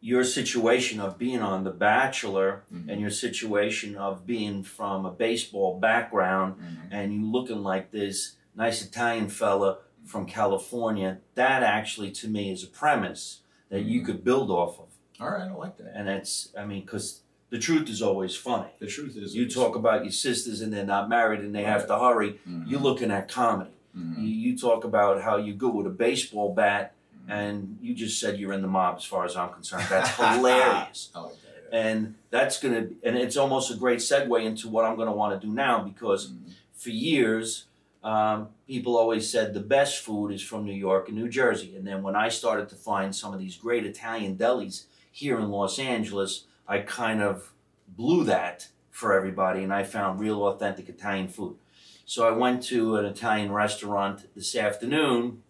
your 0.01 0.23
situation 0.23 1.01
of 1.01 1.19
being 1.19 1.41
on 1.41 1.65
The 1.65 1.71
Bachelor 1.73 2.63
Mhm. 2.73 2.89
and 2.89 3.01
your 3.01 3.11
situation 3.11 3.97
of 3.97 4.25
being 4.27 4.63
from 4.63 5.05
a 5.07 5.11
baseball 5.11 5.81
background 5.81 6.61
Mhm. 6.61 6.77
and 6.93 7.13
you 7.13 7.27
looking 7.29 7.65
like 7.65 7.91
this 7.91 8.37
nice 8.55 8.81
Italian 8.85 9.29
fella 9.29 9.79
from 10.05 10.27
California, 10.27 11.19
that 11.35 11.63
actually 11.63 12.11
to 12.13 12.29
me 12.29 12.51
is 12.53 12.63
a 12.63 12.67
premise 12.67 13.41
that 13.71 13.83
you 13.83 14.01
Mhm. 14.03 14.07
could 14.07 14.25
build 14.25 14.51
off 14.51 14.79
of. 14.79 14.87
All 15.21 15.31
right, 15.31 15.49
I 15.49 15.53
like 15.55 15.77
that. 15.79 15.93
And 15.95 16.09
it's, 16.09 16.51
I 16.59 16.65
mean, 16.65 16.83
because 16.83 17.21
the 17.51 17.59
truth 17.59 17.89
is 17.89 18.03
always 18.03 18.37
funny. 18.37 18.69
The 18.79 18.87
truth 18.87 19.17
is, 19.17 19.35
You 19.35 19.49
talk 19.49 19.77
about 19.77 20.05
your 20.05 20.13
sisters 20.13 20.61
and 20.61 20.73
they're 20.73 20.85
not 20.85 21.09
married 21.09 21.41
and 21.41 21.55
they 21.55 21.63
have 21.65 21.87
to 21.87 21.99
hurry. 21.99 22.41
Mhm. 22.49 22.69
You're 22.69 22.81
looking 22.81 23.11
at 23.11 23.29
comedy. 23.29 23.71
Mhm. 23.97 24.19
You, 24.19 24.29
you 24.29 24.59
talk 24.59 24.85
about 24.85 25.23
how 25.23 25.37
you 25.37 25.55
go 25.55 25.69
with 25.71 25.87
a 25.87 25.91
baseball 25.91 26.53
bat 26.53 26.93
Mhm. 27.27 27.31
and 27.33 27.79
you 27.81 27.95
just 27.95 28.19
said 28.21 28.39
you're 28.39 28.53
in 28.53 28.61
the 28.63 28.69
mob 28.69 28.97
as 28.97 29.05
far 29.05 29.25
as 29.25 29.37
I'm 29.37 29.51
concerned. 29.53 29.85
That's 29.89 30.11
hilarious. 30.17 31.11
I 31.15 31.21
like 31.21 31.33
that. 31.43 31.69
Yeah. 31.73 31.79
And 31.81 32.15
that's 32.31 32.61
going 32.61 32.75
to, 32.75 32.95
and 33.03 33.17
it's 33.17 33.37
almost 33.37 33.71
a 33.71 33.75
great 33.77 33.99
segue 34.01 34.45
into 34.45 34.69
what 34.69 34.85
I'm 34.85 34.97
going 34.97 35.09
to 35.09 35.15
want 35.15 35.41
to 35.41 35.47
do 35.47 35.53
now 35.53 35.81
because 35.83 36.31
Mhm. 36.31 36.53
for 36.75 36.91
years, 36.91 37.65
um, 38.05 38.49
people 38.67 38.97
always 38.99 39.29
said 39.29 39.55
the 39.55 39.61
best 39.61 40.05
food 40.05 40.31
is 40.31 40.43
from 40.43 40.67
New 40.67 40.75
York 40.75 41.09
and 41.09 41.17
New 41.17 41.29
Jersey. 41.29 41.75
And 41.75 41.87
then 41.87 42.03
when 42.03 42.15
I 42.15 42.29
started 42.29 42.69
to 42.69 42.75
find 42.77 43.17
some 43.17 43.33
of 43.33 43.41
these 43.41 43.57
great 43.57 43.87
Italian 43.87 44.37
delis 44.37 44.85
here 45.11 45.39
in 45.39 45.51
Los 45.51 45.79
Angeles, 45.79 46.45
I 46.69 46.81
kind 46.81 47.23
of 47.23 47.55
blew 47.89 48.25
that 48.25 48.69
for 48.91 49.15
everybody 49.15 49.63
and 49.63 49.73
I 49.73 49.85
found 49.85 50.21
real 50.21 50.47
authentic 50.47 50.89
Italian 50.91 51.29
food. 51.29 51.57
So 52.05 52.29
I 52.29 52.33
went 52.33 52.63
to 52.65 52.97
an 52.97 53.07
Italian 53.07 53.51
restaurant 53.51 54.27
this 54.37 54.55
afternoon 54.55 55.43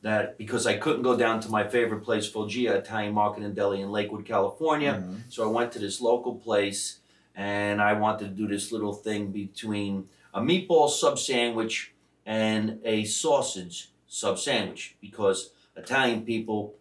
that 0.00 0.38
because 0.38 0.66
I 0.66 0.78
couldn't 0.78 1.02
go 1.02 1.14
down 1.14 1.40
to 1.40 1.50
my 1.50 1.68
favorite 1.68 2.00
place, 2.04 2.26
Foggia 2.26 2.74
Italian 2.74 3.12
Market 3.12 3.42
and 3.42 3.54
Deli 3.54 3.82
in 3.82 3.90
Lakewood, 3.90 4.24
California. 4.24 5.04
Mhm. 5.04 5.30
So 5.30 5.44
I 5.44 5.52
went 5.52 5.72
to 5.72 5.78
this 5.78 6.00
local 6.00 6.36
place 6.36 7.00
and 7.34 7.82
I 7.82 7.92
wanted 7.92 8.28
to 8.28 8.30
do 8.30 8.48
this 8.48 8.72
little 8.72 8.94
thing 8.94 9.30
between 9.30 10.08
a 10.32 10.40
meatball 10.40 10.88
sub 10.88 11.18
sandwich 11.18 11.92
and 12.28 12.78
a 12.84 13.04
sausage 13.04 13.90
sub 14.06 14.38
sandwich 14.38 14.96
because 15.00 15.52
Italian 15.76 16.26
people 16.26 16.74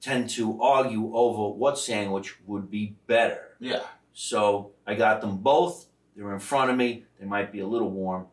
tend 0.00 0.30
to 0.30 0.60
argue 0.62 1.14
over 1.14 1.54
what 1.54 1.78
sandwich 1.78 2.36
would 2.46 2.70
be 2.70 2.96
better. 3.06 3.56
Yeah. 3.60 3.82
So 4.14 4.70
I 4.86 4.94
got 4.94 5.20
them 5.20 5.36
both. 5.36 5.86
They're 6.16 6.32
in 6.32 6.40
front 6.40 6.70
of 6.70 6.76
me. 6.78 7.04
They 7.20 7.26
might 7.26 7.52
be 7.52 7.60
a 7.60 7.66
little 7.66 7.90
warm, 7.90 8.28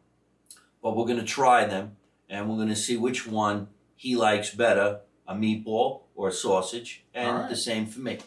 but 0.82 0.96
we're 0.96 1.06
going 1.06 1.20
to 1.20 1.26
try 1.26 1.66
them 1.66 1.98
and 2.30 2.50
we're 2.50 2.56
going 2.56 2.70
to 2.70 2.76
see 2.76 2.96
which 2.96 3.28
one 3.28 3.68
he 3.98 4.16
likes 4.16 4.56
better 4.56 5.02
a 5.28 5.36
meatball 5.36 6.02
or 6.16 6.30
a 6.30 6.32
sausage, 6.32 7.04
and 7.14 7.38
right. 7.38 7.50
the 7.50 7.56
same 7.56 7.86
for 7.86 8.00
me. 8.00 8.18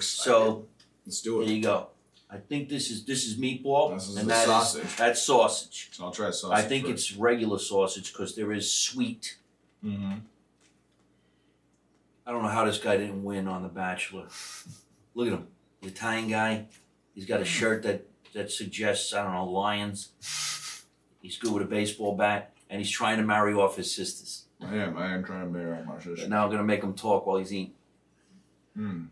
So 0.00 0.66
let's 1.04 1.20
do 1.20 1.42
it. 1.42 1.46
there 1.46 1.54
you 1.54 1.62
go. 1.62 1.88
I 2.34 2.38
think 2.38 2.68
this 2.68 2.90
is 2.90 3.04
this 3.04 3.24
is 3.26 3.36
meatball, 3.38 3.94
This 3.94 4.08
is 4.08 4.16
and 4.16 4.28
that 4.28 4.40
is- 4.40 4.44
sausage. 4.46 4.96
that's 4.96 5.22
sausage. 5.22 5.90
I'll 6.00 6.10
try 6.10 6.30
sausage. 6.32 6.50
I 6.58 6.62
think 6.62 6.88
it's 6.88 7.12
regular 7.14 7.58
sausage 7.60 8.12
because 8.12 8.34
there 8.34 8.52
is 8.52 8.72
sweet. 8.72 9.36
Mm-hmm. 9.84 10.14
I 12.26 12.32
don't 12.32 12.42
know 12.42 12.48
how 12.48 12.64
this 12.64 12.78
guy 12.78 12.96
didn't 12.96 13.22
win 13.22 13.46
on 13.46 13.62
The 13.62 13.68
Bachelor. 13.68 14.26
Look 15.14 15.28
at 15.28 15.34
him, 15.34 15.46
the 15.82 15.88
Italian 15.88 16.28
guy. 16.28 16.66
He's 17.14 17.26
got 17.26 17.40
a 17.40 17.44
shirt 17.44 17.82
that 17.84 18.04
that 18.32 18.50
suggests 18.50 19.14
I 19.14 19.22
don't 19.22 19.32
know 19.32 19.44
lions. 19.44 20.08
He's 21.22 21.38
good 21.38 21.52
with 21.52 21.62
a 21.62 21.66
baseball 21.66 22.16
bat, 22.16 22.52
and 22.68 22.80
he's 22.80 22.90
trying 22.90 23.18
to 23.18 23.22
marry 23.22 23.54
off 23.54 23.76
his 23.76 23.94
sisters. 23.94 24.46
I 24.60 24.74
am. 24.76 24.96
I 24.96 25.14
am 25.14 25.22
trying 25.22 25.44
to 25.44 25.50
marry 25.58 25.78
out 25.78 25.86
my 25.86 26.00
sister. 26.00 26.26
Now 26.26 26.44
I'm 26.44 26.50
gonna 26.50 26.64
make 26.64 26.82
him 26.82 26.94
talk 26.94 27.26
while 27.26 27.36
he's 27.36 27.52
eating. 27.52 27.74
Mm. 28.76 29.06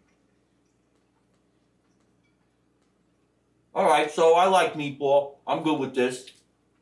All 3.74 3.86
right, 3.86 4.10
so 4.10 4.34
I 4.34 4.46
like 4.46 4.74
meatball. 4.74 5.36
I'm 5.46 5.62
good 5.62 5.78
with 5.78 5.94
this. 5.94 6.30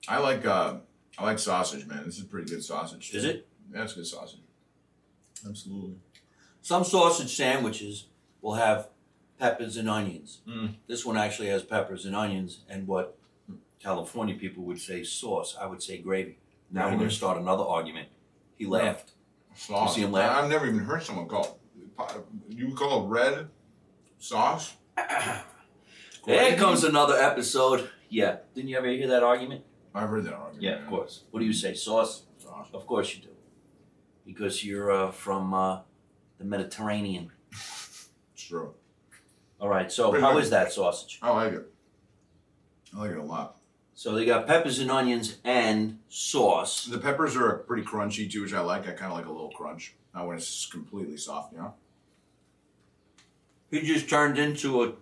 I 0.09 0.18
like. 0.18 0.44
Uh, 0.44 0.76
I 1.18 1.24
like 1.24 1.38
sausage, 1.38 1.87
man. 1.87 2.05
This 2.05 2.18
is 2.18 2.24
pretty 2.24 2.50
good 2.50 2.64
sausage. 2.64 3.14
Is 3.14 3.24
it? 3.24 3.46
Yeah, 3.72 3.85
it's 3.85 3.92
good 3.92 4.07
sausage. 4.07 4.40
Absolutely. 5.46 5.96
Some 6.62 6.85
sausage 6.85 7.37
sandwiches 7.37 8.07
will 8.40 8.55
have 8.55 8.88
peppers 9.38 9.76
and 9.76 9.88
onions. 9.88 10.40
Mm. 10.48 10.74
This 10.87 11.05
one 11.05 11.16
actually 11.16 11.48
has 11.48 11.62
peppers 11.62 12.05
and 12.05 12.16
onions 12.16 12.61
and 12.68 12.87
what 12.87 13.16
California 13.81 14.35
people 14.35 14.64
would 14.64 14.81
say 14.81 15.05
sauce. 15.05 15.57
I 15.61 15.66
would 15.66 15.83
say 15.83 15.98
gravy. 15.98 16.38
Now 16.70 16.88
we're 16.88 16.96
going 16.96 17.09
to 17.09 17.14
start 17.14 17.38
another 17.38 17.64
argument. 17.64 18.09
He 18.57 18.66
laughed. 18.66 19.12
Sauce. 19.55 19.94
see 19.94 20.03
him 20.03 20.12
laugh? 20.12 20.37
I've 20.37 20.50
never 20.50 20.66
even 20.66 20.81
heard 20.81 21.03
someone 21.03 21.26
call. 21.26 21.59
You 22.48 22.74
call 22.74 23.05
it 23.05 23.09
red 23.09 23.48
sauce? 24.18 24.74
There 26.27 26.57
comes 26.57 26.85
another 26.85 27.15
episode. 27.15 27.89
Yeah. 28.09 28.39
Didn't 28.55 28.69
you 28.69 28.77
ever 28.77 28.89
hear 28.89 29.09
that 29.09 29.23
argument? 29.23 29.65
I've 29.95 30.09
heard 30.09 30.25
that 30.25 30.35
argument. 30.35 30.63
Yeah, 30.63 30.83
of 30.83 30.87
course. 30.89 31.25
What 31.31 31.41
do 31.41 31.47
you 31.47 31.53
say? 31.53 31.75
Sauce? 31.75 32.25
Sauce. 32.39 32.69
Of 32.73 32.87
course 32.87 33.15
you 33.15 33.23
do. 33.23 33.29
Because 34.25 34.65
you're 34.65 34.91
uh, 34.91 35.11
from 35.11 35.55
uh, 35.55 35.81
the 36.39 36.45
Mediterranean. 36.45 37.33
It's 37.51 38.09
true. 38.37 38.75
All 39.61 39.69
right. 39.69 39.91
So 39.91 40.13
how 40.21 40.35
much. 40.35 40.45
is 40.45 40.51
that 40.51 40.73
sausage? 40.73 41.19
I 41.23 41.31
like 41.31 41.53
it. 41.53 41.73
I 42.95 43.01
like 43.01 43.11
it 43.11 43.19
a 43.19 43.23
lot. 43.23 43.57
So 43.95 44.15
they 44.15 44.25
got 44.25 44.47
peppers 44.47 44.79
and 44.79 44.91
onions 44.91 45.39
and 45.45 45.99
sauce. 46.09 46.87
The 46.87 46.99
peppers 46.99 47.37
are 47.37 47.59
pretty 47.59 47.83
crunchy 47.83 48.31
too, 48.31 48.43
which 48.43 48.55
I 48.55 48.61
like. 48.61 48.89
I 48.89 48.93
kind 48.93 49.13
of 49.13 49.19
like 49.19 49.27
a 49.27 49.33
little 49.33 49.51
crunch. 49.51 49.95
Not 50.15 50.27
when 50.27 50.37
it's 50.37 50.67
completely 50.67 51.17
soft, 51.17 51.53
you 51.53 51.59
know. 51.59 51.75
He 53.71 53.83
just 53.83 54.09
turned 54.09 54.39
into 54.39 54.83
a 54.83 54.93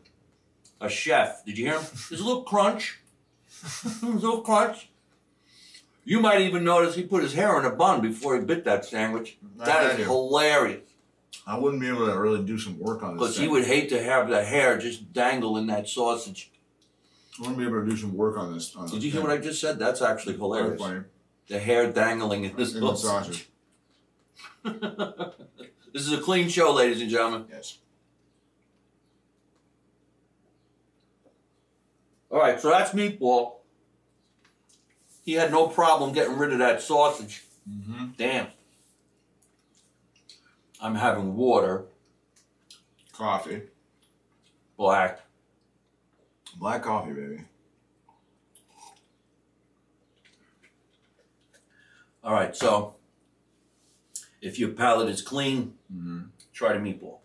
a 0.80 0.88
chef. 0.88 1.44
Did 1.44 1.58
you 1.58 1.66
hear 1.66 1.78
him? 1.78 1.86
There's 2.08 2.20
a 2.20 2.24
little 2.24 2.42
crunch. 2.42 3.00
There's 3.62 4.02
a 4.02 4.06
little 4.06 4.40
crunch. 4.42 4.88
You 6.04 6.20
might 6.20 6.40
even 6.40 6.64
notice 6.64 6.94
he 6.94 7.02
put 7.02 7.22
his 7.22 7.34
hair 7.34 7.58
in 7.58 7.66
a 7.66 7.70
bun 7.70 8.00
before 8.00 8.38
he 8.38 8.44
bit 8.44 8.64
that 8.64 8.84
sandwich. 8.84 9.36
That 9.58 9.98
is 9.98 10.06
hilarious. 10.06 10.88
I 11.46 11.58
wouldn't 11.58 11.80
be 11.80 11.88
able 11.88 12.06
to 12.06 12.18
really 12.18 12.42
do 12.44 12.58
some 12.58 12.78
work 12.78 13.02
on 13.02 13.16
this. 13.16 13.20
Because 13.20 13.38
he 13.38 13.48
would 13.48 13.64
hate 13.64 13.88
to 13.90 14.02
have 14.02 14.28
the 14.28 14.44
hair 14.44 14.78
just 14.78 15.12
dangle 15.12 15.56
in 15.58 15.66
that 15.66 15.88
sausage. 15.88 16.50
I 17.38 17.42
wouldn't 17.42 17.58
be 17.58 17.64
able 17.66 17.84
to 17.84 17.90
do 17.90 17.96
some 17.96 18.16
work 18.16 18.36
on 18.36 18.52
this. 18.54 18.74
On 18.74 18.88
Did 18.88 19.02
you 19.02 19.10
hear 19.10 19.22
what 19.22 19.30
I 19.30 19.38
just 19.38 19.60
said? 19.60 19.78
That's 19.78 20.02
actually 20.02 20.36
hilarious. 20.36 20.80
Funny. 20.80 21.00
The 21.48 21.58
hair 21.58 21.90
dangling 21.92 22.44
in 22.44 22.56
this 22.56 22.74
In 22.74 22.80
sausage. 22.80 23.04
sausage. 23.04 23.48
this 25.92 26.06
is 26.06 26.12
a 26.12 26.20
clean 26.20 26.48
show, 26.48 26.72
ladies 26.72 27.00
and 27.00 27.10
gentlemen. 27.10 27.46
Yes. 27.50 27.78
All 32.38 32.44
right, 32.44 32.60
so 32.60 32.70
that's 32.70 32.92
meatball. 32.92 33.56
He 35.24 35.32
had 35.32 35.50
no 35.50 35.66
problem 35.66 36.12
getting 36.12 36.38
rid 36.38 36.52
of 36.52 36.60
that 36.60 36.80
sausage. 36.80 37.42
Mm-hmm. 37.68 38.10
Damn. 38.16 38.46
I'm 40.80 40.94
having 40.94 41.34
water. 41.34 41.86
Coffee. 43.12 43.62
Black. 44.76 45.18
Black 46.60 46.84
coffee, 46.84 47.12
baby. 47.12 47.40
All 52.22 52.34
right, 52.34 52.54
so 52.54 52.94
if 54.40 54.60
your 54.60 54.68
palate 54.68 55.08
is 55.08 55.22
clean, 55.22 55.74
mm-hmm. 55.92 56.20
try 56.52 56.74
the 56.74 56.78
meatball. 56.78 57.18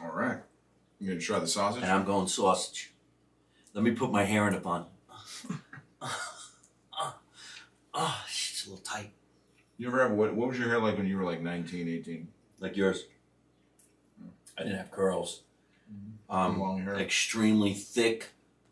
All 0.00 0.10
right. 0.10 0.38
You 0.98 1.08
gonna 1.08 1.20
try 1.20 1.38
the 1.38 1.46
sausage? 1.46 1.82
And 1.82 1.92
I'm 1.92 2.06
going 2.06 2.28
sausage. 2.28 2.94
Let 3.74 3.84
me 3.84 3.92
put 3.92 4.10
my 4.10 4.24
hair 4.24 4.48
in 4.48 4.54
a 4.54 4.60
bun. 4.60 4.86
Ah, 8.00 8.24
it's 8.28 8.64
a 8.66 8.70
little 8.70 8.84
tight, 8.84 9.10
You 9.76 9.88
ever 9.88 10.02
have 10.02 10.12
what? 10.12 10.34
What 10.34 10.48
was 10.48 10.58
your 10.58 10.68
hair 10.68 10.78
like 10.78 10.96
when 10.96 11.06
you 11.06 11.16
were 11.18 11.24
like 11.24 11.40
19, 11.40 11.88
18? 11.88 12.28
like 12.60 12.76
yours. 12.76 13.04
I 14.56 14.62
didn't 14.62 14.78
have 14.78 14.90
curls. 14.90 15.42
Um, 16.30 16.60
Long 16.60 16.82
hair. 16.82 16.94
extremely 16.96 17.72
thick 17.74 18.30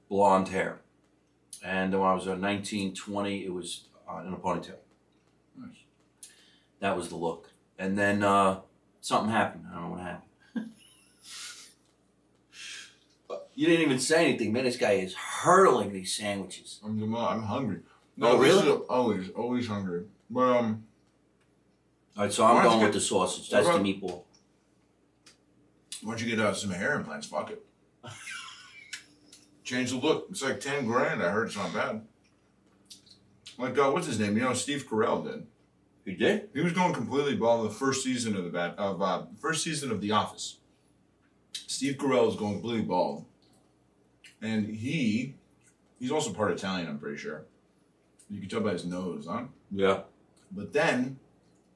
blonde 0.09 0.49
hair. 0.49 0.81
And 1.65 1.93
when 1.93 2.03
I 2.09 2.15
was 2.15 2.29
uh, 2.29 2.35
19, 2.37 2.95
20, 2.95 3.45
it 3.45 3.53
was 3.53 3.85
uh, 4.09 4.19
in 4.27 4.33
a 4.33 4.37
ponytail. 4.37 4.77
Nice. 5.59 5.77
That 6.81 6.97
was 6.97 7.09
the 7.09 7.17
look. 7.17 7.51
And 7.79 7.97
then 7.99 8.23
uh, 8.23 8.61
something 9.01 9.31
happened. 9.33 9.65
I 9.71 9.75
don't 9.75 9.85
know 9.85 9.91
what 9.91 10.01
happened. 10.01 10.23
But 13.29 13.46
you 13.57 13.67
didn't 13.67 13.83
even 13.87 13.99
say 13.99 14.27
anything, 14.29 14.53
man. 14.53 14.65
This 14.65 14.77
guy 14.77 14.93
is 14.93 15.15
hurling 15.15 15.93
these 15.93 16.15
sandwiches. 16.15 16.79
I'm 16.85 17.15
I'm 17.17 17.43
hungry. 17.43 17.81
Oh, 18.23 18.41
this 18.41 18.55
really? 18.55 18.69
is 18.71 18.81
always 18.89 19.31
always 19.31 19.67
hungry. 19.67 20.05
But 20.31 20.41
um, 20.59 20.85
All 22.17 22.25
right, 22.25 22.33
so 22.33 22.45
I'm 22.45 22.63
going 22.63 22.79
get- 22.79 22.85
with 22.87 22.95
the 22.95 23.01
sausage. 23.01 23.51
That's 23.51 23.67
what 23.67 23.83
the 23.83 23.93
meatball. 23.95 24.23
why 26.03 26.13
don't 26.13 26.23
you 26.23 26.29
get 26.37 26.39
uh, 26.45 26.55
some 26.55 26.71
hair 26.71 26.95
implants? 26.95 27.27
Fuck 27.27 27.51
it. 27.51 27.65
Change 29.65 29.91
the 29.91 29.97
look. 29.97 30.29
It's 30.31 30.43
like 30.43 30.61
ten 30.61 30.87
grand. 30.87 31.23
I 31.23 31.31
heard 31.31 31.49
it's 31.49 31.57
not 31.57 31.75
bad. 31.75 32.03
Like 33.59 33.77
uh, 33.79 33.91
what's 33.91 34.07
his 34.07 34.21
name? 34.21 34.37
You 34.37 34.45
know, 34.45 34.55
Steve 34.55 34.87
Carell 34.89 35.25
did. 35.25 35.47
He 36.05 36.13
did? 36.15 36.51
He 36.55 36.61
was 36.61 36.73
going 36.73 36.93
completely 36.95 37.35
bald 37.35 37.69
the 37.69 37.75
first 37.75 38.05
season 38.05 38.37
of 38.37 38.45
the 38.45 38.51
bat 38.51 38.77
of 38.79 39.03
uh, 39.03 39.25
first 39.41 39.65
season 39.65 39.91
of 39.91 40.01
The 40.01 40.13
Office. 40.13 40.59
Steve 41.67 41.97
Carell 41.97 42.29
is 42.29 42.37
going 42.37 42.53
completely 42.55 42.83
bald, 42.83 43.25
and 44.43 44.66
he 44.66 45.34
he's 45.99 46.11
also 46.11 46.32
part 46.32 46.51
Italian. 46.51 46.89
I'm 46.89 46.99
pretty 46.99 47.18
sure. 47.18 47.45
You 48.30 48.41
can 48.41 48.49
tell 48.49 48.61
by 48.61 48.72
his 48.72 48.84
nose, 48.84 49.26
huh? 49.28 49.45
Yeah. 49.70 50.01
But 50.51 50.72
then 50.72 51.18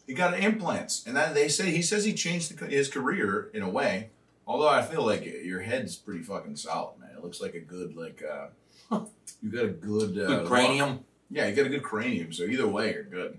he 0.07 0.15
got 0.15 0.39
implants, 0.39 1.07
and 1.07 1.17
that 1.17 1.35
they 1.35 1.49
say 1.49 1.71
he 1.71 1.83
says 1.83 2.05
he 2.05 2.13
changed 2.13 2.57
the, 2.57 2.67
his 2.67 2.89
career 2.89 3.51
in 3.55 3.63
a 3.63 3.69
way. 3.69 4.11
Although 4.47 4.69
I 4.69 4.83
feel 4.83 5.07
like 5.07 5.25
your 5.25 5.61
head's 5.61 5.97
pretty 5.97 6.23
fucking 6.23 6.57
solid, 6.57 6.99
man. 6.99 7.11
It 7.17 7.23
looks 7.23 7.41
like 7.41 7.55
a 7.55 7.61
good 7.61 7.97
like 7.97 8.23
uh, 8.23 8.49
you 9.43 9.51
got 9.51 9.65
a 9.65 9.69
good 9.69 10.19
uh, 10.19 10.27
Good 10.27 10.47
cranium. 10.47 11.05
Yeah, 11.31 11.47
you 11.47 11.55
got 11.55 11.67
a 11.67 11.71
good 11.71 11.85
cranium. 11.85 12.33
So 12.33 12.45
either 12.45 12.67
way, 12.67 12.93
you're 12.93 13.05
good. 13.05 13.39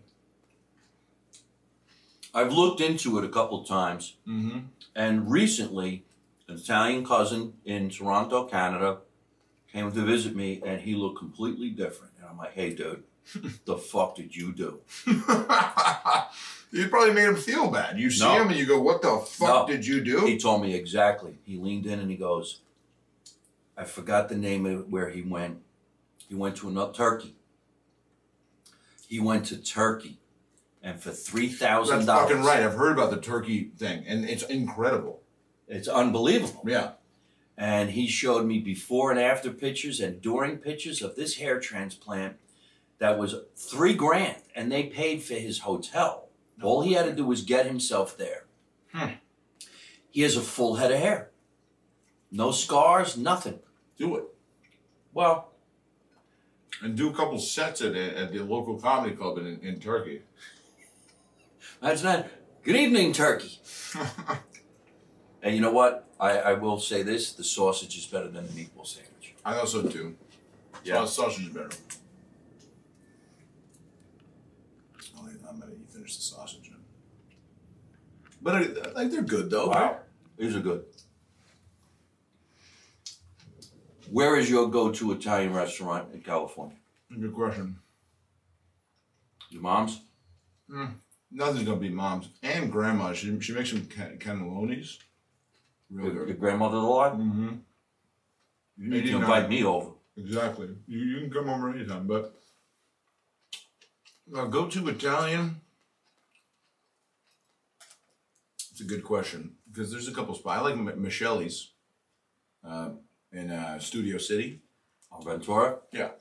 I've 2.33 2.53
looked 2.53 2.79
into 2.79 3.17
it 3.17 3.25
a 3.25 3.29
couple 3.29 3.63
times. 3.63 4.15
Mm-hmm. 4.27 4.59
And 4.95 5.29
recently, 5.29 6.05
an 6.47 6.55
Italian 6.55 7.05
cousin 7.05 7.53
in 7.65 7.89
Toronto, 7.89 8.45
Canada, 8.45 8.99
came 9.71 9.91
to 9.91 10.01
visit 10.01 10.35
me, 10.35 10.61
and 10.65 10.81
he 10.81 10.95
looked 10.95 11.17
completely 11.19 11.69
different. 11.69 12.13
And 12.19 12.27
I'm 12.29 12.37
like, 12.37 12.53
"Hey, 12.53 12.73
dude, 12.73 13.03
the 13.65 13.77
fuck 13.77 14.15
did 14.15 14.35
you 14.35 14.51
do?" 14.53 14.79
you 16.71 16.87
probably 16.89 17.13
made 17.13 17.25
him 17.27 17.35
feel 17.35 17.69
bad. 17.69 17.97
You 17.99 18.09
see 18.11 18.23
No. 18.25 18.41
him 18.41 18.49
and 18.49 18.57
you 18.59 18.65
go, 18.65 18.81
"What 18.81 19.01
the 19.01 19.17
fuck 19.19 19.67
No. 19.67 19.73
did 19.75 19.85
you 19.85 20.03
do?" 20.03 20.25
He 20.25 20.37
told 20.37 20.61
me 20.61 20.73
exactly. 20.73 21.35
He 21.43 21.57
leaned 21.57 21.85
in 21.85 21.99
and 21.99 22.09
he 22.09 22.17
goes, 22.17 22.61
"I 23.77 23.83
forgot 23.85 24.29
the 24.29 24.35
name 24.37 24.65
of 24.65 24.89
where 24.89 25.09
he 25.09 25.21
went. 25.21 25.59
He 26.27 26.35
went 26.35 26.55
to 26.57 26.67
another 26.69 26.93
Turkey. 26.93 27.35
He 29.07 29.19
went 29.19 29.45
to 29.47 29.57
Turkey, 29.61 30.19
and 30.81 31.01
for 31.01 31.11
three 31.11 31.49
thousand 31.49 31.97
That's 31.97 32.05
dollars, 32.07 32.29
fucking 32.29 32.43
right. 32.45 32.63
I've 32.63 32.73
heard 32.75 32.93
about 32.97 33.11
the 33.11 33.19
turkey 33.19 33.71
thing, 33.77 34.05
and 34.07 34.23
it's 34.25 34.43
incredible. 34.43 35.21
It's 35.67 35.87
unbelievable." 35.87 36.63
Yeah. 36.65 36.91
And 37.63 37.91
he 37.91 38.07
showed 38.07 38.43
me 38.47 38.57
before 38.59 39.11
and 39.11 39.19
after 39.19 39.51
pictures 39.51 39.99
and 39.99 40.19
during 40.19 40.57
pictures 40.57 40.99
of 41.03 41.15
this 41.15 41.35
hair 41.35 41.59
transplant 41.59 42.35
that 42.97 43.19
was 43.19 43.35
three 43.55 43.93
grand 43.93 44.41
and 44.55 44.71
they 44.71 44.83
paid 44.83 45.21
for 45.21 45.35
his 45.35 45.59
hotel 45.59 46.27
all 46.63 46.81
he 46.81 46.93
had 46.93 47.05
to 47.05 47.13
do 47.15 47.25
was 47.25 47.41
get 47.43 47.65
himself 47.67 48.17
there 48.17 48.45
Hmm. 48.93 49.13
he 50.09 50.21
has 50.21 50.35
a 50.35 50.41
full 50.41 50.75
head 50.75 50.91
of 50.91 50.99
hair 50.99 51.29
no 52.31 52.51
scars 52.51 53.15
nothing 53.15 53.59
Do 53.97 54.15
it. 54.17 54.23
well 55.13 55.51
And 56.81 56.97
do 56.97 57.09
a 57.09 57.13
couple 57.13 57.37
sets 57.39 57.81
at, 57.81 57.95
at 57.95 58.31
the 58.33 58.39
local 58.39 58.79
comedy 58.79 59.15
club 59.15 59.37
in, 59.37 59.59
in 59.61 59.79
Turkey. 59.79 60.21
that's 61.81 62.03
not 62.03 62.27
good 62.63 62.75
evening 62.75 63.13
turkey 63.13 63.59
and 65.43 65.55
you 65.55 65.61
know 65.61 65.71
what 65.71 66.07
I, 66.21 66.37
I 66.37 66.53
will 66.53 66.79
say 66.79 67.01
this 67.03 67.33
the 67.33 67.43
sausage 67.43 67.97
is 67.97 68.05
better 68.05 68.27
than 68.29 68.45
the 68.47 68.53
meatball 68.53 68.85
sandwich 68.85 69.33
I 69.43 69.57
also 69.57 69.81
do. 69.81 70.15
Yeah. 70.83 70.97
Saus- 70.97 71.15
Sausage 71.15 71.47
is 71.47 71.53
better. 71.53 71.69
I'm 75.49 75.59
gonna 75.59 75.71
finish 75.91 76.15
the 76.15 76.21
sausage. 76.23 76.71
But 78.41 78.55
uh, 78.55 78.91
like 78.95 79.11
they're 79.11 79.21
good 79.21 79.49
though. 79.49 79.67
wow 79.67 79.97
these 80.37 80.55
are 80.55 80.61
good 80.61 80.83
where 84.09 84.35
is 84.35 84.49
your 84.49 84.67
go-to 84.69 85.11
italian 85.11 85.53
restaurant 85.53 86.11
in 86.13 86.21
california 86.21 86.77
Good 87.19 87.33
question. 87.35 87.75
Your 89.49 89.61
mom's? 89.61 89.99
Nothing's 91.29 91.65
gonna 91.67 91.75
beat 91.79 91.91
mom's 91.93 92.29
and 92.41 92.71
grandma. 92.71 93.11
She 93.13 93.37
she 93.41 93.51
makes 93.53 93.69
some 93.71 93.85
can- 93.85 94.17
cannellonis. 94.17 94.97
Really 95.91 96.07
Your, 96.07 96.15
your 96.15 96.25
good. 96.27 96.39
grandmother 96.39 96.77
alive? 96.77 97.13
Mm-hmm. 97.13 97.49
You 98.77 98.89
need 98.89 99.05
to 99.07 99.17
invite 99.17 99.49
me 99.49 99.63
over. 99.63 99.91
Exactly. 100.17 100.69
You, 100.87 100.99
you 100.99 101.19
can 101.21 101.31
come 101.31 101.49
over 101.49 101.69
anytime, 101.69 102.07
but 102.07 102.33
uh, 104.35 104.45
go 104.45 104.67
to 104.67 104.87
Italian. 104.87 105.61
It's 108.71 108.81
a 108.81 108.85
good 108.85 109.03
question 109.03 109.55
because 109.69 109.91
there's 109.91 110.07
a 110.07 110.13
couple 110.13 110.33
spots. 110.35 110.59
I 110.59 110.61
like 110.61 110.73
M- 110.73 111.01
Michelle's 111.01 111.71
uh, 112.67 112.89
in 113.31 113.51
uh, 113.51 113.79
Studio 113.79 114.17
City. 114.17 114.61
On 115.13 115.21
Ventura? 115.25 115.75
Yeah, 115.91 116.11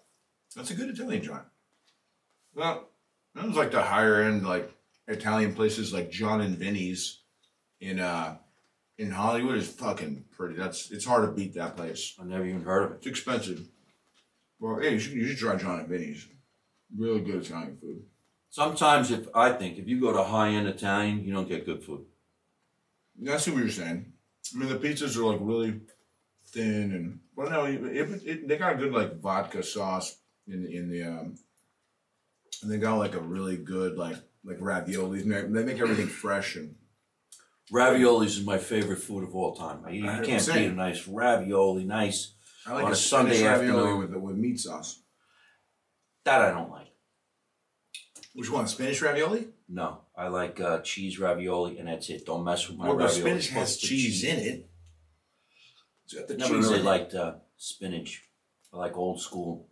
that's 0.56 0.72
a 0.72 0.74
good 0.74 0.90
Italian 0.90 1.22
joint. 1.22 1.42
Well, 2.56 2.88
that 3.36 3.46
was 3.46 3.54
like 3.54 3.70
the 3.70 3.82
higher 3.82 4.22
end, 4.22 4.44
like 4.44 4.68
Italian 5.06 5.54
places 5.54 5.92
like 5.92 6.10
Jon 6.10 6.40
and 6.40 6.58
Vinny's 6.58 7.20
in 7.80 8.00
uh 8.00 8.36
in 9.00 9.10
Hollywood 9.10 9.56
is 9.56 9.66
fucking 9.66 10.24
pretty. 10.30 10.56
That's 10.56 10.90
it's 10.90 11.06
hard 11.06 11.24
to 11.24 11.32
beat 11.32 11.54
that 11.54 11.74
place. 11.74 12.14
I 12.20 12.24
never 12.24 12.44
even 12.44 12.62
heard 12.62 12.84
of 12.84 12.90
it. 12.92 12.96
It's 12.98 13.06
expensive. 13.06 13.66
Well, 14.58 14.78
hey, 14.78 14.92
you 14.92 14.98
should, 14.98 15.14
you 15.14 15.26
should 15.26 15.38
try 15.38 15.56
Jon 15.56 15.80
and 15.80 15.88
Vinny's. 15.88 16.28
Really 16.94 17.20
good 17.20 17.46
Italian 17.46 17.78
food. 17.80 18.02
Sometimes, 18.50 19.10
if 19.10 19.26
I 19.34 19.52
think 19.52 19.78
if 19.78 19.88
you 19.88 19.98
go 20.00 20.12
to 20.12 20.22
high 20.22 20.50
end 20.50 20.68
Italian, 20.68 21.24
you 21.24 21.32
don't 21.32 21.48
get 21.48 21.64
good 21.64 21.82
food. 21.82 22.04
I 23.28 23.38
see 23.38 23.52
what 23.52 23.60
you're 23.60 23.70
saying. 23.70 24.12
I 24.54 24.58
mean, 24.58 24.68
the 24.68 24.76
pizzas 24.76 25.16
are 25.16 25.24
like 25.24 25.40
really 25.40 25.80
thin 26.48 26.92
and 26.92 27.20
well, 27.34 27.48
no, 27.48 27.64
it, 27.64 27.82
it, 27.96 28.22
it, 28.26 28.48
they 28.48 28.58
got 28.58 28.74
a 28.74 28.76
good 28.76 28.92
like 28.92 29.18
vodka 29.18 29.62
sauce 29.62 30.18
in 30.46 30.66
in 30.66 30.90
the 30.90 31.04
um, 31.04 31.36
and 32.62 32.70
they 32.70 32.76
got 32.76 32.98
like 32.98 33.14
a 33.14 33.20
really 33.20 33.56
good 33.56 33.96
like 33.96 34.16
like 34.44 34.58
raviolis. 34.58 35.22
And 35.22 35.56
they 35.56 35.64
make 35.64 35.80
everything 35.80 36.08
fresh 36.08 36.56
and 36.56 36.74
Raviolis 37.72 38.26
is 38.26 38.44
my 38.44 38.58
favorite 38.58 38.98
food 38.98 39.24
of 39.24 39.34
all 39.34 39.54
time. 39.54 39.88
You, 39.90 40.02
can't 40.04 40.46
beat 40.46 40.66
a 40.66 40.72
nice 40.72 41.06
ravioli, 41.06 41.84
nice. 41.84 42.34
I 42.66 42.74
like 42.74 42.84
On 42.84 42.92
a, 42.92 42.96
Sunday 42.96 43.38
Spanish 43.38 43.60
ravioli 43.60 43.78
afternoon. 43.78 43.98
with 43.98 44.22
with 44.22 44.36
meat 44.36 44.58
sauce. 44.58 45.02
That 46.24 46.42
I 46.42 46.50
don't 46.50 46.70
like. 46.70 46.88
Which 48.34 48.50
one? 48.50 48.66
Spanish 48.68 49.00
ravioli? 49.00 49.48
No, 49.68 50.02
I 50.16 50.28
like 50.28 50.60
uh, 50.60 50.80
cheese 50.80 51.18
ravioli, 51.18 51.78
and 51.78 51.88
that's 51.88 52.10
it. 52.10 52.26
Don't 52.26 52.44
mess 52.44 52.68
with 52.68 52.76
my 52.78 52.88
well, 52.88 52.96
the 52.96 53.04
ravioli. 53.04 53.20
spinach 53.20 53.48
has 53.50 53.80
the 53.80 53.86
cheese 53.86 54.24
in 54.24 54.38
it. 54.38 54.70
It's 56.04 56.14
got 56.14 56.28
the 56.28 56.36
Never 56.36 56.54
cheese 56.54 56.64
really 56.64 56.80
in 56.80 56.80
it. 56.80 56.84
liked 56.84 57.14
uh, 57.14 57.34
spinach. 57.56 58.24
I 58.72 58.76
like 58.76 58.96
old 58.96 59.20
school. 59.20 59.68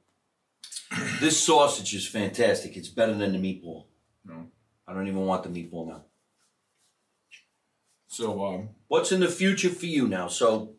this 1.21 1.43
sausage 1.43 1.95
is 1.95 2.07
fantastic. 2.09 2.77
It's 2.77 2.89
better 2.89 3.15
than 3.15 3.33
the 3.33 3.39
meatball. 3.39 3.87
No. 4.25 4.47
I 4.87 4.95
don't 4.95 5.07
even 5.07 5.27
want 5.27 5.43
the 5.43 5.49
meatball 5.51 5.87
now. 5.89 6.05
So 8.19 8.45
um, 8.45 8.71
What's 8.89 9.13
in 9.13 9.21
the 9.21 9.29
future 9.29 9.69
for 9.69 9.87
you 9.87 10.09
now? 10.09 10.27
So, 10.27 10.71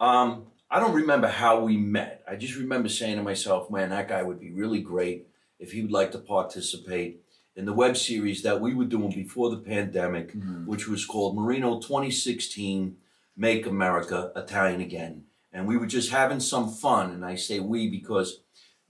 um, 0.00 0.46
I 0.70 0.80
don't 0.80 0.94
remember 0.94 1.28
how 1.28 1.60
we 1.60 1.76
met. 1.76 2.24
I 2.26 2.36
just 2.36 2.56
remember 2.56 2.88
saying 2.88 3.16
to 3.16 3.22
myself, 3.22 3.70
man, 3.70 3.90
that 3.90 4.08
guy 4.08 4.22
would 4.22 4.40
be 4.40 4.52
really 4.52 4.80
great 4.80 5.26
if 5.58 5.72
he 5.72 5.82
would 5.82 5.92
like 5.92 6.12
to 6.12 6.18
participate 6.18 7.20
in 7.56 7.66
the 7.66 7.74
web 7.74 7.94
series 7.98 8.42
that 8.44 8.62
we 8.62 8.72
were 8.72 8.86
doing 8.86 9.10
before 9.10 9.50
the 9.50 9.58
pandemic, 9.58 10.32
which 10.64 10.88
was 10.88 11.04
called 11.04 11.36
Marino 11.36 11.78
2016 11.78 12.96
Make 13.36 13.66
America 13.66 14.32
Italian 14.34 14.80
Again. 14.80 15.24
And 15.52 15.66
we 15.66 15.76
were 15.76 15.86
just 15.86 16.10
having 16.10 16.40
some 16.40 16.72
fun. 16.72 17.10
And 17.10 17.22
I 17.22 17.34
say 17.34 17.60
we 17.60 17.90
because 17.90 18.40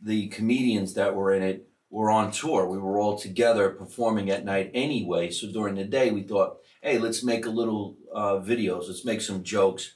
the 0.00 0.28
comedians 0.28 0.94
that 0.94 1.16
were 1.16 1.34
in 1.34 1.42
it 1.42 1.68
were 1.92 2.10
on 2.10 2.32
tour. 2.32 2.66
We 2.66 2.78
were 2.78 2.98
all 2.98 3.16
together 3.18 3.68
performing 3.70 4.30
at 4.30 4.44
night 4.44 4.70
anyway. 4.74 5.30
So 5.30 5.46
during 5.52 5.74
the 5.76 5.84
day, 5.84 6.10
we 6.10 6.22
thought, 6.22 6.56
hey, 6.80 6.98
let's 6.98 7.22
make 7.22 7.44
a 7.46 7.50
little 7.50 7.96
uh, 8.12 8.36
videos. 8.40 8.88
Let's 8.88 9.04
make 9.04 9.20
some 9.20 9.44
jokes. 9.44 9.94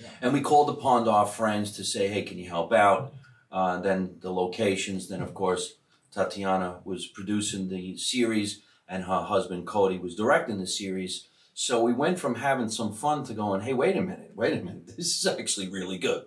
Yeah. 0.00 0.10
And 0.20 0.32
we 0.32 0.42
called 0.42 0.68
upon 0.70 1.08
our 1.08 1.26
friends 1.26 1.72
to 1.72 1.82
say, 1.84 2.08
hey, 2.08 2.22
can 2.22 2.38
you 2.38 2.48
help 2.48 2.72
out? 2.72 3.14
Uh, 3.50 3.80
then 3.80 4.16
the 4.20 4.30
locations. 4.30 5.08
Then, 5.08 5.22
of 5.22 5.32
course, 5.34 5.74
Tatiana 6.12 6.80
was 6.84 7.06
producing 7.06 7.68
the 7.70 7.96
series, 7.96 8.60
and 8.86 9.04
her 9.04 9.22
husband 9.22 9.66
Cody 9.66 9.98
was 9.98 10.14
directing 10.14 10.58
the 10.58 10.66
series. 10.66 11.28
So 11.54 11.82
we 11.82 11.92
went 11.94 12.20
from 12.20 12.36
having 12.36 12.68
some 12.68 12.92
fun 12.92 13.24
to 13.24 13.34
going, 13.34 13.62
hey, 13.62 13.72
wait 13.72 13.96
a 13.96 14.02
minute, 14.02 14.32
wait 14.34 14.52
a 14.52 14.62
minute, 14.62 14.86
this 14.96 15.18
is 15.18 15.26
actually 15.26 15.68
really 15.70 15.98
good. 15.98 16.24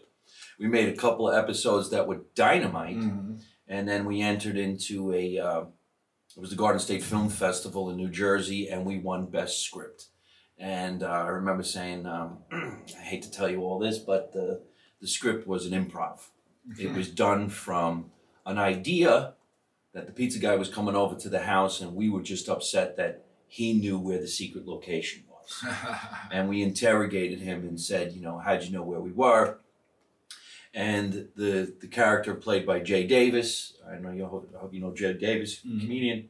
We 0.59 0.67
made 0.67 0.89
a 0.89 0.97
couple 0.97 1.29
of 1.29 1.35
episodes 1.41 1.89
that 1.91 2.07
were 2.07 2.21
dynamite, 2.35 2.97
Mhm. 2.97 3.41
And 3.71 3.87
then 3.87 4.03
we 4.03 4.21
entered 4.21 4.57
into 4.57 5.13
a, 5.13 5.39
uh, 5.39 5.61
it 6.35 6.39
was 6.39 6.49
the 6.49 6.57
Garden 6.57 6.79
State 6.79 7.03
Film 7.03 7.29
Festival 7.29 7.89
in 7.89 7.95
New 7.95 8.09
Jersey, 8.09 8.67
and 8.67 8.85
we 8.85 8.99
won 8.99 9.27
Best 9.27 9.63
Script. 9.63 10.07
And 10.59 11.01
uh, 11.01 11.07
I 11.07 11.27
remember 11.27 11.63
saying, 11.63 12.05
um, 12.05 12.39
I 12.51 13.01
hate 13.01 13.23
to 13.23 13.31
tell 13.31 13.49
you 13.49 13.61
all 13.61 13.79
this, 13.79 13.97
but 13.97 14.33
the, 14.33 14.61
the 14.99 15.07
script 15.07 15.47
was 15.47 15.65
an 15.65 15.71
improv. 15.71 16.19
It 16.77 16.93
was 16.93 17.09
done 17.09 17.49
from 17.49 18.11
an 18.45 18.57
idea 18.57 19.33
that 19.93 20.05
the 20.05 20.11
pizza 20.11 20.39
guy 20.39 20.55
was 20.55 20.69
coming 20.69 20.95
over 20.95 21.15
to 21.15 21.29
the 21.29 21.43
house, 21.43 21.79
and 21.79 21.95
we 21.95 22.09
were 22.09 22.21
just 22.21 22.49
upset 22.49 22.97
that 22.97 23.23
he 23.47 23.73
knew 23.73 23.97
where 23.97 24.19
the 24.19 24.27
secret 24.27 24.67
location 24.67 25.23
was. 25.29 25.65
And 26.31 26.49
we 26.49 26.61
interrogated 26.61 27.39
him 27.39 27.61
and 27.61 27.79
said, 27.79 28.13
you 28.13 28.21
know, 28.21 28.37
how'd 28.37 28.63
you 28.63 28.71
know 28.71 28.83
where 28.83 29.01
we 29.01 29.11
were? 29.11 29.59
And 30.73 31.27
the 31.35 31.73
the 31.79 31.87
character 31.87 32.33
played 32.33 32.65
by 32.65 32.79
Jay 32.79 33.05
Davis, 33.05 33.73
I 33.89 33.97
know 33.97 34.11
you 34.11 34.25
hope, 34.25 34.49
I 34.55 34.59
hope 34.59 34.73
you 34.73 34.79
know 34.79 34.93
Jay 34.93 35.13
Davis, 35.13 35.59
Mhm. 35.65 35.81
comedian. 35.81 36.29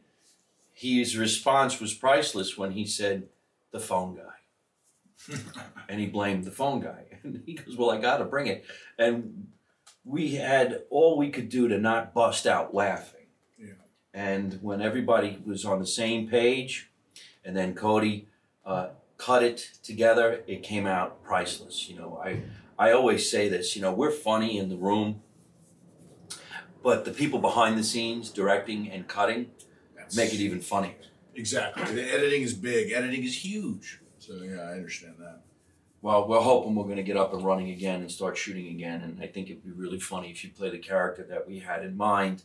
His 0.73 1.15
response 1.15 1.79
was 1.79 1.93
priceless 1.93 2.57
when 2.57 2.71
he 2.71 2.85
said, 2.87 3.29
"The 3.71 3.79
phone 3.79 4.15
guy," 4.15 5.35
and 5.89 5.99
he 5.99 6.07
blamed 6.07 6.45
the 6.45 6.51
phone 6.51 6.79
guy. 6.81 7.05
And 7.23 7.43
he 7.45 7.53
goes, 7.53 7.77
"Well, 7.77 7.91
I 7.91 8.01
got 8.01 8.17
to 8.17 8.25
bring 8.25 8.47
it." 8.47 8.65
And 8.97 9.51
we 10.03 10.31
had 10.35 10.85
all 10.89 11.17
we 11.19 11.29
could 11.29 11.49
do 11.49 11.67
to 11.67 11.77
not 11.77 12.15
bust 12.15 12.47
out 12.47 12.73
laughing. 12.73 13.27
Yeah. 13.59 13.73
And 14.11 14.57
when 14.63 14.81
everybody 14.81 15.39
was 15.45 15.63
on 15.65 15.77
the 15.79 15.85
same 15.85 16.27
page, 16.27 16.89
and 17.45 17.55
then 17.55 17.75
Cody 17.75 18.27
uh, 18.65 18.89
cut 19.21 19.43
it 19.43 19.69
together, 19.83 20.41
it 20.47 20.63
came 20.63 20.87
out 20.87 21.23
priceless. 21.23 21.87
You 21.89 21.97
know, 21.99 22.21
I 22.23 22.41
I 22.79 22.91
always 22.91 23.29
say 23.29 23.49
this. 23.49 23.75
You 23.75 23.81
know, 23.83 23.93
we're 23.93 24.11
funny 24.11 24.57
in 24.57 24.69
the 24.69 24.77
room, 24.77 25.21
but 26.81 27.05
the 27.05 27.11
people 27.11 27.39
behind 27.39 27.77
the 27.77 27.83
scenes, 27.83 28.29
directing 28.31 28.89
and 28.89 29.07
cutting, 29.07 29.51
That's- 29.95 30.15
make 30.15 30.33
it 30.33 30.39
even 30.39 30.61
funnier. 30.61 30.95
Exactly. 31.35 31.95
The 31.95 32.13
editing 32.13 32.41
is 32.41 32.53
big. 32.53 32.91
Editing 32.91 33.23
is 33.23 33.45
huge. 33.45 34.01
So 34.17 34.33
yeah, 34.43 34.61
I 34.61 34.73
understand 34.73 35.15
that. 35.19 35.41
Well, 36.01 36.27
we're 36.27 36.41
hoping 36.41 36.73
we're 36.75 36.85
going 36.91 36.97
to 36.97 37.03
get 37.03 37.15
up 37.15 37.33
and 37.33 37.43
running 37.45 37.69
again 37.69 38.01
and 38.01 38.11
start 38.11 38.35
shooting 38.35 38.67
again. 38.75 39.01
And 39.01 39.21
I 39.23 39.27
think 39.27 39.49
it'd 39.49 39.63
be 39.63 39.71
really 39.71 39.99
funny 39.99 40.31
if 40.31 40.43
you 40.43 40.49
play 40.49 40.69
the 40.71 40.79
character 40.79 41.23
that 41.29 41.47
we 41.47 41.59
had 41.59 41.85
in 41.85 41.95
mind. 41.95 42.43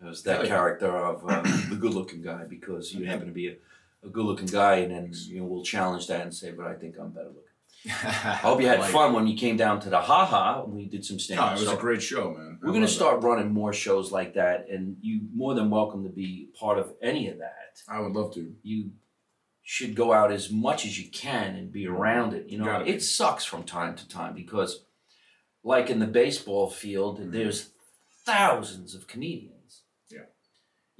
It 0.00 0.06
was 0.06 0.22
that 0.24 0.36
Hell 0.36 0.44
yeah. 0.44 0.48
character 0.56 0.96
of 1.10 1.24
uh, 1.28 1.42
the 1.70 1.76
good-looking 1.76 2.22
guy 2.22 2.44
because 2.44 2.94
you 2.94 3.06
happen 3.06 3.26
to 3.26 3.32
be 3.32 3.48
a, 3.48 3.56
a 4.04 4.08
good-looking 4.08 4.46
guy, 4.46 4.76
and 4.76 4.90
then 4.92 5.12
you 5.28 5.40
know 5.40 5.46
we'll 5.46 5.64
challenge 5.64 6.06
that 6.08 6.22
and 6.22 6.34
say, 6.34 6.50
"But 6.52 6.66
I 6.66 6.74
think 6.74 6.96
I'm 6.98 7.10
better 7.10 7.28
looking." 7.28 7.44
I 7.86 8.34
hope 8.34 8.60
you 8.60 8.66
had 8.66 8.84
fun 8.84 9.14
when 9.14 9.26
you 9.26 9.36
came 9.38 9.56
down 9.56 9.80
to 9.80 9.90
the 9.90 10.00
haha 10.00 10.64
and 10.64 10.74
we 10.74 10.84
did 10.86 11.02
some 11.04 11.18
stand 11.18 11.40
No, 11.40 11.48
it 11.48 11.60
was 11.60 11.68
a 11.72 11.76
great 11.76 12.02
show, 12.02 12.30
man. 12.30 12.58
I 12.62 12.66
We're 12.66 12.72
going 12.72 12.82
to 12.82 12.88
start 12.88 13.22
running 13.22 13.52
more 13.52 13.72
shows 13.72 14.12
like 14.12 14.34
that, 14.34 14.66
and 14.68 14.96
you 15.00 15.20
more 15.34 15.54
than 15.54 15.70
welcome 15.70 16.04
to 16.04 16.10
be 16.10 16.48
part 16.58 16.78
of 16.78 16.92
any 17.00 17.28
of 17.28 17.38
that. 17.38 17.54
that. 17.86 17.94
I 17.94 18.00
would 18.00 18.12
love 18.12 18.34
to. 18.34 18.52
You 18.62 18.90
should 19.62 19.94
go 19.94 20.12
out 20.12 20.30
as 20.32 20.50
much 20.50 20.84
as 20.84 20.98
you 20.98 21.08
can 21.10 21.54
and 21.56 21.72
be 21.72 21.86
around 21.86 22.34
it. 22.34 22.48
You 22.50 22.58
know, 22.58 22.64
Gotta 22.66 22.84
be. 22.84 22.90
it 22.90 23.02
sucks 23.02 23.44
from 23.44 23.62
time 23.62 23.94
to 23.96 24.08
time 24.08 24.34
because, 24.34 24.84
like 25.62 25.88
in 25.88 26.00
the 26.00 26.06
baseball 26.06 26.68
field, 26.68 27.18
Mhm. 27.20 27.32
there's 27.32 27.70
thousands 28.26 28.94
of 28.94 29.06
comedians. 29.06 29.54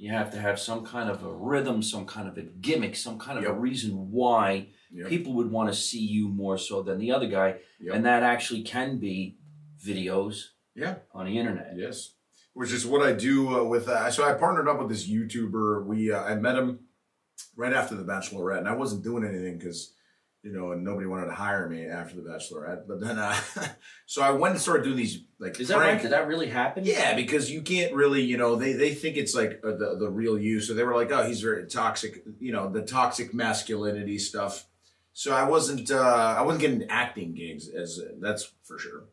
You 0.01 0.11
have 0.13 0.31
to 0.31 0.39
have 0.39 0.59
some 0.59 0.83
kind 0.83 1.11
of 1.11 1.23
a 1.23 1.31
rhythm, 1.31 1.83
some 1.83 2.07
kind 2.07 2.27
of 2.27 2.35
a 2.35 2.41
gimmick, 2.41 2.95
some 2.95 3.19
kind 3.19 3.37
of 3.37 3.45
a 3.45 3.53
reason 3.53 4.09
why 4.09 4.69
Yep. 4.91 5.07
people 5.09 5.33
would 5.33 5.51
want 5.51 5.69
to 5.71 5.75
see 5.79 5.99
you 6.03 6.27
more 6.27 6.57
so 6.57 6.81
than 6.81 6.97
the 6.97 7.11
other 7.11 7.27
guy. 7.27 7.57
Yep. 7.79 7.95
And 7.95 8.05
that 8.07 8.23
actually 8.23 8.63
can 8.63 8.97
be 8.97 9.37
videos 9.79 10.47
Yeah. 10.73 10.95
on 11.13 11.27
the 11.27 11.37
internet. 11.37 11.73
Yes. 11.77 12.15
Which 12.53 12.71
is 12.71 12.83
what 12.83 13.03
I 13.03 13.13
do 13.13 13.55
uh, 13.55 13.63
with. 13.63 13.87
Uh, 13.87 14.09
so 14.09 14.23
I 14.27 14.33
partnered 14.33 14.67
up 14.67 14.79
with 14.79 14.89
this 14.89 15.07
YouTuber. 15.07 15.85
We 15.85 16.11
uh, 16.11 16.23
I 16.23 16.33
met 16.33 16.57
him 16.57 16.79
right 17.55 17.71
after 17.71 17.93
the 17.95 18.03
Bachelorette, 18.03 18.57
and 18.57 18.67
I 18.67 18.73
wasn't 18.75 19.03
doing 19.03 19.23
anything 19.23 19.59
because 19.59 19.93
you 20.43 20.51
know, 20.51 20.71
and 20.71 20.83
nobody 20.83 21.05
wanted 21.05 21.27
to 21.27 21.33
hire 21.33 21.69
me 21.69 21.85
after 21.85 22.15
the 22.15 22.23
Bachelorette. 22.23 22.87
But 22.87 22.99
then, 22.99 23.19
uh, 23.19 23.35
so 24.07 24.23
I 24.23 24.31
went 24.31 24.53
and 24.53 24.61
started 24.61 24.83
doing 24.83 24.97
these 24.97 25.23
like 25.39 25.59
Is 25.59 25.67
that 25.67 25.77
prank- 25.77 25.93
right? 25.93 26.01
Did 26.01 26.11
that 26.11 26.27
really 26.27 26.47
happen? 26.49 26.83
Yeah, 26.83 27.15
because 27.15 27.51
you 27.51 27.61
can't 27.61 27.93
really, 27.93 28.21
you 28.21 28.37
know, 28.37 28.55
they 28.55 28.73
they 28.73 28.93
think 28.93 29.17
it's 29.17 29.35
like 29.35 29.61
uh, 29.63 29.71
the 29.71 29.97
the 29.99 30.09
real 30.09 30.37
you. 30.37 30.59
So 30.59 30.73
they 30.73 30.83
were 30.83 30.95
like, 30.95 31.11
oh, 31.11 31.23
he's 31.23 31.41
very 31.41 31.67
toxic, 31.67 32.23
you 32.39 32.51
know, 32.51 32.69
the 32.69 32.81
toxic 32.81 33.33
masculinity 33.33 34.17
stuff. 34.17 34.65
So 35.13 35.33
I 35.35 35.43
wasn't 35.43 35.91
uh, 35.91 36.35
I 36.37 36.41
wasn't 36.41 36.61
getting 36.61 36.89
acting 36.89 37.33
gigs 37.33 37.69
as 37.69 37.99
that's 38.19 38.51
for 38.63 38.79
sure. 38.79 39.03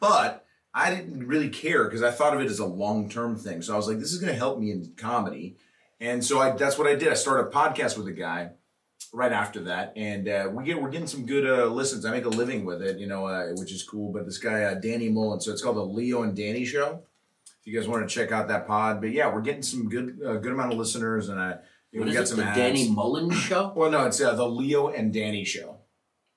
But 0.00 0.46
I 0.72 0.94
didn't 0.94 1.26
really 1.26 1.48
care 1.48 1.84
because 1.84 2.02
I 2.02 2.10
thought 2.10 2.34
of 2.34 2.40
it 2.40 2.46
as 2.50 2.58
a 2.58 2.66
long 2.66 3.08
term 3.10 3.36
thing. 3.36 3.60
So 3.62 3.74
I 3.74 3.76
was 3.76 3.88
like, 3.88 3.98
this 3.98 4.12
is 4.12 4.20
going 4.20 4.32
to 4.32 4.38
help 4.38 4.58
me 4.58 4.70
in 4.70 4.92
comedy, 4.96 5.56
and 6.00 6.24
so 6.24 6.40
I 6.40 6.52
that's 6.52 6.78
what 6.78 6.86
I 6.86 6.94
did. 6.94 7.08
I 7.08 7.14
started 7.14 7.48
a 7.48 7.50
podcast 7.50 7.98
with 7.98 8.06
a 8.06 8.12
guy 8.12 8.52
right 9.12 9.32
after 9.32 9.60
that, 9.64 9.92
and 9.96 10.28
uh, 10.28 10.48
we 10.52 10.64
get 10.64 10.80
we're 10.80 10.90
getting 10.90 11.06
some 11.06 11.26
good 11.26 11.46
uh, 11.46 11.66
listens. 11.66 12.04
I 12.04 12.10
make 12.10 12.24
a 12.24 12.28
living 12.30 12.64
with 12.64 12.82
it, 12.82 12.98
you 12.98 13.06
know, 13.06 13.26
uh, 13.26 13.48
which 13.56 13.72
is 13.72 13.82
cool. 13.82 14.12
But 14.12 14.24
this 14.26 14.38
guy 14.38 14.62
uh, 14.64 14.74
Danny 14.74 15.08
Mullen, 15.08 15.40
so 15.40 15.52
it's 15.52 15.62
called 15.62 15.76
the 15.76 15.84
Leo 15.84 16.22
and 16.22 16.36
Danny 16.36 16.64
Show. 16.64 17.02
If 17.60 17.66
you 17.72 17.78
guys 17.78 17.88
want 17.88 18.08
to 18.08 18.14
check 18.14 18.32
out 18.32 18.48
that 18.48 18.66
pod, 18.66 19.00
but 19.00 19.10
yeah, 19.10 19.32
we're 19.32 19.40
getting 19.40 19.62
some 19.62 19.88
good 19.88 20.18
uh, 20.24 20.34
good 20.36 20.52
amount 20.52 20.72
of 20.72 20.78
listeners, 20.78 21.28
and 21.28 21.38
uh, 21.40 21.56
What 21.92 22.06
we 22.06 22.12
got 22.12 22.22
it, 22.22 22.26
some 22.28 22.38
the 22.38 22.44
ads. 22.44 22.56
Danny 22.56 22.90
Mullen 22.90 23.30
show? 23.30 23.72
Well, 23.76 23.90
no, 23.90 24.06
it's 24.06 24.20
uh, 24.20 24.34
the 24.34 24.46
Leo 24.46 24.88
and 24.88 25.12
Danny 25.12 25.44
Show. 25.44 25.78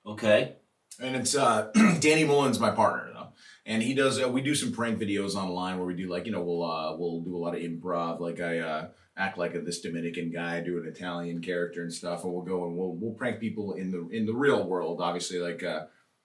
Okay. 0.06 0.56
And 1.02 1.16
it's 1.16 1.36
uh 1.36 1.72
Danny 2.00 2.24
Mullen's 2.24 2.60
my 2.60 2.72
partner 2.72 3.12
though. 3.14 3.28
And 3.66 3.84
he 3.84 3.94
does 3.94 4.22
uh, 4.22 4.28
we 4.28 4.42
do 4.42 4.56
some 4.56 4.72
prank 4.72 5.00
videos 5.00 5.36
online 5.36 5.78
where 5.78 5.86
we 5.86 5.94
do 5.94 6.10
like, 6.10 6.26
you 6.26 6.32
know, 6.32 6.42
we'll 6.42 6.64
uh 6.64 6.98
we'll 6.98 7.22
do 7.22 7.36
a 7.36 7.40
lot 7.40 7.56
of 7.56 7.62
improv. 7.62 8.20
Like 8.20 8.40
I 8.42 8.60
uh 8.60 8.88
act 9.20 9.38
like 9.38 9.54
a, 9.54 9.60
this 9.60 9.82
Dominican 9.82 10.32
guy, 10.32 10.62
do 10.62 10.80
an 10.80 10.88
Italian 10.88 11.42
character 11.42 11.84
and 11.84 11.94
stuff, 11.94 12.24
and 12.24 12.34
we'll 12.34 12.42
go 12.42 12.66
and 12.66 12.76
we'll 12.76 12.96
we'll 12.96 13.14
prank 13.14 13.40
people 13.40 13.74
in 13.74 13.92
the 13.92 14.08
in 14.10 14.26
the 14.26 14.34
real 14.34 14.64
world, 14.68 15.02
obviously 15.02 15.40
like 15.40 15.62
uh 15.64 15.82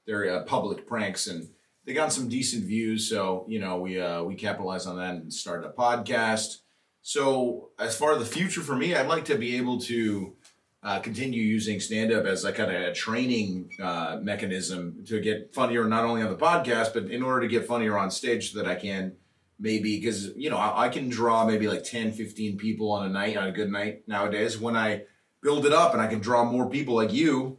they're 0.06 0.30
uh, 0.30 0.44
public 0.44 0.86
pranks 0.86 1.26
and 1.26 1.48
they 1.84 1.92
got 1.92 2.12
some 2.12 2.28
decent 2.28 2.64
views, 2.64 3.10
so 3.10 3.44
you 3.48 3.58
know, 3.58 3.78
we 3.78 4.00
uh 4.00 4.22
we 4.22 4.34
capitalize 4.36 4.86
on 4.86 4.96
that 4.96 5.14
and 5.14 5.32
started 5.32 5.66
a 5.66 5.72
podcast. 5.72 6.58
So 7.02 7.70
as 7.78 7.96
far 7.96 8.12
as 8.12 8.18
the 8.20 8.24
future 8.24 8.62
for 8.62 8.76
me, 8.76 8.94
I'd 8.94 9.08
like 9.08 9.26
to 9.26 9.36
be 9.36 9.56
able 9.56 9.78
to 9.80 10.36
uh, 10.82 11.00
continue 11.00 11.42
using 11.42 11.80
stand 11.80 12.12
up 12.12 12.26
as 12.26 12.44
a 12.44 12.52
kind 12.52 12.70
of 12.70 12.80
a 12.80 12.92
training 12.92 13.70
uh, 13.82 14.18
mechanism 14.22 15.02
to 15.06 15.20
get 15.20 15.54
funnier, 15.54 15.84
not 15.86 16.04
only 16.04 16.22
on 16.22 16.30
the 16.30 16.36
podcast, 16.36 16.92
but 16.92 17.10
in 17.10 17.22
order 17.22 17.40
to 17.40 17.48
get 17.48 17.66
funnier 17.66 17.98
on 17.98 18.10
stage 18.10 18.52
so 18.52 18.62
that 18.62 18.70
I 18.70 18.74
can 18.74 19.16
maybe, 19.58 19.98
because, 19.98 20.34
you 20.36 20.50
know, 20.50 20.56
I, 20.56 20.86
I 20.86 20.88
can 20.88 21.08
draw 21.08 21.46
maybe 21.46 21.68
like 21.68 21.84
10, 21.84 22.12
15 22.12 22.58
people 22.58 22.92
on 22.92 23.06
a 23.06 23.08
night, 23.08 23.36
on 23.36 23.48
a 23.48 23.52
good 23.52 23.70
night 23.70 24.02
nowadays. 24.06 24.58
When 24.58 24.76
I 24.76 25.02
build 25.42 25.66
it 25.66 25.72
up 25.72 25.92
and 25.92 26.02
I 26.02 26.06
can 26.06 26.20
draw 26.20 26.44
more 26.44 26.68
people 26.68 26.94
like 26.94 27.12
you, 27.12 27.58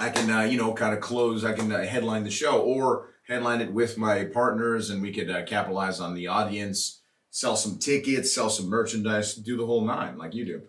I 0.00 0.10
can, 0.10 0.30
uh, 0.30 0.42
you 0.42 0.58
know, 0.58 0.72
kind 0.72 0.94
of 0.94 1.00
close, 1.00 1.44
I 1.44 1.52
can 1.52 1.70
uh, 1.72 1.84
headline 1.84 2.24
the 2.24 2.30
show 2.30 2.60
or 2.60 3.08
headline 3.26 3.60
it 3.60 3.72
with 3.72 3.98
my 3.98 4.24
partners 4.24 4.90
and 4.90 5.02
we 5.02 5.12
could 5.12 5.30
uh, 5.30 5.44
capitalize 5.44 6.00
on 6.00 6.14
the 6.14 6.26
audience, 6.26 7.02
sell 7.30 7.56
some 7.56 7.78
tickets, 7.78 8.34
sell 8.34 8.50
some 8.50 8.68
merchandise, 8.68 9.34
do 9.34 9.56
the 9.56 9.66
whole 9.66 9.84
nine 9.84 10.16
like 10.16 10.34
you 10.34 10.44
do. 10.44 10.62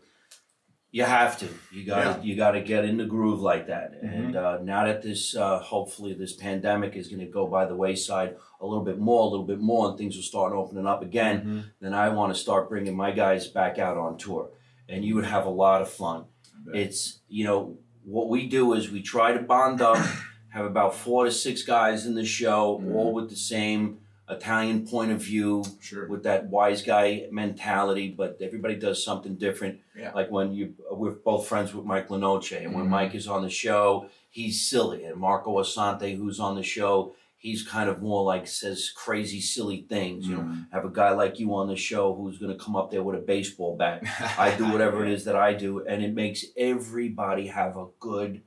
You 0.93 1.05
have 1.05 1.39
to. 1.39 1.47
You 1.71 1.85
got 1.85 2.21
to. 2.21 2.27
You 2.27 2.35
got 2.35 2.51
to 2.51 2.61
get 2.61 2.85
in 2.85 2.97
the 2.97 3.05
groove 3.05 3.41
like 3.41 3.65
that. 3.65 3.95
Mm-hmm. 3.95 4.13
And 4.13 4.35
uh, 4.35 4.59
now 4.61 4.85
that 4.85 5.01
this, 5.01 5.35
uh, 5.35 5.57
hopefully, 5.57 6.13
this 6.13 6.33
pandemic 6.33 6.95
is 6.95 7.07
going 7.07 7.19
to 7.19 7.25
go 7.25 7.47
by 7.47 7.65
the 7.65 7.75
wayside 7.75 8.35
a 8.61 8.65
little 8.67 8.83
bit 8.85 8.99
more, 8.99 9.21
a 9.21 9.25
little 9.25 9.45
bit 9.47 9.59
more, 9.59 9.89
and 9.89 9.97
things 9.97 10.15
will 10.15 10.21
start 10.21 10.53
opening 10.53 10.85
up 10.85 11.01
again. 11.01 11.39
Mm-hmm. 11.39 11.59
Then 11.81 11.93
I 11.95 12.09
want 12.09 12.31
to 12.31 12.39
start 12.39 12.69
bringing 12.69 12.95
my 12.95 13.09
guys 13.09 13.47
back 13.47 13.79
out 13.79 13.97
on 13.97 14.19
tour, 14.19 14.51
and 14.87 15.03
you 15.03 15.15
would 15.15 15.25
have 15.25 15.47
a 15.47 15.49
lot 15.49 15.81
of 15.81 15.89
fun. 15.89 16.25
It's 16.73 17.19
you 17.27 17.43
know 17.43 17.77
what 18.05 18.29
we 18.29 18.47
do 18.47 18.73
is 18.73 18.91
we 18.91 19.01
try 19.01 19.33
to 19.33 19.39
bond 19.39 19.81
up, 19.81 19.97
have 20.53 20.65
about 20.65 20.93
four 20.93 21.25
to 21.25 21.31
six 21.31 21.63
guys 21.63 22.05
in 22.05 22.13
the 22.13 22.23
show, 22.23 22.79
Mhm. 22.79 22.93
all 22.93 23.13
with 23.15 23.31
the 23.31 23.35
same 23.35 23.97
Italian 24.29 24.87
point 24.87 25.11
of 25.11 25.21
view, 25.21 25.63
Sure. 25.81 26.07
with 26.07 26.23
that 26.23 26.47
wise 26.49 26.81
guy 26.81 27.27
mentality, 27.31 28.09
but 28.17 28.37
everybody 28.41 28.75
does 28.75 29.03
something 29.03 29.35
different. 29.35 29.79
Yeah. 29.97 30.11
Like 30.13 30.31
when 30.31 30.53
you, 30.53 30.73
we're 30.91 31.11
both 31.11 31.47
friends 31.47 31.73
with 31.73 31.85
Mike 31.85 32.07
Lenoce, 32.09 32.63
and 32.63 32.73
when 32.73 32.85
Mhm. 32.85 32.89
Mike 32.89 33.15
is 33.15 33.27
on 33.27 33.41
the 33.43 33.49
show, 33.49 34.07
he's 34.29 34.61
silly, 34.67 35.03
and 35.03 35.17
Marco 35.19 35.51
Asante, 35.61 36.15
who's 36.15 36.39
on 36.39 36.55
the 36.55 36.63
show, 36.63 37.13
he's 37.37 37.61
kind 37.67 37.89
of 37.89 38.01
more 38.01 38.23
like 38.23 38.47
says 38.47 38.89
crazy, 38.95 39.41
silly 39.41 39.85
things. 39.89 40.25
You 40.25 40.37
know, 40.37 40.43
Mm. 40.43 40.67
have 40.71 40.85
a 40.85 40.89
guy 40.89 41.11
like 41.11 41.39
you 41.41 41.53
on 41.55 41.67
the 41.67 41.75
show 41.75 42.15
who's 42.15 42.37
going 42.37 42.57
to 42.57 42.63
come 42.63 42.77
up 42.77 42.89
there 42.91 43.03
with 43.03 43.17
a 43.17 43.21
baseball 43.21 43.75
bat. 43.75 44.01
I 44.39 44.55
do 44.55 44.71
whatever 44.71 45.03
it 45.05 45.11
is 45.11 45.25
that 45.25 45.35
I 45.35 45.53
do, 45.53 45.85
and 45.85 46.01
it 46.01 46.13
makes 46.13 46.45
everybody 46.55 47.47
have 47.47 47.75
a 47.75 47.87
good 47.99 48.41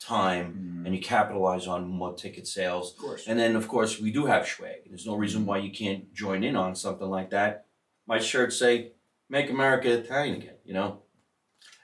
time, 0.00 0.82
Mm. 0.82 0.86
and 0.86 0.94
you 0.94 1.00
capitalize 1.00 1.66
on 1.66 1.88
more 1.88 2.14
ticket 2.14 2.46
sales. 2.46 2.92
Of 2.92 2.98
course. 2.98 3.26
And 3.26 3.38
then, 3.38 3.56
of 3.56 3.68
course, 3.68 4.00
we 4.00 4.10
do 4.12 4.26
have 4.26 4.46
swag. 4.46 4.82
There's 4.86 5.06
no 5.06 5.16
reason 5.16 5.44
why 5.46 5.58
you 5.58 5.70
can't 5.70 6.12
join 6.14 6.44
in 6.44 6.56
on 6.56 6.74
something 6.74 7.08
like 7.08 7.30
that. 7.30 7.66
My 8.06 8.18
shirts 8.18 8.56
say 8.58 8.92
"Make 9.28 9.50
America 9.50 9.90
Italian 9.92 10.36
Again," 10.36 10.56
you 10.64 10.74
know. 10.74 11.02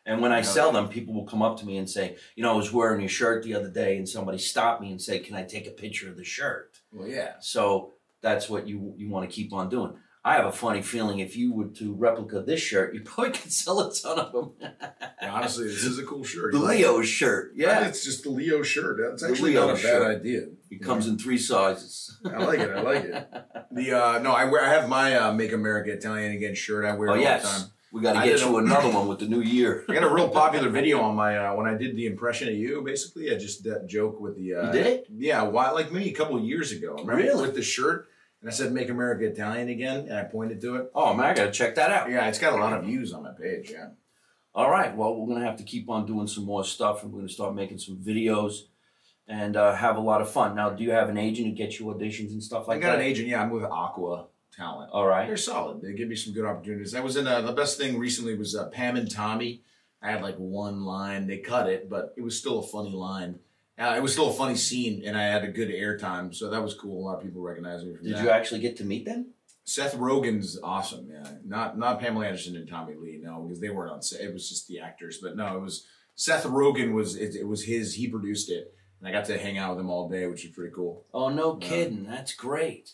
And 0.06 0.20
when 0.20 0.32
I 0.32 0.42
sell 0.42 0.70
them, 0.70 0.88
people 0.88 1.14
will 1.14 1.24
come 1.26 1.40
up 1.42 1.58
to 1.58 1.66
me 1.66 1.78
and 1.78 1.88
say, 1.88 2.16
"You 2.36 2.42
know, 2.42 2.52
I 2.52 2.56
was 2.56 2.72
wearing 2.72 3.00
your 3.00 3.08
shirt 3.08 3.42
the 3.42 3.54
other 3.54 3.70
day, 3.70 3.96
and 3.96 4.08
somebody 4.08 4.38
stopped 4.38 4.82
me 4.82 4.90
and 4.90 5.00
said, 5.00 5.24
"Can 5.24 5.34
I 5.34 5.44
take 5.44 5.66
a 5.66 5.70
picture 5.70 6.08
of 6.10 6.16
the 6.16 6.24
shirt?" 6.24 6.80
Well, 6.92 7.08
yeah. 7.08 7.34
So 7.40 7.94
that's 8.20 8.48
what 8.48 8.66
you 8.68 8.94
you 8.96 9.08
want 9.08 9.28
to 9.28 9.34
keep 9.34 9.52
on 9.52 9.68
doing. 9.68 9.96
I 10.26 10.34
have 10.36 10.46
a 10.46 10.52
funny 10.52 10.80
feeling 10.80 11.18
if 11.18 11.36
you 11.36 11.52
were 11.52 11.66
to 11.66 11.92
replica 11.92 12.40
this 12.40 12.60
shirt, 12.60 12.94
you 12.94 13.02
probably 13.02 13.32
could 13.32 13.52
sell 13.52 13.80
a 13.80 13.92
ton 13.94 14.18
of 14.18 14.32
them. 14.32 14.52
Yeah, 15.22 15.32
Honestly, 15.32 15.64
this 15.68 15.84
is 15.84 15.98
a 15.98 16.04
cool 16.04 16.22
shirt. 16.22 16.52
the 16.52 16.58
like 16.58 16.78
Leo 16.78 17.00
shirt, 17.00 17.52
yeah, 17.56 17.86
It's 17.86 18.04
just 18.04 18.24
the 18.24 18.30
Leo 18.30 18.62
shirt. 18.62 18.98
That's 19.00 19.22
The 19.22 19.28
actually 19.30 19.52
Leo 19.52 19.68
not 19.68 19.76
a 19.76 19.78
shirt. 19.78 20.02
bad 20.02 20.20
idea. 20.20 20.40
it 20.70 20.82
comes 20.82 21.06
in 21.06 21.16
three 21.18 21.38
sizes. 21.38 22.18
I 22.26 22.38
like 22.44 22.58
it. 22.58 22.70
I 22.70 22.80
like 22.82 23.04
it. 23.04 23.28
The 23.74 23.90
uh 23.92 24.18
no, 24.20 24.30
I 24.32 24.44
wear. 24.44 24.62
I 24.64 24.68
have 24.68 24.88
my 24.88 25.16
uh, 25.16 25.32
"Make 25.32 25.52
America 25.52 25.90
Italian 25.92 26.30
Again" 26.32 26.54
shirt. 26.54 26.84
I 26.84 26.94
wear 26.94 27.10
Oh 27.10 27.14
it 27.14 27.26
all 27.26 27.38
the 27.38 27.42
time. 27.44 27.62
we 27.90 28.00
got 28.02 28.12
to 28.22 28.28
get 28.28 28.38
you 28.40 28.56
another 28.58 28.88
one 28.88 29.08
with 29.08 29.18
the 29.18 29.26
new 29.26 29.40
year. 29.40 29.84
I 29.88 29.94
got 29.94 30.04
a 30.04 30.14
real 30.14 30.28
popular 30.28 30.68
video 30.68 31.00
on 31.00 31.16
my 31.16 31.36
uh, 31.38 31.54
when 31.56 31.66
I 31.66 31.74
did 31.76 31.96
the 31.96 32.06
impression 32.06 32.46
of 32.48 32.54
you. 32.54 32.82
Basically, 32.82 33.34
I 33.34 33.38
just 33.38 33.64
that 33.64 33.88
joke 33.88 34.20
with 34.20 34.36
the. 34.36 34.54
Uh, 34.54 34.66
You 34.66 34.72
did 34.72 34.86
it? 34.86 35.06
Yeah, 35.10 35.42
why? 35.42 35.70
Like 35.70 35.90
maybe 35.90 36.08
a 36.10 36.14
couple 36.14 36.36
of 36.36 36.44
years 36.44 36.70
ago. 36.70 36.92
Remember 36.98 37.16
Really? 37.16 37.42
with 37.46 37.56
the 37.56 37.62
shirt, 37.62 38.06
and 38.44 38.52
I 38.52 38.54
said 38.54 38.72
"Make 38.72 38.90
America 38.90 39.24
Italian 39.24 39.70
Again," 39.70 40.00
and 40.00 40.18
I 40.18 40.24
pointed 40.24 40.60
to 40.60 40.76
it. 40.76 40.90
Oh 40.94 41.14
man, 41.14 41.24
I 41.24 41.34
got 41.34 41.46
to 41.46 41.50
check 41.50 41.76
that 41.76 41.90
out. 41.90 42.10
Yeah, 42.10 42.28
it's 42.28 42.38
got 42.38 42.52
a 42.52 42.62
lot 42.62 42.74
of 42.74 42.84
views 42.84 43.14
on 43.14 43.22
my 43.22 43.32
page. 43.32 43.70
Yeah. 43.72 43.88
All 44.54 44.70
right. 44.70 44.94
Well, 44.94 45.16
we're 45.16 45.32
gonna 45.32 45.46
have 45.46 45.56
to 45.56 45.64
keep 45.64 45.88
on 45.88 46.04
doing 46.04 46.26
some 46.26 46.44
more 46.44 46.62
stuff, 46.62 47.02
and 47.02 47.10
we're 47.10 47.20
gonna 47.20 47.30
start 47.30 47.54
making 47.54 47.78
some 47.78 47.96
videos, 47.96 48.64
and 49.26 49.56
uh, 49.56 49.74
have 49.74 49.96
a 49.96 50.00
lot 50.00 50.20
of 50.20 50.30
fun. 50.30 50.54
Now, 50.54 50.68
do 50.68 50.84
you 50.84 50.90
have 50.90 51.08
an 51.08 51.16
agent 51.16 51.48
who 51.48 51.54
gets 51.54 51.80
you 51.80 51.86
auditions 51.86 52.32
and 52.32 52.42
stuff 52.42 52.68
like 52.68 52.82
that? 52.82 52.86
I 52.86 52.90
got 52.90 52.96
that? 52.98 53.04
an 53.04 53.10
agent. 53.10 53.28
Yeah, 53.28 53.40
I'm 53.40 53.48
with 53.48 53.64
Aqua 53.64 54.26
Talent. 54.54 54.90
All 54.92 55.06
right. 55.06 55.26
They're 55.26 55.38
solid. 55.38 55.80
They 55.80 55.94
give 55.94 56.10
me 56.10 56.14
some 56.14 56.34
good 56.34 56.44
opportunities. 56.44 56.94
I 56.94 57.00
was 57.00 57.16
in 57.16 57.26
uh, 57.26 57.40
the 57.40 57.52
best 57.52 57.78
thing 57.78 57.98
recently 57.98 58.36
was 58.36 58.54
uh, 58.54 58.68
Pam 58.68 58.96
and 58.96 59.10
Tommy. 59.10 59.62
I 60.02 60.10
had 60.10 60.20
like 60.20 60.36
one 60.36 60.84
line. 60.84 61.26
They 61.26 61.38
cut 61.38 61.66
it, 61.70 61.88
but 61.88 62.12
it 62.18 62.20
was 62.20 62.38
still 62.38 62.58
a 62.58 62.66
funny 62.66 62.92
line. 62.92 63.38
Uh, 63.78 63.94
it 63.96 64.02
was 64.02 64.12
still 64.12 64.30
a 64.30 64.32
funny 64.32 64.54
scene, 64.54 65.02
and 65.04 65.16
I 65.16 65.24
had 65.24 65.42
a 65.44 65.48
good 65.48 65.68
airtime, 65.68 66.32
so 66.34 66.48
that 66.50 66.62
was 66.62 66.74
cool. 66.74 67.00
A 67.00 67.04
lot 67.04 67.16
of 67.18 67.22
people 67.24 67.42
recognized 67.42 67.84
me 67.86 67.94
from 67.94 68.04
Did 68.06 68.16
that. 68.16 68.22
you 68.22 68.30
actually 68.30 68.60
get 68.60 68.76
to 68.76 68.84
meet 68.84 69.04
them? 69.04 69.32
Seth 69.64 69.96
Rogen's 69.96 70.58
awesome. 70.62 71.08
Yeah, 71.10 71.28
not 71.44 71.78
not 71.78 71.98
Pamela 71.98 72.26
Anderson 72.26 72.54
and 72.56 72.68
Tommy 72.68 72.94
Lee. 72.94 73.18
No, 73.22 73.42
because 73.42 73.60
they 73.60 73.70
weren't 73.70 73.92
on 73.92 74.02
set. 74.02 74.20
It 74.20 74.32
was 74.32 74.48
just 74.48 74.68
the 74.68 74.78
actors. 74.80 75.18
But 75.22 75.36
no, 75.36 75.56
it 75.56 75.60
was 75.60 75.86
Seth 76.14 76.44
Rogen 76.44 76.92
was 76.92 77.16
it, 77.16 77.34
it 77.34 77.48
was 77.48 77.64
his. 77.64 77.94
He 77.94 78.06
produced 78.08 78.50
it, 78.50 78.74
and 79.00 79.08
I 79.08 79.12
got 79.12 79.24
to 79.26 79.38
hang 79.38 79.58
out 79.58 79.70
with 79.74 79.80
him 79.84 79.90
all 79.90 80.08
day, 80.08 80.26
which 80.26 80.44
was 80.44 80.52
pretty 80.52 80.72
cool. 80.74 81.06
Oh, 81.14 81.30
no 81.30 81.58
Yeah. 81.60 81.68
kidding. 81.68 82.04
That's 82.04 82.34
great. 82.34 82.90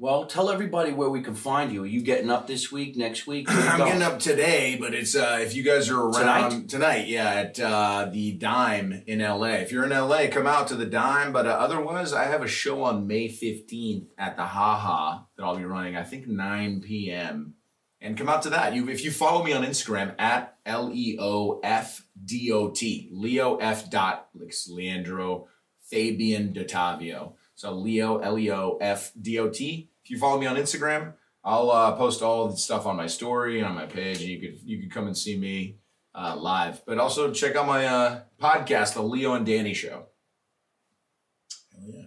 Well, 0.00 0.26
tell 0.26 0.48
everybody 0.48 0.92
where 0.92 1.10
we 1.10 1.22
can 1.22 1.34
find 1.34 1.72
you. 1.72 1.82
Are 1.82 1.86
you 1.86 2.02
getting 2.02 2.30
up 2.30 2.46
this 2.46 2.70
week, 2.70 2.96
next 2.96 3.26
week? 3.26 3.46
I'm 3.50 3.78
getting 3.78 4.02
up 4.02 4.20
today, 4.20 4.76
but 4.80 4.94
it's 4.94 5.16
uh, 5.16 5.40
if 5.42 5.56
you 5.56 5.64
guys 5.64 5.90
are 5.90 6.00
around 6.00 6.70
tonight, 6.70 7.08
yeah, 7.08 7.28
at 7.30 7.58
uh, 7.58 8.08
the 8.12 8.30
Dime 8.34 9.02
in 9.08 9.18
LA. 9.18 9.54
If 9.54 9.72
you're 9.72 9.82
in 9.82 9.90
LA, 9.90 10.28
come 10.30 10.46
out 10.46 10.68
to 10.68 10.76
the 10.76 10.86
Dime. 10.86 11.32
But 11.32 11.46
uh, 11.46 11.50
otherwise, 11.50 12.12
I 12.12 12.26
have 12.26 12.44
a 12.44 12.46
show 12.46 12.84
on 12.84 13.08
May 13.08 13.28
15th 13.28 14.06
at 14.16 14.36
the 14.36 14.44
Haha 14.44 15.24
that 15.36 15.42
I'll 15.42 15.56
be 15.56 15.64
running. 15.64 15.96
I 15.96 16.04
think 16.04 16.28
9 16.28 16.80
p.m. 16.80 17.54
And 18.00 18.16
come 18.16 18.28
out 18.28 18.42
to 18.42 18.50
that. 18.50 18.76
You, 18.76 18.88
if 18.88 19.02
you 19.02 19.10
follow 19.10 19.42
me 19.42 19.52
on 19.52 19.64
Instagram 19.64 20.14
at 20.16 20.58
L 20.64 20.92
E 20.94 21.16
O 21.18 21.58
F 21.64 22.06
D 22.24 22.52
O 22.52 22.70
T, 22.70 23.08
Leo 23.10 23.56
F 23.56 23.90
dot 23.90 24.28
Leandro 24.68 25.48
Fabian 25.90 26.52
Dottavio. 26.52 27.32
So 27.58 27.74
Leo 27.74 28.18
L 28.18 28.38
E 28.38 28.52
O 28.52 28.78
F 28.80 29.10
D 29.20 29.36
O 29.40 29.48
T. 29.48 29.90
If 30.04 30.10
you 30.12 30.16
follow 30.16 30.38
me 30.38 30.46
on 30.46 30.54
Instagram, 30.54 31.14
I'll 31.42 31.72
uh, 31.72 31.90
post 31.96 32.22
all 32.22 32.48
the 32.48 32.56
stuff 32.56 32.86
on 32.86 32.94
my 32.94 33.08
story 33.08 33.58
and 33.58 33.66
on 33.66 33.74
my 33.74 33.86
page, 33.86 34.20
and 34.20 34.28
you 34.28 34.40
could 34.40 34.60
you 34.62 34.78
could 34.78 34.92
come 34.92 35.08
and 35.08 35.18
see 35.18 35.36
me 35.36 35.78
uh, 36.14 36.36
live. 36.36 36.86
But 36.86 36.98
also 36.98 37.32
check 37.32 37.56
out 37.56 37.66
my 37.66 37.84
uh, 37.84 38.20
podcast, 38.40 38.94
The 38.94 39.02
Leo 39.02 39.34
and 39.34 39.44
Danny 39.44 39.74
Show. 39.74 40.06
Hell 41.72 41.88
yeah, 41.88 42.02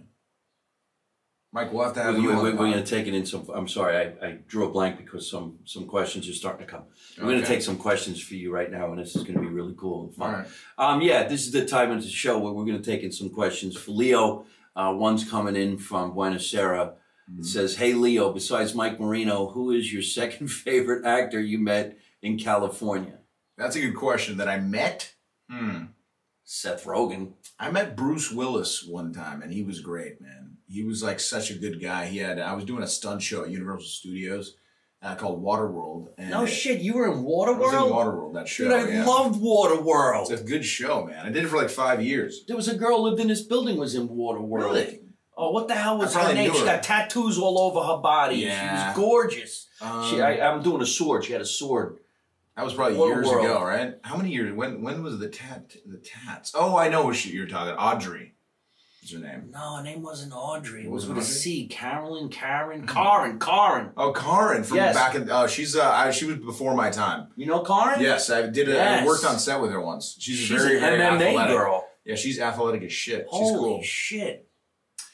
Mike, 1.52 1.70
we'll 1.70 1.84
have 1.84 1.92
to 1.96 2.02
have 2.02 2.14
we, 2.14 2.22
you. 2.22 2.28
we, 2.28 2.34
on 2.34 2.44
we, 2.44 2.50
the 2.50 2.54
are 2.54 2.56
going 2.56 2.72
to 2.72 2.82
take 2.82 3.06
it 3.06 3.12
in 3.12 3.26
some. 3.26 3.46
I'm 3.54 3.68
sorry, 3.68 3.94
I, 3.98 4.26
I 4.26 4.38
drew 4.48 4.66
a 4.66 4.72
blank 4.72 4.96
because 4.96 5.30
some 5.30 5.58
some 5.66 5.86
questions 5.86 6.26
are 6.30 6.32
starting 6.32 6.66
to 6.66 6.72
come. 6.72 6.84
We're 7.18 7.26
going 7.26 7.42
to 7.42 7.46
take 7.46 7.60
some 7.60 7.76
questions 7.76 8.22
for 8.22 8.36
you 8.36 8.50
right 8.54 8.70
now, 8.70 8.90
and 8.90 8.98
this 8.98 9.14
is 9.14 9.22
going 9.22 9.34
to 9.34 9.40
be 9.40 9.48
really 9.48 9.74
cool 9.76 10.04
and 10.04 10.14
fun. 10.14 10.32
right. 10.32 10.48
Um, 10.78 11.02
yeah, 11.02 11.24
this 11.24 11.44
is 11.44 11.52
the 11.52 11.66
time 11.66 11.90
of 11.90 12.02
the 12.02 12.08
show 12.08 12.38
where 12.38 12.54
we're 12.54 12.64
going 12.64 12.80
to 12.80 12.90
take 12.90 13.02
in 13.02 13.12
some 13.12 13.28
questions 13.28 13.76
for 13.76 13.90
Leo. 13.90 14.46
Uh, 14.74 14.94
one's 14.96 15.28
coming 15.28 15.56
in 15.56 15.78
from 15.78 16.14
Buenos 16.14 16.52
Aires. 16.54 16.90
It 17.38 17.44
says, 17.44 17.76
"Hey 17.76 17.94
Leo, 17.94 18.32
besides 18.32 18.74
Mike 18.74 19.00
Marino, 19.00 19.48
who 19.48 19.70
is 19.70 19.92
your 19.92 20.02
second 20.02 20.48
favorite 20.66 21.04
actor 21.06 21.40
you 21.40 21.58
met 21.58 21.98
in 22.20 22.38
California?" 22.38 23.18
That's 23.56 23.76
a 23.76 23.80
good 23.80 23.96
question. 23.96 24.36
That 24.38 24.48
I 24.48 24.58
met. 24.58 25.14
Hmm. 25.50 25.84
Seth 26.44 26.84
Rogen. 26.84 27.34
I 27.58 27.70
met 27.70 27.96
Bruce 27.96 28.32
Willis 28.32 28.84
one 28.84 29.12
time, 29.12 29.42
and 29.42 29.52
he 29.52 29.62
was 29.62 29.80
great, 29.80 30.20
man. 30.20 30.56
He 30.68 30.82
was 30.82 31.02
like 31.02 31.20
such 31.20 31.50
a 31.50 31.58
good 31.58 31.80
guy. 31.80 32.06
He 32.06 32.18
had 32.18 32.38
I 32.38 32.54
was 32.54 32.64
doing 32.64 32.82
a 32.82 32.88
stunt 32.88 33.22
show 33.22 33.44
at 33.44 33.50
Universal 33.50 33.88
Studios 33.88 34.56
uh, 35.02 35.14
called 35.16 35.42
Waterworld. 35.42 36.08
And 36.16 36.30
No 36.30 36.46
shit, 36.46 36.80
you 36.80 36.94
were 36.94 37.12
in 37.12 37.24
Waterworld. 37.24 37.74
I 37.74 37.82
was 37.82 37.90
in 37.90 37.92
Waterworld. 37.92 38.34
That 38.34 38.48
show. 38.48 38.64
Dude, 38.64 38.72
I 38.72 38.88
yeah. 38.88 39.04
loved 39.04 39.40
Waterworld. 39.40 40.30
It's 40.30 40.40
a 40.40 40.44
good 40.44 40.64
show, 40.64 41.04
man. 41.06 41.26
I 41.26 41.30
did 41.30 41.44
it 41.44 41.48
for 41.48 41.56
like 41.56 41.70
five 41.70 42.02
years. 42.02 42.44
There 42.46 42.56
was 42.56 42.68
a 42.68 42.76
girl 42.76 43.02
lived 43.02 43.20
in 43.20 43.28
this 43.28 43.42
building 43.42 43.78
was 43.78 43.94
in 43.94 44.08
Waterworld. 44.08 44.64
Really? 44.64 45.00
Oh, 45.36 45.50
what 45.50 45.66
the 45.66 45.74
hell 45.74 45.98
was 45.98 46.14
her 46.14 46.32
name? 46.34 46.52
knew 46.52 46.58
She 46.58 46.64
got 46.64 46.82
tattoos 46.82 47.38
all 47.38 47.58
over 47.58 47.80
her 47.80 48.00
body. 48.00 48.36
Yeah. 48.36 48.92
She 48.92 49.00
was 49.00 49.08
gorgeous. 49.08 49.68
Um, 49.80 50.08
she, 50.08 50.20
I, 50.20 50.48
I'm 50.48 50.62
doing 50.62 50.82
a 50.82 50.86
sword. 50.86 51.24
She 51.24 51.32
had 51.32 51.40
a 51.40 51.46
sword. 51.46 51.98
that 52.54 52.64
was 52.64 52.74
probably 52.74 52.98
years 52.98 53.28
ago, 53.28 53.62
right? 53.64 53.94
How 54.02 54.16
many 54.16 54.30
years? 54.30 54.52
When 54.54 54.82
when 54.82 55.02
was 55.02 55.18
the 55.18 55.28
tat 55.28 55.74
the 55.86 55.98
tats? 55.98 56.52
Oh, 56.54 56.76
I 56.76 56.88
know 56.88 57.04
what 57.04 57.24
you're 57.24 57.48
talking. 57.48 57.74
Audrey, 57.74 58.34
is 59.02 59.12
her 59.12 59.18
name? 59.18 59.50
No, 59.52 59.76
her 59.76 59.82
name 59.82 60.00
wasn't 60.02 60.32
Audrey. 60.32 60.84
It 60.84 60.90
was 60.90 61.02
Wasn't 61.08 61.16
with 61.18 61.26
a? 61.26 61.28
C. 61.30 61.66
Carolyn, 61.66 62.28
Karen, 62.28 62.86
Karen, 62.86 63.38
Karen. 63.38 63.90
Oh, 63.96 64.12
Karen 64.12 64.62
from 64.62 64.76
Yes. 64.76 64.94
back 64.94 65.14
in. 65.14 65.28
Oh, 65.30 65.46
she's 65.46 65.74
uh, 65.76 65.90
I, 65.90 66.10
she 66.10 66.24
was 66.26 66.36
before 66.36 66.74
my 66.74 66.90
time. 66.90 67.28
You 67.36 67.46
know 67.46 67.60
Karen? 67.60 68.00
Yes, 68.00 68.30
I 68.30 68.46
did. 68.46 68.68
A, 68.68 68.72
Yes. 68.72 69.02
I 69.02 69.06
worked 69.06 69.24
on 69.24 69.38
set 69.38 69.60
with 69.60 69.70
her 69.72 69.80
once. 69.80 70.16
She's, 70.18 70.38
She's 70.38 70.48
very 70.50 70.78
very 70.78 70.98
MMA 71.00 71.30
athletic. 71.30 71.56
girl. 71.56 71.88
Yeah, 72.04 72.14
she's 72.16 72.38
athletic 72.40 72.82
as 72.82 72.92
shit. 72.92 73.26
She's 73.30 73.40
Holy 73.40 73.58
cool. 73.58 73.82
shit. 73.82 74.48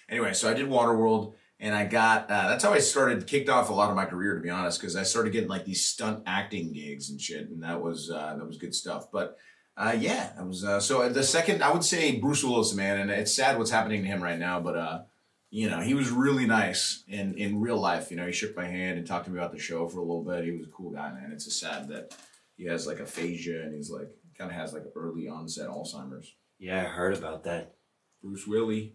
anyway, 0.08 0.32
so 0.32 0.50
I 0.50 0.54
did 0.54 0.66
Waterworld, 0.68 1.34
and 1.60 1.74
I 1.74 1.84
got 1.86 2.30
uh, 2.30 2.48
that's 2.48 2.64
how 2.64 2.72
I 2.72 2.78
started, 2.78 3.26
kicked 3.26 3.48
off 3.48 3.68
a 3.70 3.74
lot 3.74 3.90
of 3.90 3.96
my 3.96 4.04
career, 4.06 4.34
to 4.36 4.40
be 4.40 4.48
honest, 4.50 4.80
because 4.80 4.96
I 4.96 5.02
started 5.02 5.32
getting 5.32 5.48
like 5.50 5.64
these 5.64 5.84
stunt 5.86 6.22
acting 6.26 6.72
gigs 6.72 7.10
and 7.10 7.20
shit, 7.20 7.48
and 7.48 7.62
that 7.62 7.80
was 7.82 8.10
uh, 8.10 8.36
that 8.38 8.46
was 8.46 8.58
good 8.58 8.74
stuff. 8.74 9.10
But 9.12 9.36
uh, 9.78 9.96
yeah, 9.96 10.32
I 10.36 10.42
was 10.42 10.64
uh, 10.64 10.80
so 10.80 11.08
the 11.08 11.22
second 11.22 11.62
I 11.62 11.72
would 11.72 11.84
say 11.84 12.18
Bruce 12.18 12.42
Willis, 12.42 12.74
man, 12.74 12.98
and 12.98 13.10
it's 13.12 13.34
sad 13.34 13.58
what's 13.58 13.70
happening 13.70 14.02
to 14.02 14.08
him 14.08 14.20
right 14.20 14.38
now, 14.38 14.58
but 14.58 14.76
uh, 14.76 15.02
you 15.50 15.70
know 15.70 15.80
he 15.80 15.94
was 15.94 16.10
really 16.10 16.46
nice 16.46 17.04
in 17.06 17.38
in 17.38 17.60
real 17.60 17.78
life. 17.80 18.10
You 18.10 18.16
know, 18.16 18.26
he 18.26 18.32
shook 18.32 18.56
my 18.56 18.66
hand 18.66 18.98
and 18.98 19.06
talked 19.06 19.26
to 19.26 19.30
me 19.30 19.38
about 19.38 19.52
the 19.52 19.58
show 19.58 19.86
for 19.86 19.98
a 19.98 20.02
little 20.02 20.24
bit. 20.24 20.44
He 20.44 20.50
was 20.50 20.66
a 20.66 20.70
cool 20.70 20.90
guy, 20.90 21.12
man. 21.12 21.30
It's 21.32 21.44
just 21.44 21.60
sad 21.60 21.88
that 21.88 22.12
he 22.56 22.64
has 22.64 22.88
like 22.88 22.98
aphasia 22.98 23.62
and 23.62 23.72
he's 23.72 23.88
like 23.88 24.10
kind 24.36 24.50
of 24.50 24.56
has 24.56 24.72
like 24.72 24.82
early 24.96 25.28
onset 25.28 25.68
Alzheimer's. 25.68 26.34
Yeah, 26.58 26.80
I 26.80 26.84
heard 26.84 27.16
about 27.16 27.44
that. 27.44 27.76
Bruce 28.20 28.46
Willie. 28.48 28.94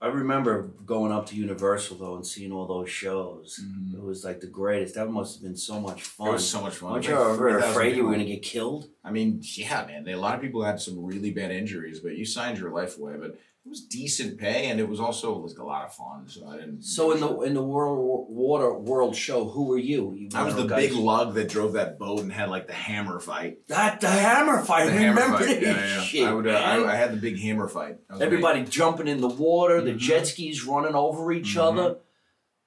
I 0.00 0.06
remember 0.06 0.62
going 0.86 1.10
up 1.10 1.26
to 1.26 1.34
Universal 1.34 1.96
though 1.98 2.14
and 2.14 2.24
seeing 2.26 2.52
all 2.52 2.66
those 2.66 2.88
shows. 2.88 3.60
Mhm. 3.64 3.94
It 3.94 4.02
was 4.02 4.24
like 4.24 4.40
the 4.40 4.46
greatest. 4.46 4.94
That 4.94 5.10
must 5.10 5.34
have 5.36 5.42
been 5.42 5.56
so 5.56 5.80
much 5.80 6.04
fun. 6.04 6.28
It 6.28 6.32
was 6.34 6.48
so 6.48 6.60
much 6.60 6.76
fun. 6.76 6.92
Weren't 6.92 7.08
you 7.08 7.14
was 7.14 7.22
like 7.22 7.34
ever 7.34 7.50
3,000 7.50 7.70
afraid 7.70 7.96
you 7.96 8.04
were 8.04 8.10
going 8.14 8.24
to 8.24 8.32
get 8.32 8.42
killed? 8.42 8.88
I 9.02 9.10
mean, 9.10 9.40
yeah, 9.42 9.84
man. 9.86 10.04
They, 10.04 10.12
a 10.12 10.18
lot 10.20 10.36
of 10.36 10.40
people 10.40 10.62
had 10.62 10.80
some 10.80 11.04
really 11.04 11.32
bad 11.32 11.50
injuries, 11.50 11.98
but 11.98 12.16
you 12.16 12.24
signed 12.24 12.58
your 12.58 12.70
life 12.70 12.96
away. 12.96 13.14
But 13.18 13.38
it 13.68 13.70
was 13.70 13.82
decent 13.82 14.38
pay, 14.38 14.70
and 14.70 14.80
it 14.80 14.88
was 14.88 14.98
also 14.98 15.34
like 15.36 15.58
a 15.58 15.62
lot 15.62 15.84
of 15.84 15.92
fun. 15.94 16.26
So 16.26 16.46
I 16.48 16.56
didn't. 16.56 16.80
So 16.80 17.12
in 17.12 17.20
the 17.20 17.40
in 17.42 17.52
the 17.52 17.62
world 17.62 18.26
water 18.30 18.72
world 18.72 19.14
show, 19.14 19.44
who 19.46 19.66
were 19.66 19.76
you? 19.76 20.14
you 20.14 20.30
I 20.34 20.42
was 20.42 20.54
the 20.54 20.62
of 20.62 20.68
big 20.70 20.92
lug 20.94 21.34
that 21.34 21.50
drove 21.50 21.74
that 21.74 21.98
boat 21.98 22.20
and 22.20 22.32
had 22.32 22.48
like 22.48 22.66
the 22.66 22.72
hammer 22.72 23.20
fight. 23.20 23.58
that 23.68 24.00
the 24.00 24.08
hammer 24.08 24.62
fight. 24.62 24.86
The 24.86 24.92
I 24.92 24.96
hammer 24.96 25.20
remember 25.20 25.44
fight. 25.44 25.60
Yeah, 25.62 25.68
yeah. 25.76 26.00
shit. 26.00 26.26
I 26.26 26.32
would. 26.32 26.46
Uh. 26.46 26.52
I, 26.52 26.92
I 26.92 26.96
had 26.96 27.12
the 27.12 27.18
big 27.18 27.38
hammer 27.38 27.68
fight. 27.68 27.98
Was 28.08 28.22
Everybody 28.22 28.64
jumping 28.64 29.06
in 29.06 29.20
the 29.20 29.28
water, 29.28 29.82
the 29.82 29.92
Mhm. 29.92 29.98
jet 29.98 30.26
skis 30.26 30.64
running 30.64 30.94
over 30.94 31.30
each 31.30 31.54
Mhm. 31.56 31.60
other. 31.62 31.96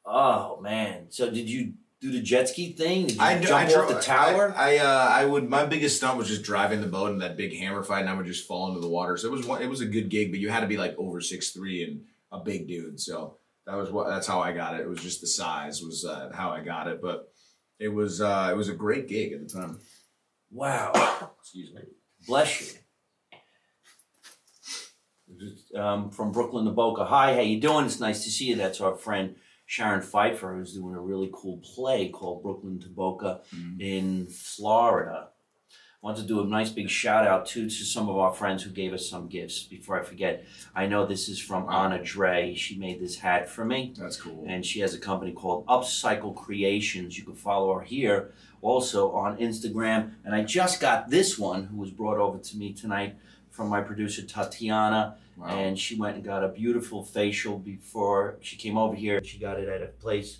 Oh 0.05 0.59
man! 0.61 1.07
So 1.09 1.31
did 1.31 1.49
you 1.49 1.73
do 2.01 2.11
the 2.11 2.19
jet 2.19 2.49
ski 2.49 2.73
thing? 2.73 3.05
Did 3.07 3.17
you 3.17 3.21
I, 3.21 3.39
jump 3.39 3.69
I 3.69 3.75
off 3.75 3.87
the 3.87 4.01
tower? 4.01 4.53
I, 4.57 4.77
I, 4.77 4.79
uh, 4.79 5.09
I 5.11 5.25
would. 5.25 5.47
My 5.47 5.65
biggest 5.65 5.97
stunt 5.97 6.17
was 6.17 6.27
just 6.27 6.41
driving 6.43 6.81
the 6.81 6.87
boat 6.87 7.11
in 7.11 7.19
that 7.19 7.37
big 7.37 7.55
hammer 7.55 7.83
fight, 7.83 8.01
and 8.01 8.09
I 8.09 8.15
would 8.15 8.25
just 8.25 8.47
fall 8.47 8.67
into 8.69 8.81
the 8.81 8.89
water. 8.89 9.17
So 9.17 9.27
it 9.27 9.31
was 9.31 9.45
one. 9.45 9.61
It 9.61 9.69
was 9.69 9.81
a 9.81 9.85
good 9.85 10.09
gig, 10.09 10.31
but 10.31 10.39
you 10.39 10.49
had 10.49 10.61
to 10.61 10.67
be 10.67 10.77
like 10.77 10.95
over 10.97 11.21
six 11.21 11.51
three 11.51 11.83
and 11.83 12.01
a 12.31 12.39
big 12.43 12.67
dude. 12.67 12.99
So 12.99 13.37
that 13.67 13.75
was 13.75 13.91
what 13.91 14.07
that's 14.07 14.27
how 14.27 14.41
I 14.41 14.51
got 14.51 14.73
it. 14.73 14.81
It 14.81 14.89
was 14.89 15.01
just 15.01 15.21
the 15.21 15.27
size 15.27 15.83
was 15.83 16.03
uh, 16.03 16.31
how 16.33 16.49
I 16.49 16.61
got 16.61 16.87
it, 16.87 17.01
but 17.01 17.31
it 17.79 17.89
was 17.89 18.19
uh, 18.19 18.49
it 18.51 18.57
was 18.57 18.69
a 18.69 18.73
great 18.73 19.07
gig 19.07 19.33
at 19.33 19.47
the 19.47 19.53
time. 19.53 19.79
Wow. 20.51 21.31
Excuse 21.39 21.73
me. 21.73 21.81
Bless 22.27 22.73
you. 22.73 22.79
Um, 25.79 26.09
from 26.11 26.31
Brooklyn 26.31 26.65
to 26.65 26.71
Boca. 26.71 27.05
Hi, 27.05 27.33
how 27.35 27.41
you 27.41 27.59
doing? 27.61 27.85
It's 27.85 27.99
nice 27.99 28.23
to 28.25 28.29
see 28.29 28.45
you. 28.45 28.55
That's 28.55 28.81
our 28.81 28.95
friend 28.95 29.35
Sharon 29.72 30.01
Pfeiffer, 30.01 30.53
who's 30.53 30.74
doing 30.74 30.95
a 30.95 30.99
really 30.99 31.30
cool 31.32 31.55
play 31.59 32.09
called 32.09 32.43
Brooklyn 32.43 32.78
to 32.82 32.89
Boca 32.89 33.39
Mhm. 33.55 33.80
in 33.80 34.28
Florida. 34.28 35.30
I 36.03 36.05
want 36.07 36.17
to 36.17 36.24
do 36.24 36.41
a 36.41 36.45
nice 36.45 36.69
big 36.72 36.89
shout 36.89 37.26
out 37.26 37.45
too 37.45 37.69
to 37.69 37.84
some 37.86 38.09
of 38.09 38.17
our 38.17 38.34
friends 38.34 38.63
who 38.63 38.69
gave 38.72 38.91
us 38.91 39.07
some 39.07 39.30
gifts. 39.30 39.63
Before 39.63 39.97
I 39.97 40.03
forget, 40.03 40.43
I 40.76 40.88
know 40.88 41.05
this 41.05 41.30
is 41.30 41.39
from 41.39 41.69
Anna 41.69 42.03
Dre. 42.03 42.53
She 42.53 42.78
made 42.78 42.99
this 42.99 43.19
hat 43.19 43.47
for 43.47 43.63
me 43.63 43.93
That's 43.97 44.19
cool. 44.19 44.43
and 44.45 44.65
she 44.65 44.82
has 44.82 44.93
a 44.93 44.99
company 44.99 45.32
called 45.32 45.65
Upcycle 45.67 46.36
Creations. 46.36 47.17
You 47.17 47.24
can 47.24 47.36
follow 47.36 47.74
her 47.76 47.82
here 47.86 48.34
also 48.61 49.11
on 49.13 49.38
Instagram. 49.38 50.15
And 50.26 50.36
I 50.36 50.43
just 50.43 50.82
got 50.82 51.09
this 51.09 51.39
one, 51.39 51.63
who 51.67 51.78
was 51.78 51.91
brought 51.91 52.17
over 52.17 52.39
to 52.39 52.57
me 52.57 52.74
tonight 52.74 53.15
from 53.51 53.67
my 53.69 53.81
producer 53.81 54.23
Tatiana, 54.23 55.17
Wow. 55.37 55.47
and 55.47 55.77
she 55.79 55.95
went 55.95 56.15
and 56.15 56.23
got 56.25 56.43
a 56.43 56.47
beautiful 56.49 57.03
facial 57.03 57.57
before 57.57 58.37
she 58.41 58.57
came 58.57 58.77
over 58.77 58.95
here. 58.95 59.23
She 59.23 59.37
got 59.39 59.59
it 59.59 59.67
at 59.69 59.81
a 59.81 59.87
place. 59.87 60.39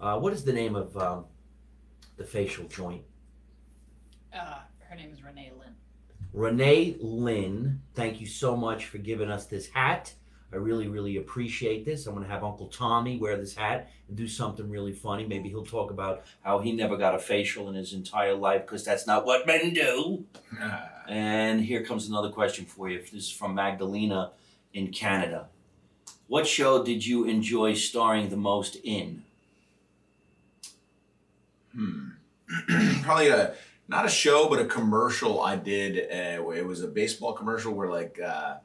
Uh, 0.00 0.18
what 0.18 0.32
is 0.32 0.44
the 0.44 0.52
name 0.52 0.74
of 0.76 0.96
um, 0.96 1.24
the 2.16 2.24
facial 2.24 2.64
joint? 2.66 3.02
Uh, 4.34 4.60
her 4.88 4.96
name 4.96 5.10
is 5.12 5.22
Renee 5.22 5.52
Lynn. 5.58 5.74
Renee 6.32 6.96
Lynn, 7.00 7.82
thank 7.94 8.20
you 8.20 8.26
so 8.26 8.56
much 8.56 8.86
for 8.86 8.98
giving 8.98 9.30
us 9.30 9.46
this 9.46 9.68
hat. 9.68 10.14
I 10.52 10.56
really, 10.56 10.88
really 10.88 11.16
appreciate 11.16 11.84
this. 11.84 12.06
I'm 12.06 12.14
going 12.14 12.26
to 12.26 12.32
have 12.32 12.42
Uncle 12.42 12.66
Tommy 12.66 13.18
wear 13.18 13.36
this 13.36 13.54
hat 13.54 13.88
and 14.08 14.16
do 14.16 14.26
something 14.26 14.68
really 14.68 14.92
funny. 14.92 15.24
Maybe 15.24 15.48
he'll 15.48 15.64
talk 15.64 15.92
about 15.92 16.24
how 16.42 16.58
he 16.58 16.72
never 16.72 16.96
got 16.96 17.14
a 17.14 17.20
facial 17.20 17.68
in 17.68 17.74
his 17.76 17.92
entire 17.92 18.34
life 18.34 18.62
because 18.62 18.84
that's 18.84 19.06
not 19.06 19.24
what 19.24 19.46
men 19.46 19.72
do. 19.74 20.24
And 21.10 21.60
here 21.60 21.82
comes 21.82 22.08
another 22.08 22.30
question 22.30 22.64
for 22.64 22.88
you. 22.88 23.00
This 23.00 23.24
is 23.24 23.30
from 23.32 23.56
Magdalena 23.56 24.30
in 24.72 24.92
Canada. 24.92 25.48
What 26.28 26.46
show 26.46 26.84
did 26.84 27.04
you 27.04 27.24
enjoy 27.24 27.74
starring 27.74 28.28
the 28.28 28.36
most 28.36 28.76
in? 28.84 29.24
Hmm. 31.74 32.10
Probably 33.02 33.28
a 33.28 33.54
not 33.88 34.06
a 34.06 34.08
show, 34.08 34.48
but 34.48 34.60
a 34.60 34.66
commercial 34.66 35.40
I 35.40 35.56
did. 35.56 35.98
Uh, 35.98 36.48
it 36.50 36.64
was 36.64 36.80
a 36.80 36.86
baseball 36.86 37.32
commercial 37.32 37.74
where 37.74 37.88
like 37.88 38.20
uh, 38.24 38.58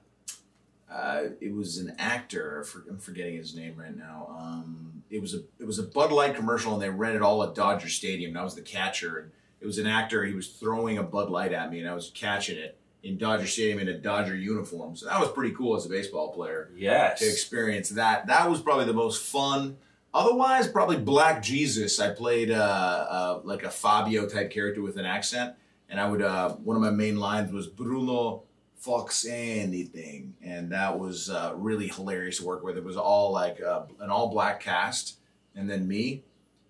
uh, 0.91 1.23
it 1.41 1.51
was 1.51 1.79
an 1.79 1.95
actor. 1.97 2.63
For, 2.63 2.83
I'm 2.87 2.99
forgetting 2.99 3.37
his 3.37 3.55
name 3.55 3.75
right 3.75 3.97
now. 3.97 4.27
Um, 4.37 5.01
it 5.09 5.19
was 5.19 5.33
a 5.33 5.39
it 5.59 5.65
was 5.65 5.79
a 5.79 5.83
Bud 5.83 6.11
Light 6.11 6.35
commercial, 6.35 6.73
and 6.73 6.81
they 6.81 6.91
rented 6.91 7.23
all 7.23 7.41
at 7.41 7.55
Dodger 7.55 7.89
Stadium. 7.89 8.31
And 8.31 8.37
I 8.37 8.43
was 8.43 8.53
the 8.53 8.61
catcher, 8.61 9.17
and 9.17 9.31
it 9.65 9.67
was 9.67 9.79
an 9.79 9.87
actor. 9.87 10.23
He 10.23 10.35
was 10.35 10.47
throwing 10.47 10.99
a 10.99 11.03
Bud 11.03 11.31
Light 11.31 11.51
at 11.51 11.71
me, 11.71 11.79
and 11.79 11.89
I 11.89 11.95
was 11.95 12.11
catching 12.13 12.55
it 12.55 12.77
in 13.01 13.17
Dodger 13.17 13.47
Stadium 13.47 13.79
in 13.79 13.87
a 13.87 13.97
Dodger 13.97 14.35
uniform. 14.35 14.95
So 14.95 15.07
that 15.07 15.19
was 15.19 15.31
pretty 15.31 15.55
cool 15.55 15.75
as 15.75 15.87
a 15.87 15.89
baseball 15.89 16.31
player 16.31 16.69
Yes. 16.75 17.17
to 17.21 17.25
experience 17.25 17.89
that. 17.89 18.27
That 18.27 18.47
was 18.47 18.61
probably 18.61 18.85
the 18.85 18.93
most 18.93 19.23
fun. 19.25 19.77
Otherwise, 20.13 20.67
probably 20.67 20.97
Black 20.97 21.41
Jesus. 21.41 21.99
I 21.99 22.11
played 22.11 22.51
uh, 22.51 23.07
uh, 23.09 23.41
like 23.43 23.63
a 23.63 23.71
Fabio 23.71 24.29
type 24.29 24.51
character 24.51 24.83
with 24.83 24.97
an 24.97 25.05
accent, 25.05 25.55
and 25.89 25.99
I 25.99 26.07
would 26.07 26.21
uh, 26.21 26.49
one 26.57 26.75
of 26.77 26.83
my 26.83 26.91
main 26.91 27.17
lines 27.17 27.51
was 27.51 27.65
Bruno 27.65 28.43
Fox 28.75 29.25
anything, 29.27 30.35
and 30.43 30.71
that 30.71 30.99
was 30.99 31.27
uh, 31.31 31.53
really 31.55 31.87
hilarious 31.87 32.37
to 32.37 32.45
work 32.45 32.63
with. 32.63 32.77
It 32.77 32.83
was 32.83 32.97
all 32.97 33.31
like 33.31 33.59
uh, 33.63 33.85
an 33.99 34.11
all 34.11 34.29
black 34.29 34.59
cast, 34.61 35.17
and 35.55 35.67
then 35.67 35.87
me, 35.87 36.21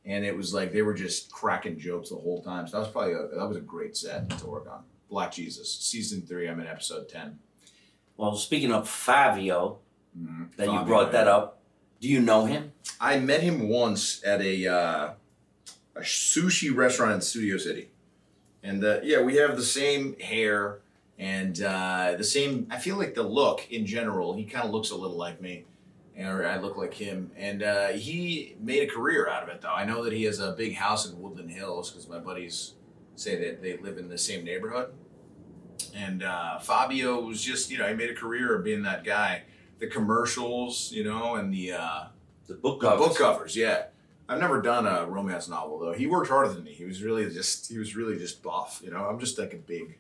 and 0.06 0.24
it 0.26 0.36
was 0.36 0.54
like 0.54 0.72
they 0.72 0.82
were 0.82 0.94
just 0.94 1.32
cracking 1.32 1.78
jokes 1.80 2.10
the 2.10 2.16
whole 2.16 2.42
time. 2.42 2.68
So 2.68 2.78
that 2.78 2.84
was 2.84 2.92
probably 2.92 3.14
a, 3.14 3.28
that 3.38 3.48
was 3.48 3.58
a 3.58 3.62
great 3.62 3.96
set 3.98 4.30
to 4.40 4.46
work 4.48 4.68
on. 4.72 4.84
Black 5.10 5.32
Jesus, 5.32 5.72
season 5.74 6.22
three. 6.22 6.48
I'm 6.48 6.60
in 6.60 6.68
episode 6.68 7.08
ten. 7.10 7.40
Well, 8.18 8.36
speaking 8.36 8.72
of 8.72 8.88
Fabio, 8.90 9.80
Mhm. 10.18 10.56
that 10.56 10.72
you 10.72 10.80
brought 10.86 11.12
that 11.12 11.28
up, 11.28 11.60
do 12.00 12.08
you 12.08 12.22
know 12.22 12.46
him? 12.46 12.72
I 13.02 13.20
met 13.20 13.42
him 13.42 13.68
once 13.68 14.24
at 14.24 14.42
a 14.42 14.66
uh, 14.68 15.10
a 15.96 16.00
sushi 16.02 16.74
restaurant 16.76 17.14
in 17.16 17.22
Studio 17.22 17.58
City, 17.58 17.90
and 18.64 18.84
uh, 18.84 19.00
yeah, 19.04 19.22
we 19.22 19.36
have 19.36 19.58
the 19.58 19.64
same 19.64 20.18
hair 20.20 20.80
and 21.20 21.62
uh, 21.62 22.16
the 22.18 22.24
same. 22.24 22.68
I 22.70 22.78
feel 22.78 22.96
like 22.98 23.14
the 23.16 23.24
look 23.24 23.70
in 23.72 23.86
general. 23.86 24.34
He 24.36 24.46
kind 24.46 24.66
of 24.66 24.72
looks 24.72 24.90
a 24.92 24.96
little 24.96 25.18
like 25.18 25.42
me, 25.42 25.66
or 26.18 26.46
I 26.46 26.58
look 26.58 26.78
like 26.78 26.94
him. 26.94 27.32
And 27.36 27.64
uh, 27.64 27.88
he 27.90 28.56
made 28.60 28.84
a 28.90 28.92
career 28.92 29.28
out 29.30 29.44
of 29.44 29.50
it, 29.50 29.62
though. 29.62 29.74
I 29.74 29.86
know 29.86 30.04
that 30.04 30.14
he 30.14 30.24
has 30.24 30.40
a 30.40 30.52
big 30.52 30.76
house 30.76 31.10
in 31.10 31.20
Woodland 31.22 31.52
Hills 31.52 31.92
because 31.92 32.08
my 32.08 32.20
buddies 32.20 32.74
say 33.16 33.36
that 33.44 33.62
they 33.62 33.78
live 33.78 33.98
in 33.98 34.08
the 34.10 34.18
same 34.18 34.44
neighborhood. 34.44 34.94
And 35.94 36.24
uh, 36.24 36.60
Fabio 36.60 37.22
was 37.22 37.42
just, 37.42 37.70
you 37.70 37.78
know, 37.78 37.88
he 37.88 37.94
made 37.94 38.10
a 38.10 38.16
career 38.16 38.56
of 38.56 38.64
being 38.64 38.84
that 38.84 39.04
guy. 39.04 39.44
The 39.80 39.88
commercials, 39.88 40.92
you 40.92 41.04
know, 41.04 41.36
and 41.36 41.54
the. 41.54 41.74
Uh, 41.74 42.04
The 42.48 42.54
book 42.56 42.80
the 42.80 42.90
covers. 42.90 43.08
book 43.08 43.18
covers, 43.18 43.56
yeah. 43.56 43.86
I've 44.30 44.40
never 44.40 44.62
done 44.62 44.88
a 44.88 45.06
romance 45.06 45.48
novel 45.50 45.78
though. 45.80 45.94
He 45.94 46.08
worked 46.08 46.30
harder 46.30 46.52
than 46.54 46.64
me. 46.64 46.72
He 46.74 46.86
was 46.86 47.04
really 47.04 47.30
just 47.30 47.70
he 47.72 47.78
was 47.78 47.96
really 47.96 48.18
just 48.18 48.42
buff. 48.42 48.82
You 48.84 48.90
know, 48.92 49.06
I'm 49.06 49.20
just 49.20 49.38
like 49.38 49.54
a 49.54 49.58
big. 49.58 49.98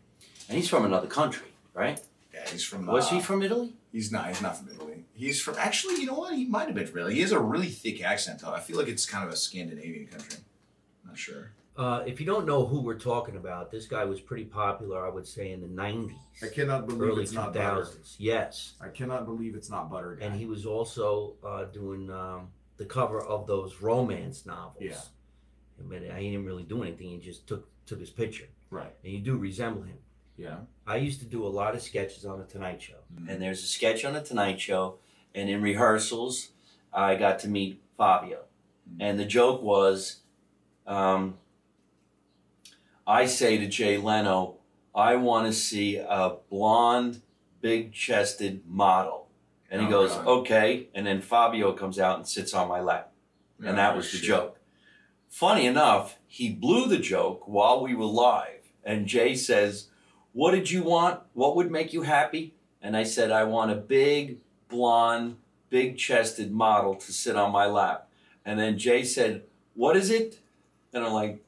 And 0.47 0.57
he's 0.57 0.70
from 0.70 0.84
another 0.86 1.07
country, 1.07 1.47
right? 1.74 1.99
Yeah, 2.34 2.47
he's 2.49 2.63
from. 2.63 2.86
Was 2.88 3.07
uh, 3.11 3.16
he 3.16 3.20
from 3.22 3.43
Italy? 3.43 3.74
He's 3.91 4.11
not. 4.11 4.28
He's 4.30 4.41
not 4.41 4.57
from 4.57 4.70
Italy. 4.70 4.95
He's 5.16 5.41
from. 5.41 5.55
Actually, 5.57 5.95
you 6.01 6.05
know 6.07 6.13
what? 6.16 6.36
He 6.36 6.45
might 6.45 6.66
have 6.68 6.76
been 6.76 6.91
really. 6.91 7.16
He 7.16 7.22
has 7.22 7.32
a 7.32 7.39
really 7.39 7.68
thick 7.70 8.03
accent 8.03 8.41
though. 8.41 8.51
I 8.53 8.59
feel 8.59 8.78
like 8.78 8.88
it's 8.88 9.05
kind 9.05 9.26
of 9.26 9.32
a 9.34 9.36
Scandinavian 9.38 10.07
country. 10.07 10.39
I'm 11.03 11.09
Not 11.11 11.18
sure. 11.18 11.51
Uh, 11.78 12.03
if 12.05 12.20
you 12.22 12.26
don't 12.26 12.45
know 12.45 12.66
who 12.66 12.80
we're 12.82 12.97
talking 12.99 13.36
about, 13.36 13.70
this 13.70 13.86
guy 13.86 14.05
was 14.05 14.22
pretty 14.22 14.45
popular, 14.45 15.05
I 15.05 15.09
would 15.09 15.28
say, 15.28 15.51
in 15.51 15.59
the 15.59 15.68
90s, 15.68 16.13
I 16.41 16.47
cannot 16.47 16.88
believe 16.88 17.01
early 17.01 17.24
it's 17.24 17.34
not 17.34 17.53
butter. 17.53 17.86
Yes. 18.18 18.76
I 18.80 18.88
cannot 18.88 19.26
believe 19.26 19.55
it's 19.55 19.70
not 19.70 19.91
butter. 19.91 20.16
Guy. 20.16 20.26
And 20.28 20.39
he 20.39 20.45
was 20.45 20.66
also 20.66 21.34
uh, 21.45 21.66
doing 21.66 22.09
um, 22.09 22.47
the 22.78 22.86
cover 22.86 23.20
of 23.22 23.45
those 23.45 23.82
romance 23.82 24.45
novels. 24.45 24.78
Yeah. 24.80 24.95
But 25.78 26.01
he 26.01 26.30
didn't 26.32 26.45
really 26.45 26.63
do 26.63 26.82
anything. 26.84 27.09
He 27.09 27.18
just 27.20 27.45
took 27.47 27.68
took 27.86 27.99
his 27.99 28.09
picture. 28.09 28.47
right. 28.72 28.93
And 29.03 29.13
you 29.13 29.20
do 29.20 29.38
resemble 29.38 29.84
him. 29.84 29.97
Yeah. 30.38 30.57
I 30.88 30.95
used 30.97 31.20
to 31.20 31.26
do 31.26 31.45
a 31.45 31.47
lot 31.49 31.76
of 31.76 31.82
sketches 31.82 32.26
on 32.26 32.39
the 32.39 32.45
Tonight 32.45 32.82
Show, 32.82 32.99
Mhm. 33.13 33.30
and 33.30 33.41
there's 33.41 33.61
a 33.63 33.68
sketch 33.68 34.03
on 34.05 34.13
the 34.13 34.22
Tonight 34.22 34.59
Show, 34.59 34.97
and 35.36 35.50
in 35.50 35.62
rehearsals, 35.62 36.50
I 36.94 37.16
got 37.16 37.40
to 37.40 37.48
meet 37.50 37.82
Fabio, 37.98 38.46
Mhm. 38.90 38.98
and 39.02 39.20
the 39.20 39.26
joke 39.26 39.62
was, 39.62 40.22
um, 40.88 41.38
I 43.06 43.26
say 43.26 43.58
to 43.58 43.68
Jay 43.68 43.98
Leno, 43.98 44.56
I 44.96 45.16
want 45.18 45.46
to 45.48 45.54
see 45.54 45.98
a 45.98 46.38
blonde, 46.50 47.22
big-chested 47.62 48.64
model, 48.68 49.28
and 49.70 49.82
he 49.82 49.88
Oh, 49.88 49.92
goes, 49.92 50.12
God. 50.16 50.28
okay, 50.28 50.88
and 50.96 51.06
then 51.06 51.22
Fabio 51.22 51.74
comes 51.74 52.00
out 52.00 52.18
and 52.18 52.28
sits 52.28 52.54
on 52.54 52.68
my 52.68 52.80
lap, 52.82 53.12
and 53.64 53.78
that 53.78 53.94
Oh, 53.94 53.98
was 53.98 54.12
the 54.12 54.18
shit. 54.18 54.28
joke. 54.28 54.60
Funny 55.28 55.66
enough, 55.66 56.18
he 56.28 56.50
blew 56.50 56.88
the 56.88 56.98
joke 56.98 57.48
while 57.48 57.82
we 57.82 57.94
were 57.94 58.06
live, 58.06 58.72
and 58.84 59.06
Jay 59.08 59.36
says, 59.36 59.90
What 60.32 60.52
did 60.52 60.70
you 60.70 60.84
want? 60.84 61.22
What 61.34 61.56
would 61.56 61.72
make 61.72 61.94
you 61.94 62.02
happy? 62.02 62.56
And 62.82 62.98
I 62.98 63.04
said, 63.04 63.32
I 63.32 63.46
want 63.46 63.72
a 63.72 63.76
big, 63.76 64.40
blonde, 64.76 65.38
big 65.69 65.97
chested 65.97 66.51
model 66.51 66.95
to 66.95 67.11
sit 67.13 67.36
on 67.36 67.51
my 67.51 67.65
lap. 67.65 68.09
And 68.45 68.59
then 68.59 68.78
Jay 68.78 69.03
said, 69.03 69.43
What 69.73 69.95
is 69.95 70.09
it? 70.09 70.39
And 70.93 71.03
I'm 71.03 71.13
like, 71.13 71.43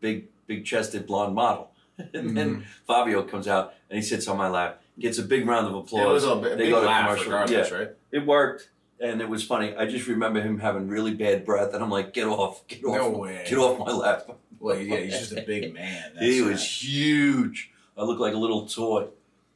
Big, 0.00 0.28
big 0.46 0.64
chested 0.64 1.06
blonde 1.06 1.34
model. 1.34 1.70
and 2.14 2.36
then 2.36 2.50
mm-hmm. 2.50 2.62
Fabio 2.86 3.22
comes 3.22 3.48
out 3.48 3.74
and 3.88 3.96
he 3.96 4.02
sits 4.02 4.28
on 4.28 4.36
my 4.36 4.48
lap, 4.48 4.82
gets 4.98 5.18
a 5.18 5.22
big 5.22 5.46
round 5.46 5.66
of 5.66 5.74
It 5.74 5.78
applause. 5.78 6.22
was 6.22 6.24
a, 6.24 6.36
big 6.36 6.58
They 6.58 6.70
go 6.70 6.80
to 6.80 6.86
commercial. 6.86 7.24
regardless, 7.24 7.70
right? 7.70 7.90
It 8.10 8.26
worked. 8.26 8.70
And 9.00 9.20
it 9.20 9.28
was 9.28 9.42
funny. 9.42 9.74
I 9.74 9.86
just 9.86 10.06
remember 10.06 10.40
him 10.40 10.60
having 10.60 10.86
really 10.86 11.12
bad 11.12 11.44
breath, 11.44 11.74
and 11.74 11.82
I'm 11.82 11.90
like, 11.90 12.14
"Get 12.14 12.28
off! 12.28 12.64
Get 12.68 12.84
off! 12.84 12.98
No 12.98 13.10
way. 13.18 13.44
Get 13.48 13.58
off 13.58 13.76
my 13.80 13.90
lap!" 13.90 14.30
Well, 14.60 14.78
yeah, 14.78 14.98
he's 14.98 15.18
just 15.18 15.32
a 15.32 15.42
big 15.42 15.74
man. 15.74 16.12
That's 16.14 16.24
he 16.24 16.40
right. 16.40 16.52
was 16.52 16.84
huge. 16.84 17.72
I 17.98 18.04
looked 18.04 18.20
like 18.20 18.32
a 18.32 18.38
little 18.38 18.64
toy. 18.66 19.08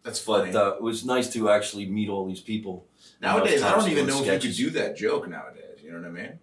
That's 0.07 0.21
funny. 0.21 0.53
But 0.53 0.67
uh, 0.67 0.77
it 0.77 0.83
was 0.83 1.05
nice 1.05 1.31
to 1.35 1.51
actually 1.51 1.85
meet 1.87 2.09
all 2.09 2.25
these 2.27 2.41
people. 2.41 2.87
nowadays, 3.21 3.63
I 3.63 3.73
don't 3.75 3.91
even 3.91 4.07
know 4.07 4.23
if 4.23 4.27
you 4.43 4.49
could 4.49 4.57
do 4.57 4.71
that 4.71 4.97
joke 4.97 5.29
nowadays. 5.29 5.81
You 5.83 5.91
know 5.93 5.99
what 5.99 6.07
I 6.07 6.11
mean? 6.11 6.39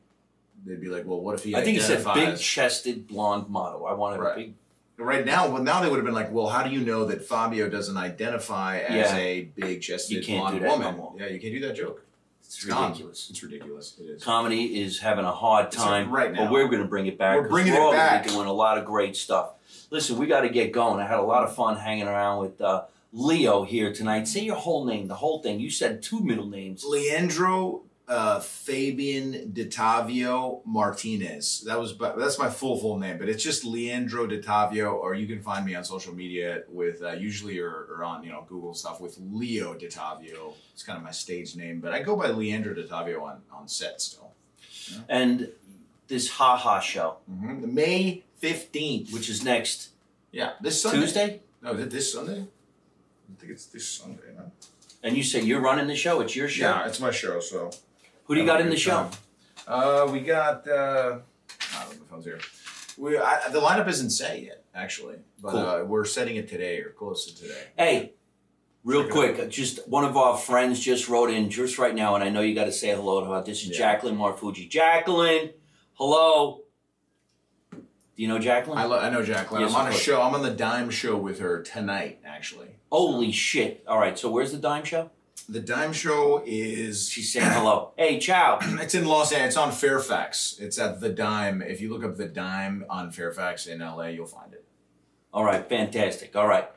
They'd 0.65 0.79
be 0.81 0.87
like, 0.89 1.05
"Well, 1.05 1.19
what 1.21 1.35
if 1.35 1.43
he?" 1.43 1.55
I 1.55 1.63
think 1.63 1.77
he 1.77 1.81
said 1.81 1.99
identifies- 2.05 2.29
big-chested 2.37 3.07
blonde 3.07 3.49
model. 3.49 3.85
I 3.85 3.93
wanted 3.93 4.19
Right. 4.19 4.33
a 4.33 4.35
big. 4.35 4.53
Right 4.97 5.25
now, 5.25 5.49
well, 5.49 5.63
now 5.63 5.81
they 5.81 5.89
would 5.89 5.95
have 5.97 6.05
been 6.05 6.13
like, 6.13 6.31
"Well, 6.31 6.47
how 6.49 6.61
do 6.63 6.69
you 6.69 6.81
know 6.81 7.05
that 7.05 7.25
Fabio 7.25 7.67
doesn't 7.69 7.97
identify 7.97 8.79
as 8.79 9.11
Yeah. 9.11 9.17
a 9.17 9.41
big-chested 9.55 10.17
You 10.17 10.23
can't 10.23 10.59
blonde 10.61 10.83
woman?" 10.83 10.97
no. 10.97 11.15
Yeah, 11.19 11.27
you 11.27 11.39
can't 11.39 11.53
do 11.53 11.59
that 11.67 11.75
joke. 11.75 12.05
It's 12.45 12.63
gone. 12.65 12.91
ridiculous. 12.91 13.29
It's 13.29 13.41
ridiculous. 13.41 13.95
It 13.99 14.03
is. 14.03 14.23
Comedy 14.23 14.81
is 14.81 14.99
having 14.99 15.25
a 15.25 15.31
hard 15.31 15.67
It's 15.67 15.75
time, 15.77 16.11
right 16.11 16.31
now. 16.31 16.43
but 16.45 16.51
we're 16.51 16.67
going 16.67 16.83
to 16.83 16.87
bring 16.87 17.07
it 17.07 17.17
back. 17.17 17.37
We're 17.37 17.47
bringing 17.49 17.73
we're 17.73 17.89
it 17.89 17.93
back. 17.93 18.27
Doing 18.27 18.47
a 18.47 18.53
lot 18.53 18.77
of 18.77 18.85
great 18.85 19.15
stuff. 19.15 19.53
Listen, 19.89 20.17
we 20.17 20.27
got 20.27 20.41
to 20.41 20.49
get 20.49 20.71
going. 20.71 20.99
I 20.99 21.07
had 21.07 21.19
a 21.19 21.23
lot 21.23 21.43
of 21.43 21.55
fun 21.55 21.77
hanging 21.77 22.07
around 22.07 22.39
with 22.41 22.61
uh, 22.61 22.83
Leo 23.13 23.63
here 23.63 23.93
tonight. 23.93 24.27
Say 24.27 24.41
your 24.41 24.55
whole 24.55 24.85
name, 24.85 25.07
the 25.07 25.15
whole 25.15 25.41
thing. 25.41 25.59
You 25.59 25.69
said 25.69 26.01
two 26.01 26.19
middle 26.19 26.47
names. 26.47 26.83
Leandro 26.83 27.83
uh, 28.07 28.39
Fabian 28.39 29.53
Dottavio 29.53 30.59
Martinez. 30.65 31.63
That 31.65 31.79
was 31.79 31.95
that's 31.97 32.37
my 32.39 32.49
full 32.49 32.77
full 32.77 32.97
name, 32.97 33.17
but 33.19 33.29
it's 33.29 33.43
just 33.43 33.63
Leandro 33.63 34.27
Dottavio. 34.27 34.93
Or 34.93 35.13
you 35.13 35.27
can 35.27 35.41
find 35.41 35.65
me 35.65 35.75
on 35.75 35.83
social 35.85 36.13
media 36.13 36.63
with 36.69 37.01
uh, 37.03 37.11
usually 37.11 37.59
or, 37.59 37.87
or 37.89 38.03
on 38.03 38.23
you 38.23 38.31
know 38.31 38.45
Google 38.49 38.73
stuff 38.73 38.99
with 38.99 39.17
Leo 39.31 39.73
Dottavio. 39.75 40.53
It's 40.73 40.83
kind 40.83 40.97
of 40.97 41.03
my 41.03 41.11
stage 41.11 41.55
name, 41.55 41.79
but 41.79 41.93
I 41.93 42.01
go 42.01 42.15
by 42.15 42.27
Leandro 42.29 42.73
Dottavio 42.73 43.21
on 43.21 43.41
on 43.51 43.67
set 43.67 44.01
still. 44.01 44.31
And 45.07 45.49
this 46.07 46.29
Ha 46.31 46.57
Ha 46.57 46.79
show, 46.81 47.17
Mm-hmm. 47.31 47.73
May 47.73 48.23
fifteenth. 48.37 49.13
which 49.13 49.29
is 49.29 49.43
next 49.45 49.91
Yeah, 50.31 50.53
this 50.61 50.81
Sunday. 50.81 50.99
Tuesday. 50.99 51.41
No, 51.61 51.71
is 51.71 51.87
this 51.89 52.11
Sunday? 52.11 52.45
I 53.33 53.39
think 53.39 53.51
it's 53.51 53.65
this 53.65 53.87
Sunday, 53.89 54.21
man. 54.35 54.51
And 55.01 55.17
you 55.17 55.23
say 55.23 55.41
you're 55.41 55.61
running 55.61 55.87
the 55.87 55.95
show. 55.95 56.21
It's 56.21 56.35
your 56.35 56.47
show. 56.47 56.65
Yeah, 56.69 56.87
it's 56.87 56.99
my 56.99 57.11
show, 57.11 57.39
so. 57.39 57.71
Who 58.25 58.35
do 58.35 58.41
you 58.41 58.45
got 58.45 58.61
in 58.61 58.69
the 58.69 58.77
show? 58.77 59.09
Uh, 59.67 60.07
we 60.11 60.19
got. 60.21 60.67
Uh, 60.67 61.19
oh, 61.75 61.89
the 61.89 62.05
phone's 62.09 62.25
here. 62.25 62.39
We 62.97 63.17
I, 63.17 63.49
the 63.49 63.59
lineup 63.59 63.87
isn't 63.89 64.11
set 64.11 64.41
yet, 64.41 64.63
actually, 64.75 65.15
but 65.41 65.51
Cool. 65.51 65.59
uh, 65.59 65.83
we're 65.83 66.05
setting 66.05 66.35
it 66.35 66.47
today 66.47 66.79
or 66.79 66.91
close 66.91 67.25
to 67.25 67.35
today. 67.35 67.63
Hey, 67.77 68.13
real 68.83 69.03
Check 69.03 69.11
quick, 69.11 69.49
just 69.49 69.85
one 69.89 70.05
of 70.05 70.15
our 70.15 70.37
friends 70.37 70.79
just 70.79 71.09
wrote 71.09 71.31
in 71.31 71.49
just 71.49 71.79
right 71.79 71.95
now, 71.95 72.15
and 72.15 72.23
I 72.23 72.29
know 72.29 72.41
you 72.41 72.53
got 72.53 72.65
to 72.65 72.71
say 72.71 72.89
hello 72.93 73.21
to 73.25 73.31
her. 73.31 73.43
This 73.43 73.63
is 73.63 73.69
Yeah. 73.69 73.77
Jacqueline 73.77 74.15
Marfuji. 74.15 74.69
Jacqueline, 74.69 75.51
hello. 75.93 76.61
Do 78.15 78.21
you 78.21 78.27
know 78.29 78.37
Jacqueline? 78.39 78.77
I, 78.77 78.85
lo- 78.85 78.99
I 78.99 79.09
know 79.09 79.23
Jacqueline. 79.23 79.61
Yes, 79.63 79.71
I'm 79.71 79.81
on 79.81 79.87
a 79.87 79.89
course. 79.89 80.01
show. 80.03 80.21
I'm 80.21 80.35
on 80.35 80.43
the 80.43 80.51
Dime 80.51 80.89
show 80.91 81.17
with 81.17 81.39
her 81.39 81.61
tonight, 81.63 82.19
actually. 82.25 82.69
Holy 82.91 83.31
shit! 83.31 83.83
All 83.87 83.97
right, 83.99 84.17
so 84.19 84.29
where's 84.29 84.51
the 84.51 84.59
Dime 84.59 84.83
Show? 84.83 85.09
The 85.49 85.59
Dime 85.59 85.93
show 85.93 86.43
is. 86.45 87.09
She's 87.09 87.33
saying 87.33 87.49
hello. 87.49 87.91
Hey, 87.97 88.19
ciao. 88.19 88.59
It's 88.61 88.93
in 88.95 89.05
Los 89.05 89.31
Angeles. 89.31 89.47
It's 89.49 89.57
on 89.57 89.71
Fairfax. 89.71 90.57
It's 90.59 90.77
at 90.77 90.99
the 91.01 91.09
Dime. 91.09 91.61
If 91.61 91.81
you 91.81 91.91
look 91.91 92.03
up 92.03 92.17
the 92.17 92.27
Dime 92.27 92.85
on 92.89 93.11
Fairfax 93.11 93.65
in 93.65 93.79
LA, 93.79 94.07
you'll 94.07 94.27
find 94.27 94.53
it. 94.53 94.63
All 95.33 95.43
right, 95.43 95.67
fantastic. 95.67 96.35
All 96.35 96.47
right. 96.47 96.69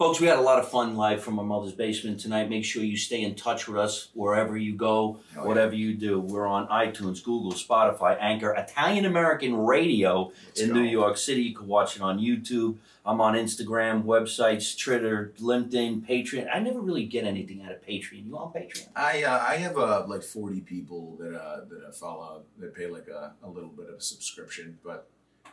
Folks, 0.00 0.18
we 0.18 0.28
had 0.28 0.38
a 0.38 0.40
lot 0.40 0.58
of 0.58 0.66
fun 0.66 0.96
live 0.96 1.22
from 1.22 1.38
our 1.38 1.44
mother's 1.44 1.74
basement 1.74 2.18
tonight. 2.18 2.48
Make 2.48 2.64
sure 2.64 2.82
you 2.82 2.96
stay 2.96 3.20
in 3.20 3.34
touch 3.34 3.68
with 3.68 3.76
us 3.76 4.08
wherever 4.14 4.56
you 4.56 4.74
go, 4.74 5.20
Hell 5.34 5.42
yeah. 5.42 5.46
whatever 5.46 5.74
you 5.74 5.92
do. 5.92 6.18
We're 6.18 6.46
on 6.46 6.68
iTunes, 6.68 7.22
Google, 7.22 7.52
Spotify, 7.52 8.16
Anchor, 8.18 8.54
Italian 8.54 9.04
American 9.04 9.54
Radio 9.54 10.32
Let's 10.46 10.62
in 10.62 10.68
go. 10.68 10.76
New 10.76 10.88
York 10.88 11.18
City. 11.18 11.42
You 11.42 11.54
can 11.54 11.66
watch 11.66 11.96
it 11.96 12.00
on 12.00 12.18
YouTube. 12.18 12.78
I'm 13.04 13.20
on 13.20 13.34
Instagram, 13.34 14.04
websites, 14.04 14.74
Twitter, 14.82 15.34
LinkedIn, 15.38 16.08
Patreon. 16.08 16.48
I 16.50 16.60
never 16.60 16.80
really 16.80 17.04
get 17.04 17.24
anything 17.24 17.62
out 17.62 17.72
of 17.72 17.84
Patreon. 17.86 18.26
You 18.26 18.38
on 18.38 18.54
Patreon? 18.54 18.88
I 18.96 19.24
uh, 19.24 19.44
I 19.46 19.56
have 19.56 19.76
uh, 19.76 20.06
like 20.08 20.22
forty 20.22 20.62
people 20.62 21.18
that 21.20 21.38
uh, 21.38 21.64
that 21.68 21.84
I 21.86 21.92
follow 21.92 22.40
that 22.58 22.74
pay 22.74 22.86
like 22.86 23.08
a, 23.08 23.34
a 23.42 23.50
little 23.50 23.68
bit 23.68 23.90
of 23.90 23.96
a 23.96 24.00
subscription, 24.00 24.78
but 24.82 25.10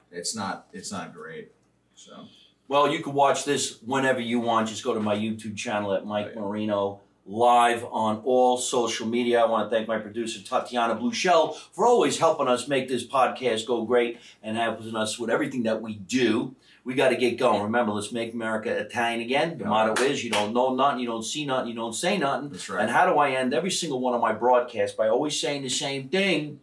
it's 0.10 0.34
not 0.34 0.68
it's 0.72 0.90
not 0.90 1.14
great. 1.14 1.52
So 1.96 2.28
Well, 2.68 2.92
you 2.92 3.00
can 3.02 3.14
watch 3.14 3.46
this 3.46 3.80
whenever 3.86 4.20
you 4.20 4.40
want. 4.40 4.68
Just 4.70 4.84
go 4.84 4.94
to 4.94 5.00
my 5.00 5.16
YouTube 5.16 5.56
channel 5.56 5.94
at 5.94 6.06
Mike. 6.06 6.36
Marino 6.36 7.00
live 7.26 7.84
on 7.92 8.22
all 8.26 8.58
social 8.58 9.06
media. 9.08 9.42
I 9.42 9.46
want 9.46 9.70
to 9.70 9.76
thank 9.76 9.88
my 9.88 9.98
producer 10.00 10.42
Tatiana 10.42 10.96
Bluchel 10.96 11.56
for 11.74 11.86
always 11.86 12.20
helping 12.20 12.48
us 12.48 12.68
make 12.68 12.88
this 12.88 13.06
podcast 13.06 13.66
go 13.68 13.84
great 13.86 14.20
and 14.44 14.58
helping 14.58 14.96
us 14.96 15.18
with 15.20 15.30
everything 15.30 15.64
that 15.64 15.82
we 15.82 15.96
do. 15.96 16.56
We 16.84 16.94
got 16.94 17.10
to 17.10 17.18
get 17.18 17.38
going. 17.38 17.62
Remember, 17.64 17.92
let's 17.92 18.14
make 18.14 18.34
America 18.34 18.70
Italian 18.70 19.20
again. 19.20 19.58
The 19.58 19.66
Yeah. 19.66 19.70
motto 19.70 20.02
is 20.04 20.24
you 20.24 20.30
don't 20.32 20.54
know 20.54 20.74
nothing, 20.74 21.00
you 21.02 21.08
don't 21.08 21.24
see 21.24 21.46
nothing, 21.46 21.68
you 21.70 21.76
don't 21.76 21.94
say 21.94 22.18
nothing. 22.18 22.50
that's 22.50 22.70
right. 22.70 22.82
And 22.82 22.90
how 22.90 23.06
do 23.06 23.18
I 23.20 23.32
end 23.32 23.54
every 23.54 23.72
single 23.72 24.00
one 24.00 24.14
of 24.14 24.22
my 24.22 24.32
broadcasts 24.32 24.96
by 24.96 25.10
always 25.10 25.40
saying 25.40 25.64
the 25.64 25.70
same 25.70 26.08
thing? 26.08 26.62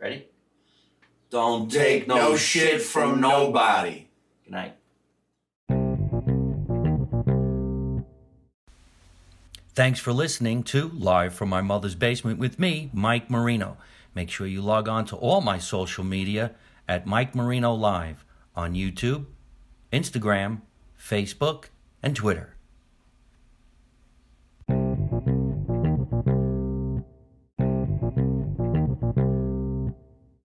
Ready? 0.00 0.27
Don't 1.30 1.70
take 1.70 2.08
no, 2.08 2.36
shit 2.36 2.80
from 2.80 3.20
nobody. 3.20 4.06
Good 4.44 4.52
night. 4.52 4.74
Thanks 9.74 10.00
for 10.00 10.12
listening 10.12 10.62
to 10.64 10.88
Live 10.88 11.34
from 11.34 11.50
My 11.50 11.60
Mother's 11.60 11.94
Basement 11.94 12.38
with 12.38 12.58
me, 12.58 12.90
Mike 12.92 13.30
Marino. 13.30 13.76
Make 14.14 14.30
sure 14.30 14.46
you 14.46 14.62
log 14.62 14.88
on 14.88 15.04
to 15.06 15.16
all 15.16 15.40
my 15.40 15.58
social 15.58 16.02
media 16.02 16.52
at 16.88 17.06
Mike 17.06 17.34
Marino 17.34 17.74
Live 17.74 18.24
on 18.56 18.74
YouTube, 18.74 19.26
Instagram, 19.92 20.62
Facebook, 20.98 21.66
and 22.02 22.16
Twitter. 22.16 22.54